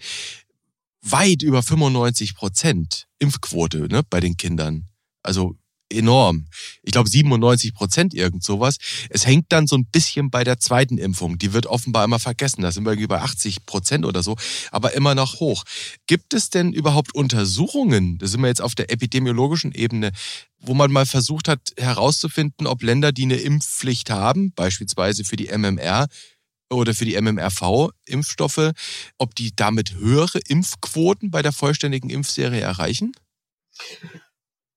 weit 1.02 1.42
über 1.42 1.64
95 1.64 2.36
Prozent 2.36 3.08
Impfquote 3.18 3.88
ne, 3.90 4.04
bei 4.08 4.20
den 4.20 4.38
Kindern. 4.38 4.88
Also 5.24 5.56
enorm. 5.92 6.48
Ich 6.84 6.92
glaube 6.92 7.10
97 7.10 7.74
Prozent 7.74 8.14
irgend 8.14 8.44
sowas. 8.44 8.78
Es 9.10 9.26
hängt 9.26 9.52
dann 9.52 9.68
so 9.68 9.76
ein 9.76 9.86
bisschen 9.86 10.30
bei 10.30 10.44
der 10.44 10.60
zweiten 10.60 10.98
Impfung. 10.98 11.38
Die 11.38 11.54
wird 11.54 11.68
offenbar 11.68 12.06
immer 12.06 12.20
vergessen. 12.20 12.62
Da 12.62 12.72
sind 12.72 12.86
wir 12.86 12.92
irgendwie 12.92 13.08
bei 13.08 13.22
80 13.22 13.66
Prozent 13.66 14.06
oder 14.06 14.24
so, 14.24 14.38
aber 14.72 14.94
immer 14.94 15.16
noch 15.16 15.40
hoch. 15.40 15.64
Gibt 16.08 16.34
es 16.34 16.50
denn 16.50 16.74
überhaupt 16.74 17.14
Untersuchungen, 17.14 18.18
da 18.18 18.28
sind 18.28 18.42
wir 18.42 18.48
jetzt 18.48 18.62
auf 18.62 18.76
der 18.76 18.92
epidemiologischen 18.92 19.72
Ebene, 19.72 20.12
wo 20.60 20.74
man 20.74 20.92
mal 20.92 21.06
versucht 21.06 21.48
hat 21.48 21.74
herauszufinden, 21.78 22.68
ob 22.68 22.84
Länder, 22.84 23.12
die 23.12 23.24
eine 23.24 23.36
Impfpflicht 23.36 24.10
haben, 24.10 24.54
beispielsweise 24.54 25.24
für 25.24 25.36
die 25.36 25.48
MMR, 25.48 26.08
oder 26.72 26.94
für 26.94 27.06
die 27.06 27.20
MMRV-Impfstoffe, 27.20 28.72
ob 29.18 29.36
die 29.36 29.56
damit 29.56 29.96
höhere 29.96 30.40
Impfquoten 30.48 31.30
bei 31.30 31.42
der 31.42 31.52
vollständigen 31.52 32.10
Impfserie 32.10 32.62
erreichen? 32.62 33.12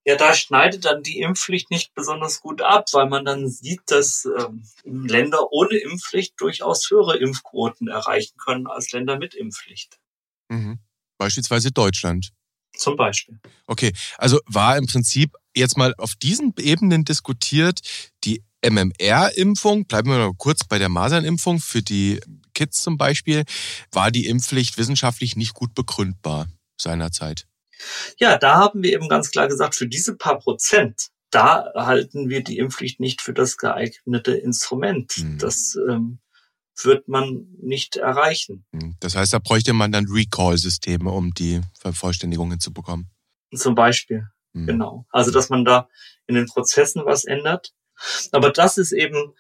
Ja, 0.06 0.16
da 0.16 0.34
schneidet 0.34 0.84
dann 0.84 1.02
die 1.02 1.20
Impfpflicht 1.20 1.70
nicht 1.70 1.94
besonders 1.94 2.40
gut 2.40 2.60
ab, 2.60 2.86
weil 2.92 3.08
man 3.08 3.24
dann 3.24 3.48
sieht, 3.48 3.80
dass 3.86 4.26
ähm, 4.38 4.62
Länder 4.84 5.50
ohne 5.50 5.76
Impfpflicht 5.76 6.34
durchaus 6.38 6.90
höhere 6.90 7.16
Impfquoten 7.16 7.88
erreichen 7.88 8.36
können 8.36 8.66
als 8.66 8.92
Länder 8.92 9.18
mit 9.18 9.34
Impfpflicht. 9.34 9.98
Mhm. 10.50 10.78
Beispielsweise 11.16 11.70
Deutschland. 11.70 12.32
Zum 12.76 12.96
Beispiel. 12.96 13.38
Okay, 13.66 13.92
also 14.18 14.40
war 14.46 14.76
im 14.76 14.86
Prinzip 14.86 15.32
jetzt 15.54 15.78
mal 15.78 15.94
auf 15.96 16.14
diesen 16.16 16.52
Ebenen 16.58 17.04
diskutiert, 17.04 17.80
die 18.24 18.42
MMR-Impfung, 18.68 19.86
bleiben 19.86 20.10
wir 20.10 20.18
noch 20.18 20.34
kurz 20.36 20.64
bei 20.64 20.78
der 20.78 20.88
Masernimpfung 20.88 21.60
für 21.60 21.82
die 21.82 22.20
Kids 22.54 22.82
zum 22.82 22.96
Beispiel, 22.98 23.44
war 23.92 24.10
die 24.10 24.26
Impfpflicht 24.26 24.76
wissenschaftlich 24.76 25.36
nicht 25.36 25.54
gut 25.54 25.74
begründbar 25.74 26.48
seinerzeit. 26.80 27.46
Ja, 28.18 28.38
da 28.38 28.56
haben 28.56 28.82
wir 28.82 28.92
eben 28.92 29.08
ganz 29.08 29.30
klar 29.30 29.48
gesagt, 29.48 29.74
für 29.74 29.86
diese 29.86 30.16
paar 30.16 30.38
Prozent, 30.38 31.08
da 31.30 31.72
halten 31.74 32.28
wir 32.28 32.42
die 32.42 32.58
Impfpflicht 32.58 33.00
nicht 33.00 33.20
für 33.20 33.32
das 33.32 33.56
geeignete 33.56 34.32
Instrument. 34.32 35.18
Mhm. 35.18 35.38
Das 35.38 35.76
ähm, 35.88 36.18
wird 36.82 37.08
man 37.08 37.46
nicht 37.60 37.96
erreichen. 37.96 38.64
Hm. 38.72 38.96
Das 39.00 39.14
heißt, 39.14 39.32
da 39.32 39.38
bräuchte 39.38 39.72
man 39.72 39.92
dann 39.92 40.06
Recall-Systeme, 40.08 41.10
um 41.10 41.32
die 41.32 41.60
Vervollständigung 41.78 42.50
hinzubekommen. 42.50 43.10
Zum 43.54 43.74
Beispiel, 43.74 44.26
mhm. 44.52 44.66
genau. 44.66 45.06
Also, 45.10 45.30
dass 45.30 45.50
man 45.50 45.64
da 45.64 45.88
in 46.26 46.34
den 46.34 46.46
Prozessen 46.46 47.04
was 47.04 47.24
ändert. 47.24 47.72
Aber 48.32 48.50
das 48.50 48.76
ist 48.76 48.92
eben 48.92 49.34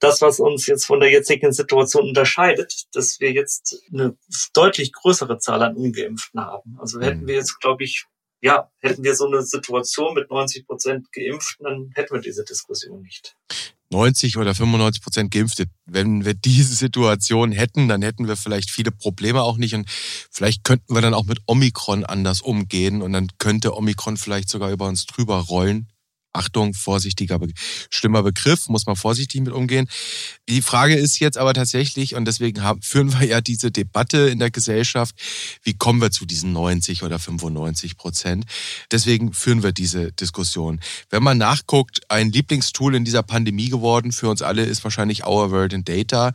das, 0.00 0.20
was 0.20 0.40
uns 0.40 0.66
jetzt 0.66 0.84
von 0.84 1.00
der 1.00 1.10
jetzigen 1.10 1.52
Situation 1.52 2.08
unterscheidet, 2.08 2.86
dass 2.92 3.20
wir 3.20 3.32
jetzt 3.32 3.82
eine 3.92 4.16
deutlich 4.52 4.92
größere 4.92 5.38
Zahl 5.38 5.62
an 5.62 5.76
Ungeimpften 5.76 6.40
haben. 6.40 6.78
Also 6.80 7.00
hätten 7.00 7.22
mhm. 7.22 7.26
wir 7.26 7.34
jetzt, 7.36 7.60
glaube 7.60 7.84
ich, 7.84 8.06
ja, 8.40 8.70
hätten 8.78 9.02
wir 9.02 9.14
so 9.14 9.26
eine 9.26 9.42
Situation 9.42 10.14
mit 10.14 10.30
90 10.30 10.66
Prozent 10.66 11.12
Geimpften, 11.12 11.64
dann 11.64 11.90
hätten 11.94 12.14
wir 12.14 12.20
diese 12.20 12.44
Diskussion 12.44 13.02
nicht. 13.02 13.36
90 13.90 14.36
oder 14.36 14.54
95 14.54 15.02
Prozent 15.02 15.30
Geimpfte. 15.32 15.66
Wenn 15.86 16.24
wir 16.24 16.34
diese 16.34 16.74
Situation 16.74 17.52
hätten, 17.52 17.88
dann 17.88 18.02
hätten 18.02 18.28
wir 18.28 18.36
vielleicht 18.36 18.70
viele 18.70 18.90
Probleme 18.90 19.42
auch 19.42 19.56
nicht 19.56 19.74
und 19.74 19.88
vielleicht 20.30 20.62
könnten 20.62 20.94
wir 20.94 21.00
dann 21.00 21.14
auch 21.14 21.24
mit 21.24 21.40
Omikron 21.46 22.04
anders 22.04 22.40
umgehen 22.42 23.02
und 23.02 23.12
dann 23.12 23.28
könnte 23.38 23.74
Omikron 23.74 24.16
vielleicht 24.16 24.50
sogar 24.50 24.70
über 24.70 24.86
uns 24.86 25.06
drüber 25.06 25.38
rollen. 25.38 25.88
Achtung, 26.32 26.74
vorsichtiger, 26.74 27.40
schlimmer 27.90 28.22
Begriff, 28.22 28.68
muss 28.68 28.86
man 28.86 28.96
vorsichtig 28.96 29.40
mit 29.40 29.52
umgehen. 29.52 29.88
Die 30.48 30.62
Frage 30.62 30.94
ist 30.94 31.18
jetzt 31.18 31.38
aber 31.38 31.54
tatsächlich, 31.54 32.14
und 32.14 32.26
deswegen 32.26 32.62
haben, 32.62 32.82
führen 32.82 33.12
wir 33.18 33.26
ja 33.26 33.40
diese 33.40 33.70
Debatte 33.70 34.28
in 34.28 34.38
der 34.38 34.50
Gesellschaft, 34.50 35.14
wie 35.62 35.74
kommen 35.74 36.00
wir 36.00 36.10
zu 36.10 36.26
diesen 36.26 36.52
90 36.52 37.02
oder 37.02 37.18
95 37.18 37.96
Prozent? 37.96 38.44
Deswegen 38.92 39.32
führen 39.32 39.62
wir 39.62 39.72
diese 39.72 40.12
Diskussion. 40.12 40.80
Wenn 41.10 41.22
man 41.22 41.38
nachguckt, 41.38 42.00
ein 42.08 42.30
Lieblingstool 42.30 42.94
in 42.94 43.04
dieser 43.04 43.22
Pandemie 43.22 43.68
geworden 43.68 44.12
für 44.12 44.28
uns 44.28 44.42
alle 44.42 44.64
ist 44.64 44.84
wahrscheinlich 44.84 45.26
Our 45.26 45.50
World 45.50 45.72
in 45.72 45.84
Data. 45.84 46.32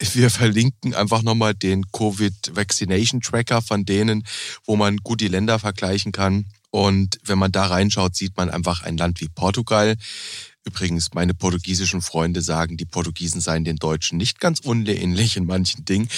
Wir 0.00 0.30
verlinken 0.30 0.94
einfach 0.94 1.22
nochmal 1.22 1.54
den 1.54 1.90
Covid 1.90 2.54
Vaccination 2.54 3.20
Tracker 3.20 3.62
von 3.62 3.84
denen, 3.84 4.24
wo 4.64 4.76
man 4.76 4.98
gut 4.98 5.20
die 5.20 5.28
Länder 5.28 5.58
vergleichen 5.58 6.12
kann. 6.12 6.46
Und 6.70 7.18
wenn 7.24 7.38
man 7.38 7.52
da 7.52 7.66
reinschaut, 7.66 8.14
sieht 8.14 8.36
man 8.36 8.50
einfach 8.50 8.82
ein 8.82 8.96
Land 8.96 9.20
wie 9.20 9.28
Portugal 9.28 9.96
Übrigens, 10.68 11.14
meine 11.14 11.32
portugiesischen 11.32 12.02
Freunde 12.02 12.42
sagen, 12.42 12.76
die 12.76 12.84
Portugiesen 12.84 13.40
seien 13.40 13.64
den 13.64 13.76
Deutschen 13.76 14.18
nicht 14.18 14.38
ganz 14.38 14.60
unähnlich 14.60 15.38
in 15.38 15.46
manchen 15.46 15.86
Dingen. 15.86 16.10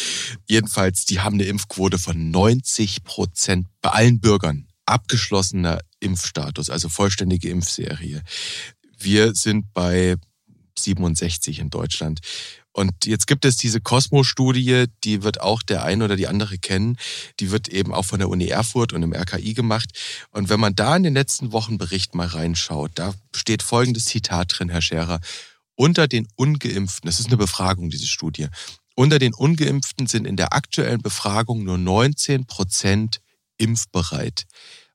Jedenfalls, 0.49 1.05
die 1.05 1.21
haben 1.21 1.35
eine 1.35 1.45
Impfquote 1.45 2.01
von 2.01 2.33
90 2.33 3.05
Prozent 3.05 3.69
bei 3.81 3.91
allen 3.91 4.19
Bürgern. 4.19 4.67
Abgeschlossener 4.87 5.79
Impfstatus, 6.01 6.69
also 6.69 6.89
vollständige 6.89 7.49
Impfserie. 7.49 8.25
Wir 8.99 9.37
sind 9.37 9.73
bei 9.73 10.17
67 10.77 11.61
in 11.61 11.71
Deutschland. 11.71 12.19
Und 12.73 13.05
jetzt 13.05 13.27
gibt 13.27 13.45
es 13.45 13.57
diese 13.57 13.81
Cosmo-Studie, 13.81 14.85
die 15.03 15.23
wird 15.23 15.41
auch 15.41 15.63
der 15.63 15.83
eine 15.83 16.05
oder 16.05 16.17
die 16.17 16.29
andere 16.29 16.57
kennen. 16.59 16.97
Die 17.41 17.51
wird 17.51 17.69
eben 17.69 17.93
auch 17.93 18.05
von 18.05 18.21
der 18.21 18.29
Uni 18.29 18.47
Erfurt 18.47 18.93
und 18.93 19.03
im 19.03 19.13
RKI 19.13 19.55
gemacht. 19.55 19.91
Und 20.31 20.49
wenn 20.49 20.61
man 20.61 20.77
da 20.77 20.95
in 20.95 21.03
den 21.03 21.15
letzten 21.15 21.53
Wochenbericht 21.53 22.15
mal 22.15 22.29
reinschaut, 22.29 22.93
da 22.95 23.15
steht 23.35 23.63
folgendes 23.63 24.05
Zitat 24.05 24.55
drin, 24.57 24.69
Herr 24.69 24.83
Scherer. 24.83 25.21
Unter 25.75 26.07
den 26.07 26.29
Ungeimpften, 26.37 27.09
das 27.09 27.21
ist 27.21 27.27
eine 27.27 27.39
Befragung, 27.39 27.91
diese 27.91 28.07
Studie, 28.07 28.49
unter 28.95 29.19
den 29.19 29.35
Ungeimpften 29.35 30.07
sind 30.07 30.27
in 30.27 30.37
der 30.37 30.53
aktuellen 30.53 31.01
Befragung 31.01 31.65
nur 31.65 31.79
19 31.79 32.45
Prozent 32.47 33.21
impfbereit. 33.57 34.45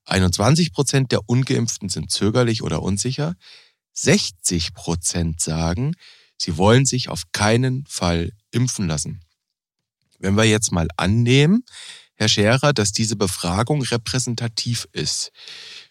21 0.06 0.72
Prozent 0.74 1.12
der 1.12 1.28
Ungeimpften 1.28 1.90
sind 1.90 2.12
zögerlich 2.12 2.62
oder 2.62 2.84
unsicher. 2.84 3.36
60 3.94 4.74
Prozent 4.74 5.42
sagen, 5.42 5.96
sie 6.38 6.58
wollen 6.58 6.86
sich 6.86 7.10
auf 7.10 7.24
keinen 7.32 7.86
Fall 7.88 8.32
impfen 8.52 8.88
lassen. 8.88 9.22
Wenn 10.20 10.36
wir 10.36 10.46
jetzt 10.46 10.72
mal 10.72 10.88
annehmen, 10.98 11.64
Herr 12.16 12.30
Scherer, 12.30 12.74
dass 12.74 12.94
diese 12.94 13.18
Befragung 13.18 13.82
repräsentativ 13.82 14.88
ist 14.94 15.32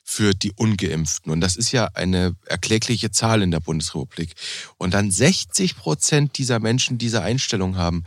für 0.03 0.33
die 0.33 0.53
ungeimpften. 0.57 1.31
Und 1.31 1.41
das 1.41 1.57
ist 1.57 1.73
ja 1.73 1.89
eine 1.95 2.35
erklägliche 2.47 3.11
Zahl 3.11 3.43
in 3.43 3.51
der 3.51 3.61
Bundesrepublik. 3.61 4.35
Und 4.79 4.95
dann 4.95 5.11
60 5.11 5.77
Prozent 5.77 6.39
dieser 6.39 6.61
Menschen 6.61 6.99
diese 6.99 7.23
Einstellung 7.23 7.77
haben. 7.77 8.05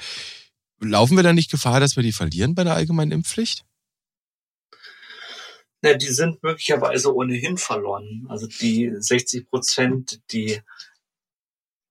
Laufen 0.79 1.15
wir 1.15 1.23
da 1.23 1.33
nicht 1.33 1.51
Gefahr, 1.51 1.79
dass 1.79 1.95
wir 1.95 2.03
die 2.03 2.11
verlieren 2.11 2.55
bei 2.55 2.63
der 2.63 2.75
allgemeinen 2.75 3.11
Impfpflicht? 3.11 3.65
Na, 5.81 5.93
die 5.93 6.07
sind 6.07 6.41
möglicherweise 6.41 7.13
ohnehin 7.13 7.57
verloren. 7.57 8.25
Also 8.29 8.47
die 8.47 8.91
60 8.97 9.47
Prozent, 9.47 10.21
die 10.31 10.59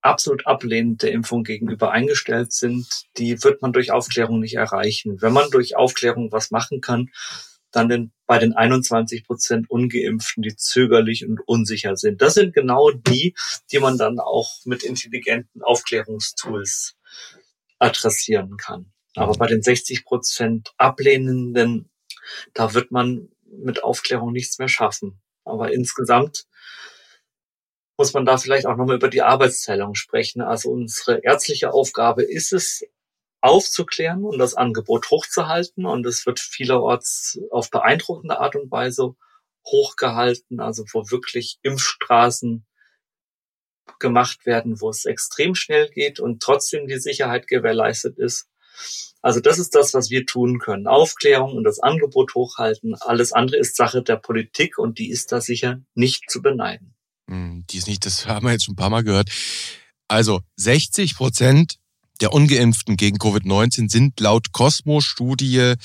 absolut 0.07 0.47
ablehnend 0.47 1.03
der 1.03 1.11
Impfung 1.11 1.43
gegenüber 1.43 1.91
eingestellt 1.91 2.51
sind, 2.53 3.05
die 3.17 3.43
wird 3.43 3.61
man 3.61 3.73
durch 3.73 3.91
Aufklärung 3.91 4.39
nicht 4.39 4.55
erreichen. 4.55 5.21
Wenn 5.21 5.33
man 5.33 5.49
durch 5.51 5.75
Aufklärung 5.75 6.31
was 6.31 6.51
machen 6.51 6.81
kann, 6.81 7.09
dann 7.71 7.89
den, 7.89 8.11
bei 8.25 8.39
den 8.39 8.53
21 8.53 9.25
Prozent 9.25 9.69
Ungeimpften, 9.69 10.41
die 10.41 10.55
zögerlich 10.55 11.27
und 11.27 11.41
unsicher 11.45 11.95
sind. 11.95 12.21
Das 12.21 12.33
sind 12.33 12.53
genau 12.53 12.91
die, 12.91 13.35
die 13.71 13.79
man 13.79 13.97
dann 13.97 14.19
auch 14.19 14.65
mit 14.65 14.83
intelligenten 14.83 15.61
Aufklärungstools 15.61 16.95
adressieren 17.77 18.57
kann. 18.57 18.91
Aber 19.15 19.33
bei 19.33 19.47
den 19.47 19.61
60 19.61 20.05
Prozent 20.05 20.73
Ablehnenden, 20.77 21.89
da 22.53 22.73
wird 22.73 22.91
man 22.91 23.29
mit 23.45 23.83
Aufklärung 23.83 24.31
nichts 24.31 24.57
mehr 24.59 24.69
schaffen. 24.69 25.21
Aber 25.43 25.71
insgesamt 25.73 26.46
muss 27.97 28.13
man 28.13 28.25
da 28.25 28.37
vielleicht 28.37 28.65
auch 28.67 28.77
nochmal 28.77 28.95
über 28.95 29.09
die 29.09 29.23
Arbeitsteilung 29.23 29.95
sprechen. 29.95 30.41
Also 30.41 30.69
unsere 30.69 31.23
ärztliche 31.23 31.73
Aufgabe 31.73 32.23
ist 32.23 32.53
es, 32.53 32.83
aufzuklären 33.41 34.23
und 34.23 34.39
das 34.39 34.55
Angebot 34.55 35.09
hochzuhalten. 35.09 35.85
Und 35.85 36.05
es 36.05 36.25
wird 36.25 36.39
vielerorts 36.39 37.39
auf 37.51 37.69
beeindruckende 37.69 38.39
Art 38.39 38.55
und 38.55 38.71
Weise 38.71 39.15
hochgehalten, 39.65 40.59
also 40.59 40.85
wo 40.91 41.09
wirklich 41.09 41.59
Impfstraßen 41.61 42.65
gemacht 43.99 44.45
werden, 44.45 44.79
wo 44.79 44.89
es 44.89 45.05
extrem 45.05 45.55
schnell 45.55 45.89
geht 45.89 46.19
und 46.19 46.41
trotzdem 46.41 46.87
die 46.87 46.99
Sicherheit 46.99 47.47
gewährleistet 47.47 48.17
ist. 48.17 48.47
Also 49.21 49.39
das 49.39 49.59
ist 49.59 49.75
das, 49.75 49.93
was 49.93 50.09
wir 50.09 50.25
tun 50.25 50.59
können. 50.59 50.87
Aufklärung 50.87 51.55
und 51.55 51.63
das 51.63 51.79
Angebot 51.79 52.35
hochhalten. 52.35 52.95
Alles 52.95 53.33
andere 53.33 53.57
ist 53.57 53.75
Sache 53.75 54.03
der 54.03 54.17
Politik 54.17 54.77
und 54.77 54.99
die 54.99 55.09
ist 55.09 55.31
da 55.31 55.41
sicher 55.41 55.81
nicht 55.95 56.29
zu 56.29 56.41
beneiden. 56.41 56.96
Hm, 57.29 57.65
die 57.69 57.77
ist 57.77 57.87
nicht, 57.87 58.05
das 58.05 58.25
haben 58.25 58.45
wir 58.45 58.53
jetzt 58.53 58.65
schon 58.65 58.73
ein 58.73 58.77
paar 58.77 58.89
Mal 58.89 59.03
gehört. 59.03 59.29
Also 60.07 60.41
60 60.55 61.15
Prozent 61.15 61.77
der 62.21 62.33
Ungeimpften 62.33 62.97
gegen 62.97 63.17
Covid-19 63.17 63.91
sind 63.91 64.19
laut 64.19 64.51
Cosmo-Studie 64.51 65.75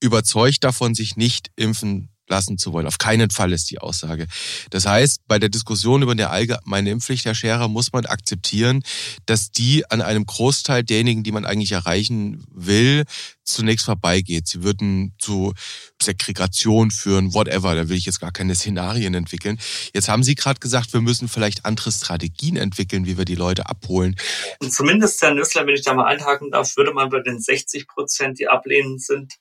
überzeugt 0.00 0.64
davon, 0.64 0.94
sich 0.94 1.16
nicht 1.16 1.50
impfen 1.56 2.13
lassen 2.28 2.58
zu 2.58 2.72
wollen. 2.72 2.86
Auf 2.86 2.98
keinen 2.98 3.30
Fall 3.30 3.52
ist 3.52 3.70
die 3.70 3.78
Aussage. 3.78 4.26
Das 4.70 4.86
heißt, 4.86 5.26
bei 5.26 5.38
der 5.38 5.48
Diskussion 5.48 6.02
über 6.02 6.12
eine 6.12 6.30
allgemeine 6.30 6.90
Impfpflicht, 6.90 7.24
Herr 7.24 7.34
Scherer, 7.34 7.68
muss 7.68 7.92
man 7.92 8.06
akzeptieren, 8.06 8.82
dass 9.26 9.50
die 9.50 9.88
an 9.90 10.00
einem 10.00 10.24
Großteil 10.26 10.84
derjenigen, 10.84 11.22
die 11.22 11.32
man 11.32 11.44
eigentlich 11.44 11.72
erreichen 11.72 12.44
will, 12.50 13.04
zunächst 13.44 13.84
vorbeigeht. 13.84 14.48
Sie 14.48 14.62
würden 14.62 15.14
zu 15.18 15.52
Segregation 16.00 16.90
führen, 16.90 17.34
whatever. 17.34 17.74
Da 17.74 17.88
will 17.88 17.96
ich 17.96 18.06
jetzt 18.06 18.20
gar 18.20 18.32
keine 18.32 18.54
Szenarien 18.54 19.14
entwickeln. 19.14 19.58
Jetzt 19.92 20.08
haben 20.08 20.22
Sie 20.22 20.34
gerade 20.34 20.60
gesagt, 20.60 20.92
wir 20.94 21.02
müssen 21.02 21.28
vielleicht 21.28 21.64
andere 21.66 21.92
Strategien 21.92 22.56
entwickeln, 22.56 23.06
wie 23.06 23.18
wir 23.18 23.26
die 23.26 23.34
Leute 23.34 23.68
abholen. 23.68 24.16
Und 24.60 24.72
zumindest, 24.72 25.20
Herr 25.20 25.34
Nüssler, 25.34 25.66
wenn 25.66 25.74
ich 25.74 25.82
da 25.82 25.94
mal 25.94 26.06
einhaken 26.06 26.50
darf, 26.50 26.76
würde 26.76 26.94
man 26.94 27.10
bei 27.10 27.20
den 27.20 27.40
60 27.40 27.86
Prozent, 27.86 28.38
die 28.38 28.48
ablehnend 28.48 29.02
sind, 29.02 29.34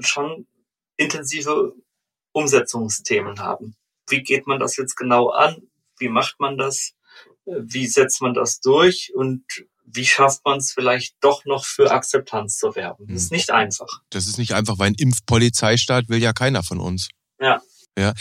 schon 0.00 0.46
intensive 0.96 1.74
Umsetzungsthemen 2.34 3.38
haben. 3.40 3.76
Wie 4.08 4.22
geht 4.22 4.46
man 4.46 4.58
das 4.58 4.76
jetzt 4.76 4.96
genau 4.96 5.30
an? 5.30 5.62
Wie 5.98 6.08
macht 6.08 6.40
man 6.40 6.58
das? 6.58 6.92
Wie 7.46 7.86
setzt 7.86 8.20
man 8.20 8.34
das 8.34 8.60
durch? 8.60 9.12
Und 9.14 9.44
wie 9.86 10.04
schafft 10.04 10.44
man 10.44 10.58
es 10.58 10.72
vielleicht 10.72 11.16
doch 11.20 11.44
noch 11.44 11.64
für 11.64 11.90
Akzeptanz 11.90 12.58
zu 12.58 12.74
werben? 12.74 13.06
Das 13.06 13.24
ist 13.24 13.30
hm. 13.30 13.36
nicht 13.36 13.50
einfach. 13.50 14.02
Das 14.10 14.26
ist 14.26 14.38
nicht 14.38 14.52
einfach, 14.52 14.78
weil 14.78 14.88
ein 14.88 14.94
Impfpolizeistaat 14.98 16.08
will 16.08 16.20
ja 16.20 16.32
keiner 16.32 16.62
von 16.62 16.80
uns. 16.80 17.08
Ja. 17.40 17.62
Ja. 17.96 18.12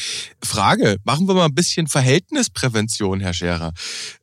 Frage, 0.44 0.98
machen 1.04 1.28
wir 1.28 1.34
mal 1.34 1.46
ein 1.46 1.56
bisschen 1.56 1.88
Verhältnisprävention, 1.88 3.20
Herr 3.22 3.34
Scherer. 3.34 3.74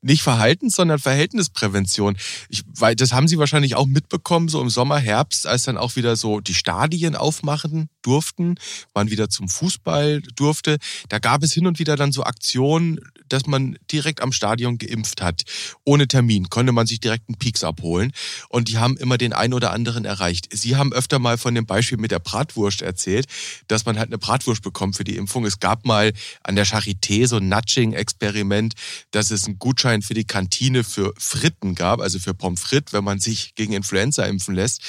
Nicht 0.00 0.22
Verhaltens, 0.22 0.76
sondern 0.76 1.00
Verhältnisprävention. 1.00 2.16
Ich, 2.48 2.62
weil 2.78 2.94
das 2.94 3.12
haben 3.12 3.26
Sie 3.26 3.36
wahrscheinlich 3.36 3.74
auch 3.74 3.86
mitbekommen, 3.86 4.48
so 4.48 4.60
im 4.60 4.70
Sommer, 4.70 4.98
Herbst, 4.98 5.48
als 5.48 5.64
dann 5.64 5.76
auch 5.76 5.96
wieder 5.96 6.14
so 6.14 6.38
die 6.38 6.54
Stadien 6.54 7.16
aufmachen 7.16 7.88
durften, 8.02 8.54
man 8.94 9.10
wieder 9.10 9.28
zum 9.28 9.48
Fußball 9.48 10.22
durfte. 10.36 10.78
Da 11.08 11.18
gab 11.18 11.42
es 11.42 11.52
hin 11.52 11.66
und 11.66 11.80
wieder 11.80 11.96
dann 11.96 12.12
so 12.12 12.22
Aktionen, 12.22 13.00
dass 13.28 13.46
man 13.46 13.76
direkt 13.90 14.20
am 14.20 14.32
Stadion 14.32 14.78
geimpft 14.78 15.20
hat. 15.20 15.42
Ohne 15.84 16.06
Termin 16.06 16.48
konnte 16.48 16.72
man 16.72 16.86
sich 16.86 17.00
direkt 17.00 17.28
einen 17.28 17.38
Peaks 17.38 17.64
abholen. 17.64 18.12
Und 18.48 18.68
die 18.68 18.78
haben 18.78 18.96
immer 18.96 19.18
den 19.18 19.32
einen 19.32 19.54
oder 19.54 19.72
anderen 19.72 20.04
erreicht. 20.04 20.48
Sie 20.52 20.76
haben 20.76 20.92
öfter 20.92 21.18
mal 21.18 21.38
von 21.38 21.54
dem 21.54 21.66
Beispiel 21.66 21.98
mit 21.98 22.12
der 22.12 22.20
Bratwurst 22.20 22.82
erzählt, 22.82 23.26
dass 23.66 23.84
man 23.84 23.98
halt 23.98 24.08
eine 24.08 24.18
Bratwurst 24.18 24.62
bekommt 24.62 24.96
für 24.96 25.04
die 25.04 25.16
Impfung. 25.16 25.39
Es 25.44 25.60
gab 25.60 25.84
mal 25.84 26.12
an 26.42 26.56
der 26.56 26.66
Charité 26.66 27.26
so 27.26 27.36
ein 27.36 27.48
Nudging-Experiment, 27.48 28.74
dass 29.10 29.30
es 29.30 29.46
einen 29.46 29.58
Gutschein 29.58 30.02
für 30.02 30.14
die 30.14 30.24
Kantine 30.24 30.84
für 30.84 31.12
Fritten 31.18 31.74
gab, 31.74 32.00
also 32.00 32.18
für 32.18 32.34
Pommes 32.34 32.60
frites, 32.60 32.92
wenn 32.92 33.04
man 33.04 33.20
sich 33.20 33.54
gegen 33.54 33.72
Influenza 33.72 34.24
impfen 34.24 34.54
lässt. 34.54 34.82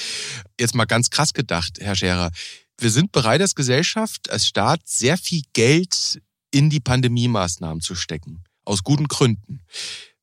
Jetzt 0.58 0.74
mal 0.74 0.84
ganz 0.84 1.10
krass 1.10 1.32
gedacht, 1.32 1.78
Herr 1.80 1.96
Scherer. 1.96 2.30
Wir 2.78 2.90
sind 2.90 3.12
bereit 3.12 3.40
als 3.40 3.54
Gesellschaft, 3.54 4.30
als 4.30 4.46
Staat 4.46 4.80
sehr 4.84 5.16
viel 5.16 5.42
Geld 5.52 6.20
in 6.50 6.70
die 6.70 6.80
Pandemie-Maßnahmen 6.80 7.80
zu 7.80 7.94
stecken. 7.94 8.44
Aus 8.64 8.82
guten 8.82 9.08
Gründen. 9.08 9.60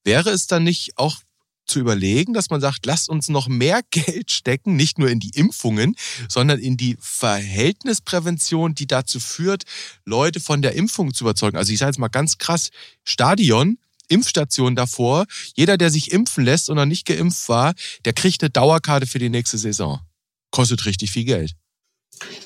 Wäre 0.03 0.29
es 0.29 0.47
dann 0.47 0.63
nicht 0.63 0.97
auch 0.97 1.17
zu 1.69 1.79
überlegen, 1.79 2.33
dass 2.33 2.49
man 2.49 2.61
sagt, 2.61 2.85
lasst 2.85 3.09
uns 3.09 3.29
noch 3.29 3.47
mehr 3.47 3.81
Geld 3.91 4.31
stecken, 4.31 4.75
nicht 4.75 4.99
nur 4.99 5.09
in 5.09 5.19
die 5.19 5.31
Impfungen, 5.35 5.95
sondern 6.27 6.59
in 6.59 6.77
die 6.77 6.97
Verhältnisprävention, 6.99 8.75
die 8.75 8.87
dazu 8.87 9.19
führt, 9.19 9.63
Leute 10.05 10.39
von 10.39 10.61
der 10.61 10.73
Impfung 10.73 11.13
zu 11.13 11.23
überzeugen. 11.23 11.57
Also 11.57 11.71
ich 11.71 11.79
sage 11.79 11.89
jetzt 11.89 11.99
mal 11.99 12.07
ganz 12.07 12.37
krass, 12.37 12.69
Stadion, 13.03 13.77
Impfstation 14.07 14.75
davor, 14.75 15.25
jeder, 15.55 15.77
der 15.77 15.91
sich 15.91 16.11
impfen 16.11 16.43
lässt 16.43 16.69
und 16.69 16.77
noch 16.77 16.85
nicht 16.85 17.05
geimpft 17.05 17.47
war, 17.47 17.73
der 18.05 18.13
kriegt 18.13 18.41
eine 18.41 18.49
Dauerkarte 18.49 19.05
für 19.05 19.19
die 19.19 19.29
nächste 19.29 19.57
Saison. 19.57 20.01
Kostet 20.51 20.85
richtig 20.85 21.11
viel 21.11 21.25
Geld. 21.25 21.55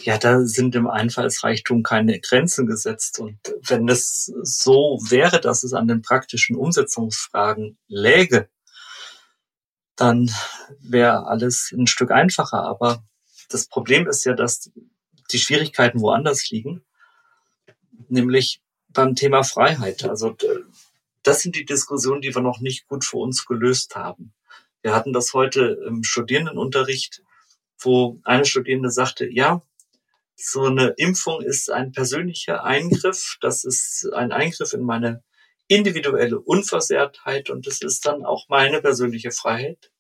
Ja, 0.02 0.18
da 0.18 0.46
sind 0.46 0.76
im 0.76 0.88
Einfallsreichtum 0.88 1.84
keine 1.84 2.20
Grenzen 2.20 2.68
gesetzt. 2.68 3.20
Und 3.20 3.40
wenn 3.66 3.88
es 3.88 4.32
so 4.44 5.00
wäre, 5.10 5.40
dass 5.40 5.64
es 5.64 5.74
an 5.74 5.88
den 5.88 6.02
praktischen 6.02 6.56
Umsetzungsfragen 6.56 7.78
läge, 7.88 8.50
dann 9.96 10.32
wäre 10.80 11.28
alles 11.28 11.72
ein 11.72 11.88
Stück 11.88 12.12
einfacher. 12.12 12.64
Aber 12.64 13.04
das 13.50 13.68
Problem 13.68 14.08
ist 14.08 14.26
ja, 14.26 14.34
dass 14.34 14.72
die 15.32 15.40
Schwierigkeiten 15.40 16.02
woanders 16.02 16.50
liegen, 16.50 16.84
nämlich 18.10 18.62
beim 18.90 19.16
Thema 19.16 19.44
Freiheit. 19.44 20.04
Also 20.04 20.36
das 21.24 21.42
sind 21.42 21.56
die 21.56 21.66
Diskussionen, 21.66 22.22
die 22.22 22.34
wir 22.36 22.42
noch 22.42 22.60
nicht 22.60 22.88
gut 22.88 23.06
für 23.06 23.18
uns 23.18 23.46
gelöst 23.46 23.96
haben. 23.96 24.34
Wir 24.82 24.94
hatten 24.94 25.14
das 25.14 25.34
heute 25.34 25.80
im 25.88 26.04
Studierendenunterricht 26.04 27.24
wo 27.86 28.20
eine 28.24 28.46
Studierende 28.46 28.90
sagte, 28.90 29.28
ja, 29.30 29.62
so 30.36 30.64
eine 30.64 30.94
Impfung 30.98 31.42
ist 31.42 31.70
ein 31.70 31.92
persönlicher 31.92 32.64
Eingriff, 32.64 33.38
das 33.42 33.64
ist 33.64 34.10
ein 34.14 34.32
Eingriff 34.32 34.74
in 34.74 34.82
meine 34.82 35.24
individuelle 35.74 36.40
Unversehrtheit 36.40 37.50
und 37.50 37.68
es 37.68 37.82
ist 37.82 38.06
dann 38.06 38.26
auch 38.26 38.48
meine 38.50 38.82
persönliche 38.82 39.32
Freiheit, 39.32 39.92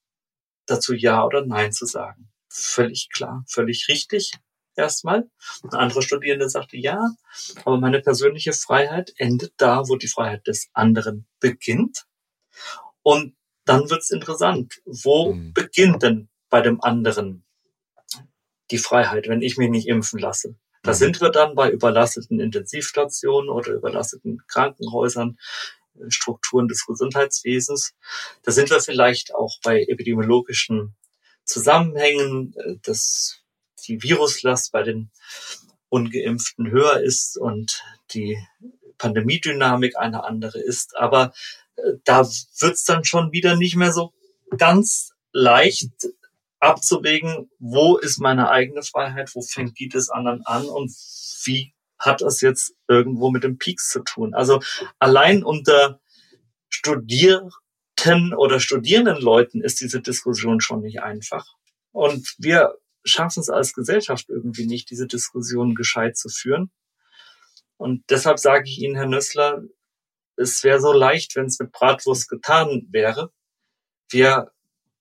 dazu 0.65 0.93
Ja 0.93 1.25
oder 1.25 1.45
Nein 1.45 1.71
zu 1.71 1.85
sagen. 1.85 2.31
Völlig 2.49 3.09
klar, 3.09 3.43
völlig 3.47 3.87
richtig 3.89 4.31
erstmal. 4.75 5.29
Ein 5.63 5.73
anderer 5.73 6.01
Studierende 6.01 6.49
sagte, 6.49 6.77
ja, 6.77 7.11
aber 7.65 7.79
meine 7.79 8.01
persönliche 8.01 8.53
Freiheit 8.53 9.13
endet 9.17 9.53
da, 9.57 9.87
wo 9.87 9.95
die 9.95 10.07
Freiheit 10.07 10.47
des 10.47 10.69
anderen 10.73 11.27
beginnt. 11.39 12.05
Und 13.01 13.35
dann 13.65 13.89
wird's 13.89 14.11
interessant. 14.11 14.81
Wo 14.85 15.33
mhm. 15.33 15.53
beginnt 15.53 16.03
denn 16.03 16.29
bei 16.49 16.61
dem 16.61 16.81
anderen 16.81 17.45
die 18.71 18.77
Freiheit, 18.77 19.27
wenn 19.27 19.41
ich 19.41 19.57
mich 19.57 19.69
nicht 19.69 19.87
impfen 19.87 20.19
lasse? 20.19 20.55
Da 20.83 20.91
mhm. 20.91 20.95
sind 20.95 21.21
wir 21.21 21.29
dann 21.29 21.55
bei 21.55 21.71
überlasteten 21.71 22.39
Intensivstationen 22.39 23.49
oder 23.49 23.73
überlasteten 23.73 24.43
Krankenhäusern, 24.47 25.37
äh, 25.95 26.11
Strukturen 26.11 26.67
des 26.67 26.85
Gesundheitswesens. 26.85 27.93
Da 28.43 28.51
sind 28.51 28.69
wir 28.69 28.79
vielleicht 28.81 29.33
auch 29.33 29.57
bei 29.63 29.83
epidemiologischen 29.83 30.95
Zusammenhängen, 31.45 32.53
äh, 32.57 32.75
dass 32.83 33.39
die 33.87 34.03
Viruslast 34.03 34.71
bei 34.71 34.83
den 34.83 35.09
Ungeimpften 35.89 36.69
höher 36.69 37.01
ist 37.01 37.37
und 37.37 37.83
die 38.11 38.37
Pandemiedynamik 38.97 39.97
eine 39.97 40.23
andere 40.23 40.59
ist. 40.59 40.97
Aber 40.97 41.33
äh, 41.75 41.93
da 42.03 42.27
wird's 42.59 42.83
dann 42.83 43.03
schon 43.03 43.31
wieder 43.31 43.55
nicht 43.55 43.75
mehr 43.75 43.91
so 43.91 44.13
ganz 44.57 45.11
leicht 45.31 45.91
abzuwägen, 46.63 47.49
wo 47.59 47.97
ist 47.97 48.19
meine 48.19 48.49
eigene 48.49 48.83
Freiheit, 48.83 49.31
wo 49.35 49.41
fängt 49.41 49.77
die 49.79 49.89
des 49.89 50.09
anderen 50.09 50.45
an 50.45 50.65
und 50.65 50.91
wie 51.45 51.73
hat 51.99 52.21
das 52.21 52.41
jetzt 52.41 52.75
irgendwo 52.87 53.31
mit 53.31 53.43
dem 53.43 53.57
Peaks 53.57 53.89
zu 53.89 54.01
tun. 54.01 54.33
Also 54.33 54.61
allein 54.99 55.43
unter 55.43 55.99
Studierten 56.69 58.33
oder 58.35 58.59
studierenden 58.59 59.21
Leuten 59.21 59.61
ist 59.61 59.81
diese 59.81 60.01
Diskussion 60.01 60.59
schon 60.61 60.81
nicht 60.81 61.01
einfach. 61.01 61.45
Und 61.91 62.33
wir 62.37 62.75
schaffen 63.05 63.41
es 63.41 63.49
als 63.49 63.73
Gesellschaft 63.73 64.29
irgendwie 64.29 64.65
nicht, 64.65 64.89
diese 64.89 65.07
Diskussion 65.07 65.75
gescheit 65.75 66.17
zu 66.17 66.29
führen. 66.29 66.71
Und 67.77 68.03
deshalb 68.09 68.39
sage 68.39 68.63
ich 68.69 68.79
Ihnen, 68.79 68.95
Herr 68.95 69.07
Nössler, 69.07 69.61
es 70.35 70.63
wäre 70.63 70.79
so 70.79 70.93
leicht, 70.93 71.35
wenn 71.35 71.45
es 71.45 71.59
mit 71.59 71.71
Bratwurst 71.71 72.29
getan 72.29 72.87
wäre. 72.89 73.31
Wir 74.09 74.51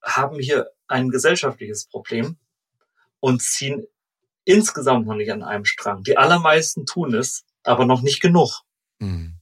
haben 0.02 0.38
hier 0.38 0.71
ein 0.88 1.08
gesellschaftliches 1.10 1.86
Problem 1.86 2.36
und 3.20 3.42
ziehen 3.42 3.86
insgesamt 4.44 5.06
noch 5.06 5.14
nicht 5.14 5.30
an 5.32 5.42
einem 5.42 5.64
Strang. 5.64 6.02
Die 6.02 6.16
allermeisten 6.16 6.86
tun 6.86 7.14
es, 7.14 7.44
aber 7.62 7.86
noch 7.86 8.02
nicht 8.02 8.20
genug. 8.20 8.62
Hm. 9.00 9.34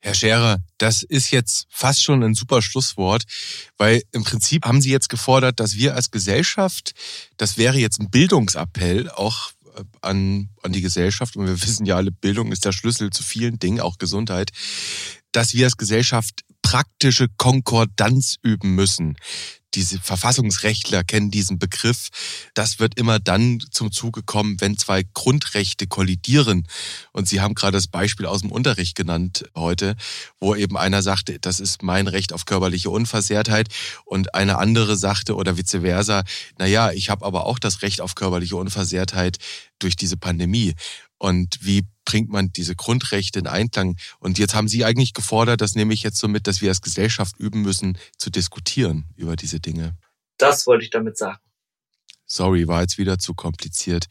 Herr 0.00 0.14
Scherer, 0.14 0.58
das 0.78 1.02
ist 1.02 1.32
jetzt 1.32 1.66
fast 1.68 2.04
schon 2.04 2.22
ein 2.22 2.34
super 2.34 2.62
Schlusswort, 2.62 3.24
weil 3.76 4.02
im 4.12 4.22
Prinzip 4.22 4.64
haben 4.64 4.80
Sie 4.80 4.92
jetzt 4.92 5.08
gefordert, 5.08 5.58
dass 5.58 5.74
wir 5.74 5.96
als 5.96 6.12
Gesellschaft, 6.12 6.92
das 7.38 7.58
wäre 7.58 7.76
jetzt 7.78 8.00
ein 8.00 8.10
Bildungsappell 8.10 9.10
auch 9.10 9.50
äh, 9.74 9.82
an, 10.02 10.50
an 10.62 10.72
die 10.72 10.80
Gesellschaft, 10.80 11.36
und 11.36 11.46
wir 11.46 11.60
wissen 11.60 11.86
ja 11.86 11.96
alle, 11.96 12.12
Bildung 12.12 12.52
ist 12.52 12.64
der 12.64 12.70
Schlüssel 12.70 13.10
zu 13.10 13.24
vielen 13.24 13.58
Dingen, 13.58 13.80
auch 13.80 13.98
Gesundheit, 13.98 14.52
dass 15.32 15.54
wir 15.54 15.64
als 15.64 15.76
Gesellschaft 15.76 16.44
praktische 16.66 17.28
Konkordanz 17.28 18.38
üben 18.42 18.74
müssen 18.74 19.16
diese 19.76 20.00
Verfassungsrechtler 20.00 21.04
kennen 21.04 21.30
diesen 21.30 21.58
Begriff. 21.58 22.08
Das 22.54 22.80
wird 22.80 22.98
immer 22.98 23.20
dann 23.20 23.60
zum 23.70 23.92
Zuge 23.92 24.22
kommen, 24.22 24.58
wenn 24.60 24.78
zwei 24.78 25.04
Grundrechte 25.12 25.86
kollidieren. 25.86 26.66
Und 27.12 27.28
Sie 27.28 27.42
haben 27.42 27.54
gerade 27.54 27.76
das 27.76 27.86
Beispiel 27.86 28.24
aus 28.24 28.40
dem 28.40 28.50
Unterricht 28.50 28.96
genannt 28.96 29.44
heute, 29.54 29.94
wo 30.40 30.54
eben 30.54 30.78
einer 30.78 31.02
sagte, 31.02 31.38
das 31.38 31.60
ist 31.60 31.82
mein 31.82 32.08
Recht 32.08 32.32
auf 32.32 32.46
körperliche 32.46 32.88
Unversehrtheit 32.88 33.68
und 34.06 34.34
eine 34.34 34.58
andere 34.58 34.96
sagte 34.96 35.36
oder 35.36 35.58
vice 35.58 35.82
versa, 35.82 36.24
na 36.58 36.66
ja, 36.66 36.90
ich 36.90 37.10
habe 37.10 37.24
aber 37.26 37.44
auch 37.44 37.58
das 37.58 37.82
Recht 37.82 38.00
auf 38.00 38.14
körperliche 38.14 38.56
Unversehrtheit 38.56 39.36
durch 39.78 39.96
diese 39.96 40.16
Pandemie. 40.16 40.74
Und 41.18 41.58
wie 41.62 41.86
bringt 42.04 42.30
man 42.30 42.52
diese 42.52 42.74
Grundrechte 42.74 43.38
in 43.38 43.46
Einklang? 43.46 43.96
Und 44.18 44.38
jetzt 44.38 44.54
haben 44.54 44.68
Sie 44.68 44.84
eigentlich 44.84 45.14
gefordert, 45.14 45.60
das 45.60 45.74
nehme 45.74 45.94
ich 45.94 46.02
jetzt 46.02 46.18
so 46.18 46.28
mit, 46.28 46.46
dass 46.46 46.60
wir 46.60 46.68
als 46.68 46.82
Gesellschaft 46.82 47.36
üben 47.38 47.62
müssen, 47.62 47.98
zu 48.18 48.30
diskutieren 48.30 49.06
über 49.16 49.36
diese 49.36 49.60
Dinge. 49.60 49.96
Das 50.38 50.66
wollte 50.66 50.84
ich 50.84 50.90
damit 50.90 51.16
sagen. 51.16 51.38
Sorry, 52.26 52.66
war 52.68 52.82
jetzt 52.82 52.98
wieder 52.98 53.18
zu 53.18 53.34
kompliziert. 53.34 54.06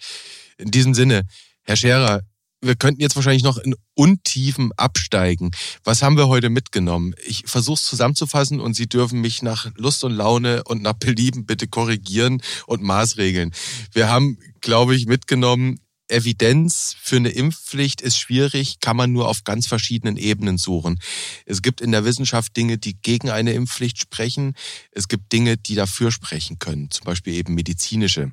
In 0.58 0.72
diesem 0.72 0.94
Sinne, 0.94 1.24
Herr 1.64 1.76
Scherer, 1.76 2.22
wir 2.62 2.76
könnten 2.76 3.02
jetzt 3.02 3.16
wahrscheinlich 3.16 3.44
noch 3.44 3.58
in 3.58 3.76
Untiefen 3.94 4.72
absteigen. 4.78 5.52
Was 5.84 6.02
haben 6.02 6.18
wir 6.18 6.28
heute 6.28 6.50
mitgenommen? 6.50 7.14
Ich 7.26 7.44
versuche 7.46 7.76
es 7.76 7.84
zusammenzufassen 7.84 8.60
und 8.60 8.74
Sie 8.74 8.88
dürfen 8.88 9.22
mich 9.22 9.42
nach 9.42 9.70
Lust 9.76 10.04
und 10.04 10.14
Laune 10.14 10.64
und 10.64 10.82
nach 10.82 10.94
Belieben 10.94 11.46
bitte 11.46 11.68
korrigieren 11.68 12.42
und 12.66 12.82
maßregeln. 12.82 13.54
Wir 13.92 14.10
haben, 14.10 14.40
glaube 14.62 14.96
ich, 14.96 15.06
mitgenommen, 15.06 15.80
Evidenz 16.08 16.96
für 17.02 17.18
eine 17.18 17.30
Impfpflicht 17.30 18.02
ist 18.02 18.18
schwierig, 18.18 18.80
kann 18.80 18.98
man 18.98 19.12
nur 19.12 19.28
auf 19.28 19.44
ganz 19.44 19.68
verschiedenen 19.68 20.18
Ebenen 20.18 20.58
suchen. 20.58 21.00
Es 21.46 21.62
gibt 21.62 21.82
in 21.82 21.92
der 21.92 22.06
Wissenschaft 22.06 22.56
Dinge, 22.56 22.78
die 22.78 22.96
gegen 23.02 23.30
eine 23.30 23.54
Impfpflicht 23.54 24.00
sprechen. 24.00 24.54
Es 24.92 25.08
gibt 25.08 25.32
Dinge, 25.32 25.58
die 25.58 25.76
dafür 25.76 26.12
sprechen 26.12 26.60
können, 26.60 26.92
zum 26.92 27.06
Beispiel 27.06 27.34
eben 27.34 27.56
medizinische. 27.56 28.32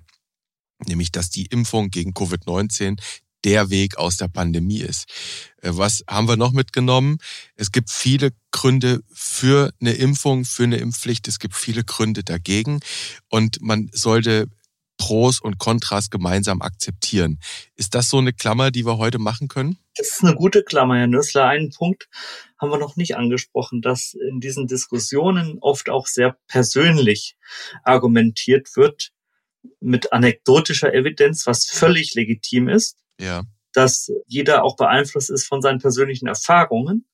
Nämlich, 0.86 1.12
dass 1.12 1.30
die 1.30 1.46
Impfung 1.46 1.90
gegen 1.90 2.12
Covid-19 2.12 2.98
der 3.44 3.70
Weg 3.70 3.96
aus 3.98 4.16
der 4.16 4.28
Pandemie 4.28 4.80
ist. 4.80 5.06
Äh, 5.60 5.70
was 5.72 6.04
haben 6.08 6.28
wir 6.28 6.36
noch 6.36 6.52
mitgenommen? 6.52 7.18
Es 7.56 7.72
gibt 7.72 7.90
viele 7.90 8.32
Gründe 8.50 9.02
für 9.12 9.72
eine 9.80 9.92
Impfung, 9.92 10.44
für 10.44 10.64
eine 10.64 10.76
Impfpflicht. 10.76 11.26
Es 11.28 11.38
gibt 11.38 11.54
viele 11.54 11.84
Gründe 11.84 12.24
dagegen. 12.24 12.80
Und 13.28 13.60
man 13.60 13.90
sollte 13.92 14.48
Pros 15.02 15.40
und 15.40 15.58
Kontras 15.58 16.10
gemeinsam 16.10 16.62
akzeptieren. 16.62 17.40
Ist 17.74 17.96
das 17.96 18.08
so 18.08 18.18
eine 18.18 18.32
Klammer, 18.32 18.70
die 18.70 18.86
wir 18.86 18.98
heute 18.98 19.18
machen 19.18 19.48
können? 19.48 19.76
Das 19.96 20.12
ist 20.12 20.22
eine 20.22 20.36
gute 20.36 20.62
Klammer, 20.62 20.96
Herr 20.96 21.08
Nüssler. 21.08 21.46
Einen 21.46 21.70
Punkt 21.70 22.08
haben 22.60 22.70
wir 22.70 22.78
noch 22.78 22.94
nicht 22.94 23.16
angesprochen, 23.16 23.82
dass 23.82 24.14
in 24.14 24.38
diesen 24.38 24.68
Diskussionen 24.68 25.58
oft 25.60 25.90
auch 25.90 26.06
sehr 26.06 26.36
persönlich 26.46 27.36
argumentiert 27.82 28.76
wird 28.76 29.10
mit 29.80 30.12
anekdotischer 30.12 30.94
Evidenz, 30.94 31.48
was 31.48 31.64
völlig 31.64 32.14
legitim 32.14 32.68
ist. 32.68 32.96
Ja. 33.18 33.42
Dass 33.72 34.08
jeder 34.26 34.62
auch 34.62 34.76
beeinflusst 34.76 35.30
ist 35.30 35.46
von 35.46 35.62
seinen 35.62 35.80
persönlichen 35.80 36.28
Erfahrungen. 36.28 37.08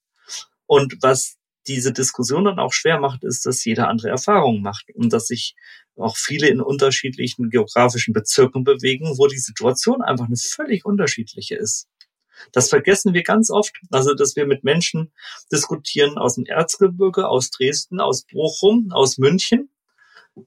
Und 0.66 0.98
was 1.00 1.38
diese 1.66 1.94
Diskussion 1.94 2.44
dann 2.44 2.58
auch 2.58 2.74
schwer 2.74 3.00
macht, 3.00 3.24
ist, 3.24 3.46
dass 3.46 3.64
jeder 3.64 3.88
andere 3.88 4.08
Erfahrungen 4.08 4.60
macht 4.60 4.90
und 4.94 5.10
dass 5.10 5.26
sich 5.26 5.54
auch 5.98 6.16
viele 6.16 6.48
in 6.48 6.60
unterschiedlichen 6.60 7.50
geografischen 7.50 8.12
Bezirken 8.14 8.64
bewegen, 8.64 9.18
wo 9.18 9.26
die 9.26 9.38
Situation 9.38 10.02
einfach 10.02 10.26
eine 10.26 10.36
völlig 10.36 10.84
unterschiedliche 10.84 11.56
ist. 11.56 11.88
Das 12.52 12.68
vergessen 12.68 13.14
wir 13.14 13.22
ganz 13.22 13.50
oft. 13.50 13.74
Also, 13.90 14.14
dass 14.14 14.36
wir 14.36 14.46
mit 14.46 14.64
Menschen 14.64 15.12
diskutieren 15.50 16.18
aus 16.18 16.36
dem 16.36 16.46
Erzgebirge, 16.46 17.28
aus 17.28 17.50
Dresden, 17.50 18.00
aus 18.00 18.24
Bochum, 18.24 18.90
aus 18.92 19.18
München, 19.18 19.70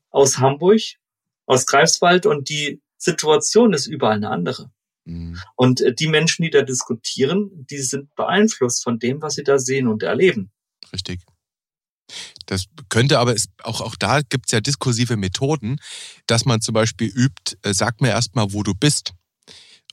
aus 0.10 0.38
Hamburg, 0.38 0.82
aus 1.46 1.66
Greifswald 1.66 2.26
und 2.26 2.50
die 2.50 2.82
Situation 2.98 3.74
ist 3.74 3.88
überall 3.88 4.16
eine 4.16 4.30
andere. 4.30 4.72
Mhm. 5.06 5.38
Und 5.56 5.82
äh, 5.82 5.94
die 5.94 6.08
Menschen, 6.08 6.44
die 6.44 6.50
da 6.50 6.62
diskutieren, 6.62 7.66
die 7.70 7.80
sind 7.80 8.14
beeinflusst 8.16 8.84
von 8.84 9.00
dem, 9.00 9.22
was 9.22 9.36
sie 9.36 9.44
da 9.44 9.60
sehen 9.60 9.88
und 9.88 10.04
erleben. 10.04 10.52
Richtig. 10.94 11.22
Das 12.46 12.66
könnte 12.90 13.20
aber, 13.20 13.36
es, 13.36 13.50
auch, 13.64 13.82
auch 13.82 13.96
da 13.96 14.22
gibt 14.22 14.48
es 14.48 14.52
ja 14.52 14.62
diskursive 14.62 15.18
Methoden, 15.18 15.78
dass 16.28 16.46
man 16.46 16.62
zum 16.62 16.74
Beispiel 16.74 17.08
übt, 17.08 17.58
äh, 17.64 17.74
sag 17.74 18.02
mir 18.02 18.10
erstmal, 18.10 18.54
wo 18.54 18.64
du 18.64 18.74
bist. 18.74 19.14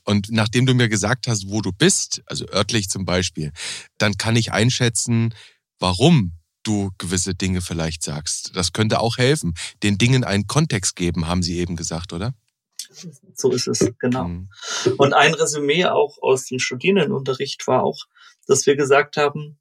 Und 0.05 0.31
nachdem 0.31 0.65
du 0.65 0.73
mir 0.73 0.89
gesagt 0.89 1.27
hast, 1.27 1.49
wo 1.49 1.61
du 1.61 1.71
bist, 1.71 2.21
also 2.25 2.47
örtlich 2.49 2.89
zum 2.89 3.05
Beispiel, 3.05 3.51
dann 3.97 4.17
kann 4.17 4.35
ich 4.35 4.51
einschätzen, 4.51 5.35
warum 5.77 6.33
du 6.63 6.91
gewisse 6.97 7.35
Dinge 7.35 7.61
vielleicht 7.61 8.03
sagst. 8.03 8.55
Das 8.55 8.73
könnte 8.73 8.99
auch 8.99 9.17
helfen. 9.17 9.53
Den 9.83 9.97
Dingen 9.97 10.23
einen 10.23 10.47
Kontext 10.47 10.95
geben, 10.95 11.27
haben 11.27 11.43
Sie 11.43 11.57
eben 11.57 11.75
gesagt, 11.75 12.13
oder? 12.13 12.33
So 13.35 13.51
ist 13.51 13.67
es, 13.67 13.91
genau. 13.99 14.27
Mhm. 14.27 14.49
Und 14.97 15.13
ein 15.13 15.33
Resümee 15.33 15.85
auch 15.85 16.17
aus 16.21 16.45
dem 16.45 16.59
Studierendenunterricht 16.59 17.67
war 17.67 17.83
auch, 17.83 18.05
dass 18.47 18.65
wir 18.65 18.75
gesagt 18.75 19.17
haben, 19.17 19.59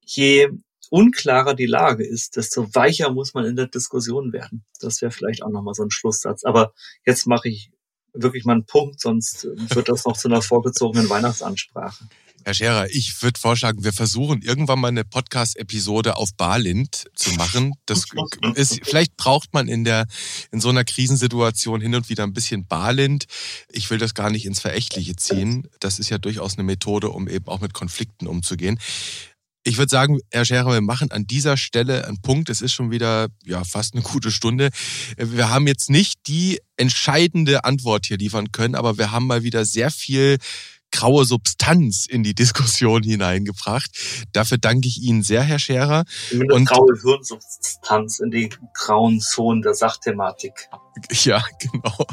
je 0.00 0.48
unklarer 0.90 1.54
die 1.54 1.66
Lage 1.66 2.06
ist, 2.06 2.36
desto 2.36 2.74
weicher 2.74 3.10
muss 3.10 3.34
man 3.34 3.44
in 3.44 3.56
der 3.56 3.66
Diskussion 3.66 4.32
werden. 4.32 4.64
Das 4.80 5.02
wäre 5.02 5.12
vielleicht 5.12 5.42
auch 5.42 5.50
nochmal 5.50 5.74
so 5.74 5.82
ein 5.82 5.90
Schlusssatz. 5.90 6.44
Aber 6.44 6.72
jetzt 7.04 7.26
mache 7.26 7.48
ich 7.48 7.70
wirklich 8.12 8.44
mal 8.44 8.54
einen 8.54 8.66
Punkt, 8.66 9.00
sonst 9.00 9.44
wird 9.74 9.88
das 9.88 10.04
noch 10.04 10.16
zu 10.16 10.28
einer 10.28 10.42
vorgezogenen 10.42 11.08
Weihnachtsansprache. 11.08 12.06
Herr 12.46 12.54
Scherer, 12.54 12.86
ich 12.90 13.22
würde 13.22 13.40
vorschlagen, 13.40 13.82
wir 13.82 13.92
versuchen 13.92 14.40
irgendwann 14.40 14.78
mal 14.78 14.86
eine 14.86 15.04
Podcast-Episode 15.04 16.16
auf 16.16 16.32
Barlind 16.36 17.06
zu 17.16 17.32
machen. 17.32 17.72
Das 17.86 18.04
ist, 18.54 18.78
vielleicht 18.84 19.16
braucht 19.16 19.52
man 19.52 19.66
in 19.66 19.82
der, 19.82 20.06
in 20.52 20.60
so 20.60 20.68
einer 20.68 20.84
Krisensituation 20.84 21.80
hin 21.80 21.96
und 21.96 22.08
wieder 22.08 22.22
ein 22.22 22.32
bisschen 22.32 22.64
Barlind. 22.68 23.24
Ich 23.72 23.90
will 23.90 23.98
das 23.98 24.14
gar 24.14 24.30
nicht 24.30 24.46
ins 24.46 24.60
Verächtliche 24.60 25.16
ziehen. 25.16 25.66
Das 25.80 25.98
ist 25.98 26.08
ja 26.08 26.18
durchaus 26.18 26.54
eine 26.54 26.62
Methode, 26.62 27.10
um 27.10 27.26
eben 27.26 27.48
auch 27.48 27.60
mit 27.60 27.74
Konflikten 27.74 28.28
umzugehen. 28.28 28.78
Ich 29.66 29.78
würde 29.78 29.90
sagen, 29.90 30.20
Herr 30.30 30.44
Scherer, 30.44 30.74
wir 30.74 30.80
machen 30.80 31.10
an 31.10 31.26
dieser 31.26 31.56
Stelle 31.56 32.06
einen 32.06 32.22
Punkt. 32.22 32.50
Es 32.50 32.60
ist 32.60 32.72
schon 32.72 32.92
wieder 32.92 33.26
ja 33.44 33.64
fast 33.64 33.94
eine 33.94 34.02
gute 34.04 34.30
Stunde. 34.30 34.70
Wir 35.16 35.50
haben 35.50 35.66
jetzt 35.66 35.90
nicht 35.90 36.28
die 36.28 36.60
entscheidende 36.76 37.64
Antwort 37.64 38.06
hier 38.06 38.16
liefern 38.16 38.52
können, 38.52 38.76
aber 38.76 38.96
wir 38.96 39.10
haben 39.10 39.26
mal 39.26 39.42
wieder 39.42 39.64
sehr 39.64 39.90
viel 39.90 40.38
graue 40.92 41.24
Substanz 41.24 42.06
in 42.06 42.22
die 42.22 42.34
Diskussion 42.34 43.02
hineingebracht. 43.02 43.90
Dafür 44.32 44.58
danke 44.58 44.86
ich 44.86 45.02
Ihnen 45.02 45.24
sehr, 45.24 45.42
Herr 45.42 45.58
Scherer. 45.58 46.04
Und 46.52 46.68
graue 46.68 46.94
Hirnsubstanz 47.02 48.20
in 48.20 48.30
die 48.30 48.50
grauen 48.72 49.20
Zonen 49.20 49.62
der 49.62 49.74
Sachthematik. 49.74 50.68
Ja, 51.12 51.44
genau. 51.60 52.06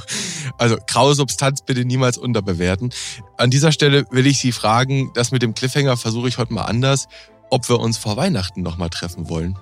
Also 0.58 0.76
graue 0.86 1.16
Substanz 1.16 1.62
bitte 1.64 1.86
niemals 1.86 2.18
unterbewerten. 2.18 2.94
An 3.38 3.50
dieser 3.50 3.72
Stelle 3.72 4.06
will 4.12 4.28
ich 4.28 4.40
Sie 4.40 4.52
fragen, 4.52 5.12
das 5.14 5.32
mit 5.32 5.42
dem 5.42 5.54
Cliffhanger 5.54 5.96
versuche 5.96 6.28
ich 6.28 6.38
heute 6.38 6.52
mal 6.52 6.66
anders, 6.66 7.08
ob 7.54 7.70
wir 7.70 7.80
uns 7.80 8.00
vor 8.00 8.18
Weihnachten 8.18 8.64
nochmal 8.64 8.90
treffen 8.90 9.30
wollen. 9.30 9.60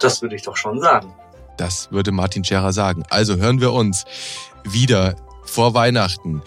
Das 0.00 0.22
würde 0.22 0.36
ich 0.36 0.42
doch 0.42 0.56
schon 0.56 0.80
sagen. 0.80 1.12
Das 1.58 1.92
würde 1.92 2.12
Martin 2.12 2.42
Scherer 2.42 2.72
sagen. 2.72 3.04
Also 3.10 3.36
hören 3.36 3.60
wir 3.60 3.74
uns 3.74 4.06
wieder 4.64 5.14
vor 5.54 5.72
Weihnachten. 5.72 6.42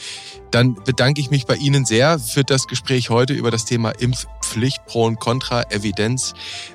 Dann 0.52 0.76
bedanke 0.76 1.22
ich 1.22 1.30
mich 1.30 1.46
bei 1.46 1.56
Ihnen 1.56 1.86
sehr 1.86 2.20
für 2.20 2.44
das 2.44 2.68
Gespräch 2.68 3.10
heute 3.10 3.34
über 3.34 3.52
das 3.52 3.66
Thema 3.66 3.92
Impfpflicht, 3.92 4.86
Pro 4.86 5.06
und 5.06 5.20
Contra, 5.20 5.64
Evidenz. 5.72 6.34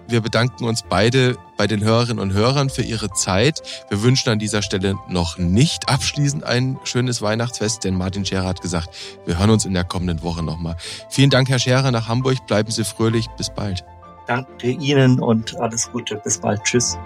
Wir 0.09 0.21
bedanken 0.21 0.65
uns 0.65 0.83
beide 0.83 1.37
bei 1.57 1.67
den 1.67 1.83
Hörerinnen 1.83 2.19
und 2.19 2.33
Hörern 2.33 2.71
für 2.71 2.83
ihre 2.83 3.11
Zeit. 3.13 3.63
Wir 3.89 4.03
wünschen 4.03 4.31
an 4.31 4.39
dieser 4.39 4.63
Stelle 4.63 4.97
noch 5.09 5.39
nicht 5.39 5.89
abschließend 5.89 6.45
ein 6.45 6.79
schönes 6.85 7.23
Weihnachtsfest, 7.23 7.85
denn 7.85 7.97
Martin 7.97 8.25
Scherer 8.25 8.47
hat 8.47 8.63
gesagt, 8.63 8.91
wir 9.27 9.39
hören 9.39 9.51
uns 9.51 9.65
in 9.65 9.75
der 9.75 9.85
kommenden 9.85 10.23
Woche 10.23 10.43
nochmal. 10.43 10.77
Vielen 11.11 11.31
Dank, 11.31 11.49
Herr 11.49 11.59
Scherer, 11.59 11.91
nach 11.91 12.09
Hamburg. 12.09 12.47
Bleiben 12.47 12.71
Sie 12.71 12.85
fröhlich. 12.85 13.27
Bis 13.37 13.51
bald. 13.51 13.85
Danke 14.27 14.71
Ihnen 14.71 15.21
und 15.21 15.59
alles 15.61 15.91
Gute. 15.93 16.17
Bis 16.17 16.39
bald. 16.39 16.63
Tschüss. 16.65 16.97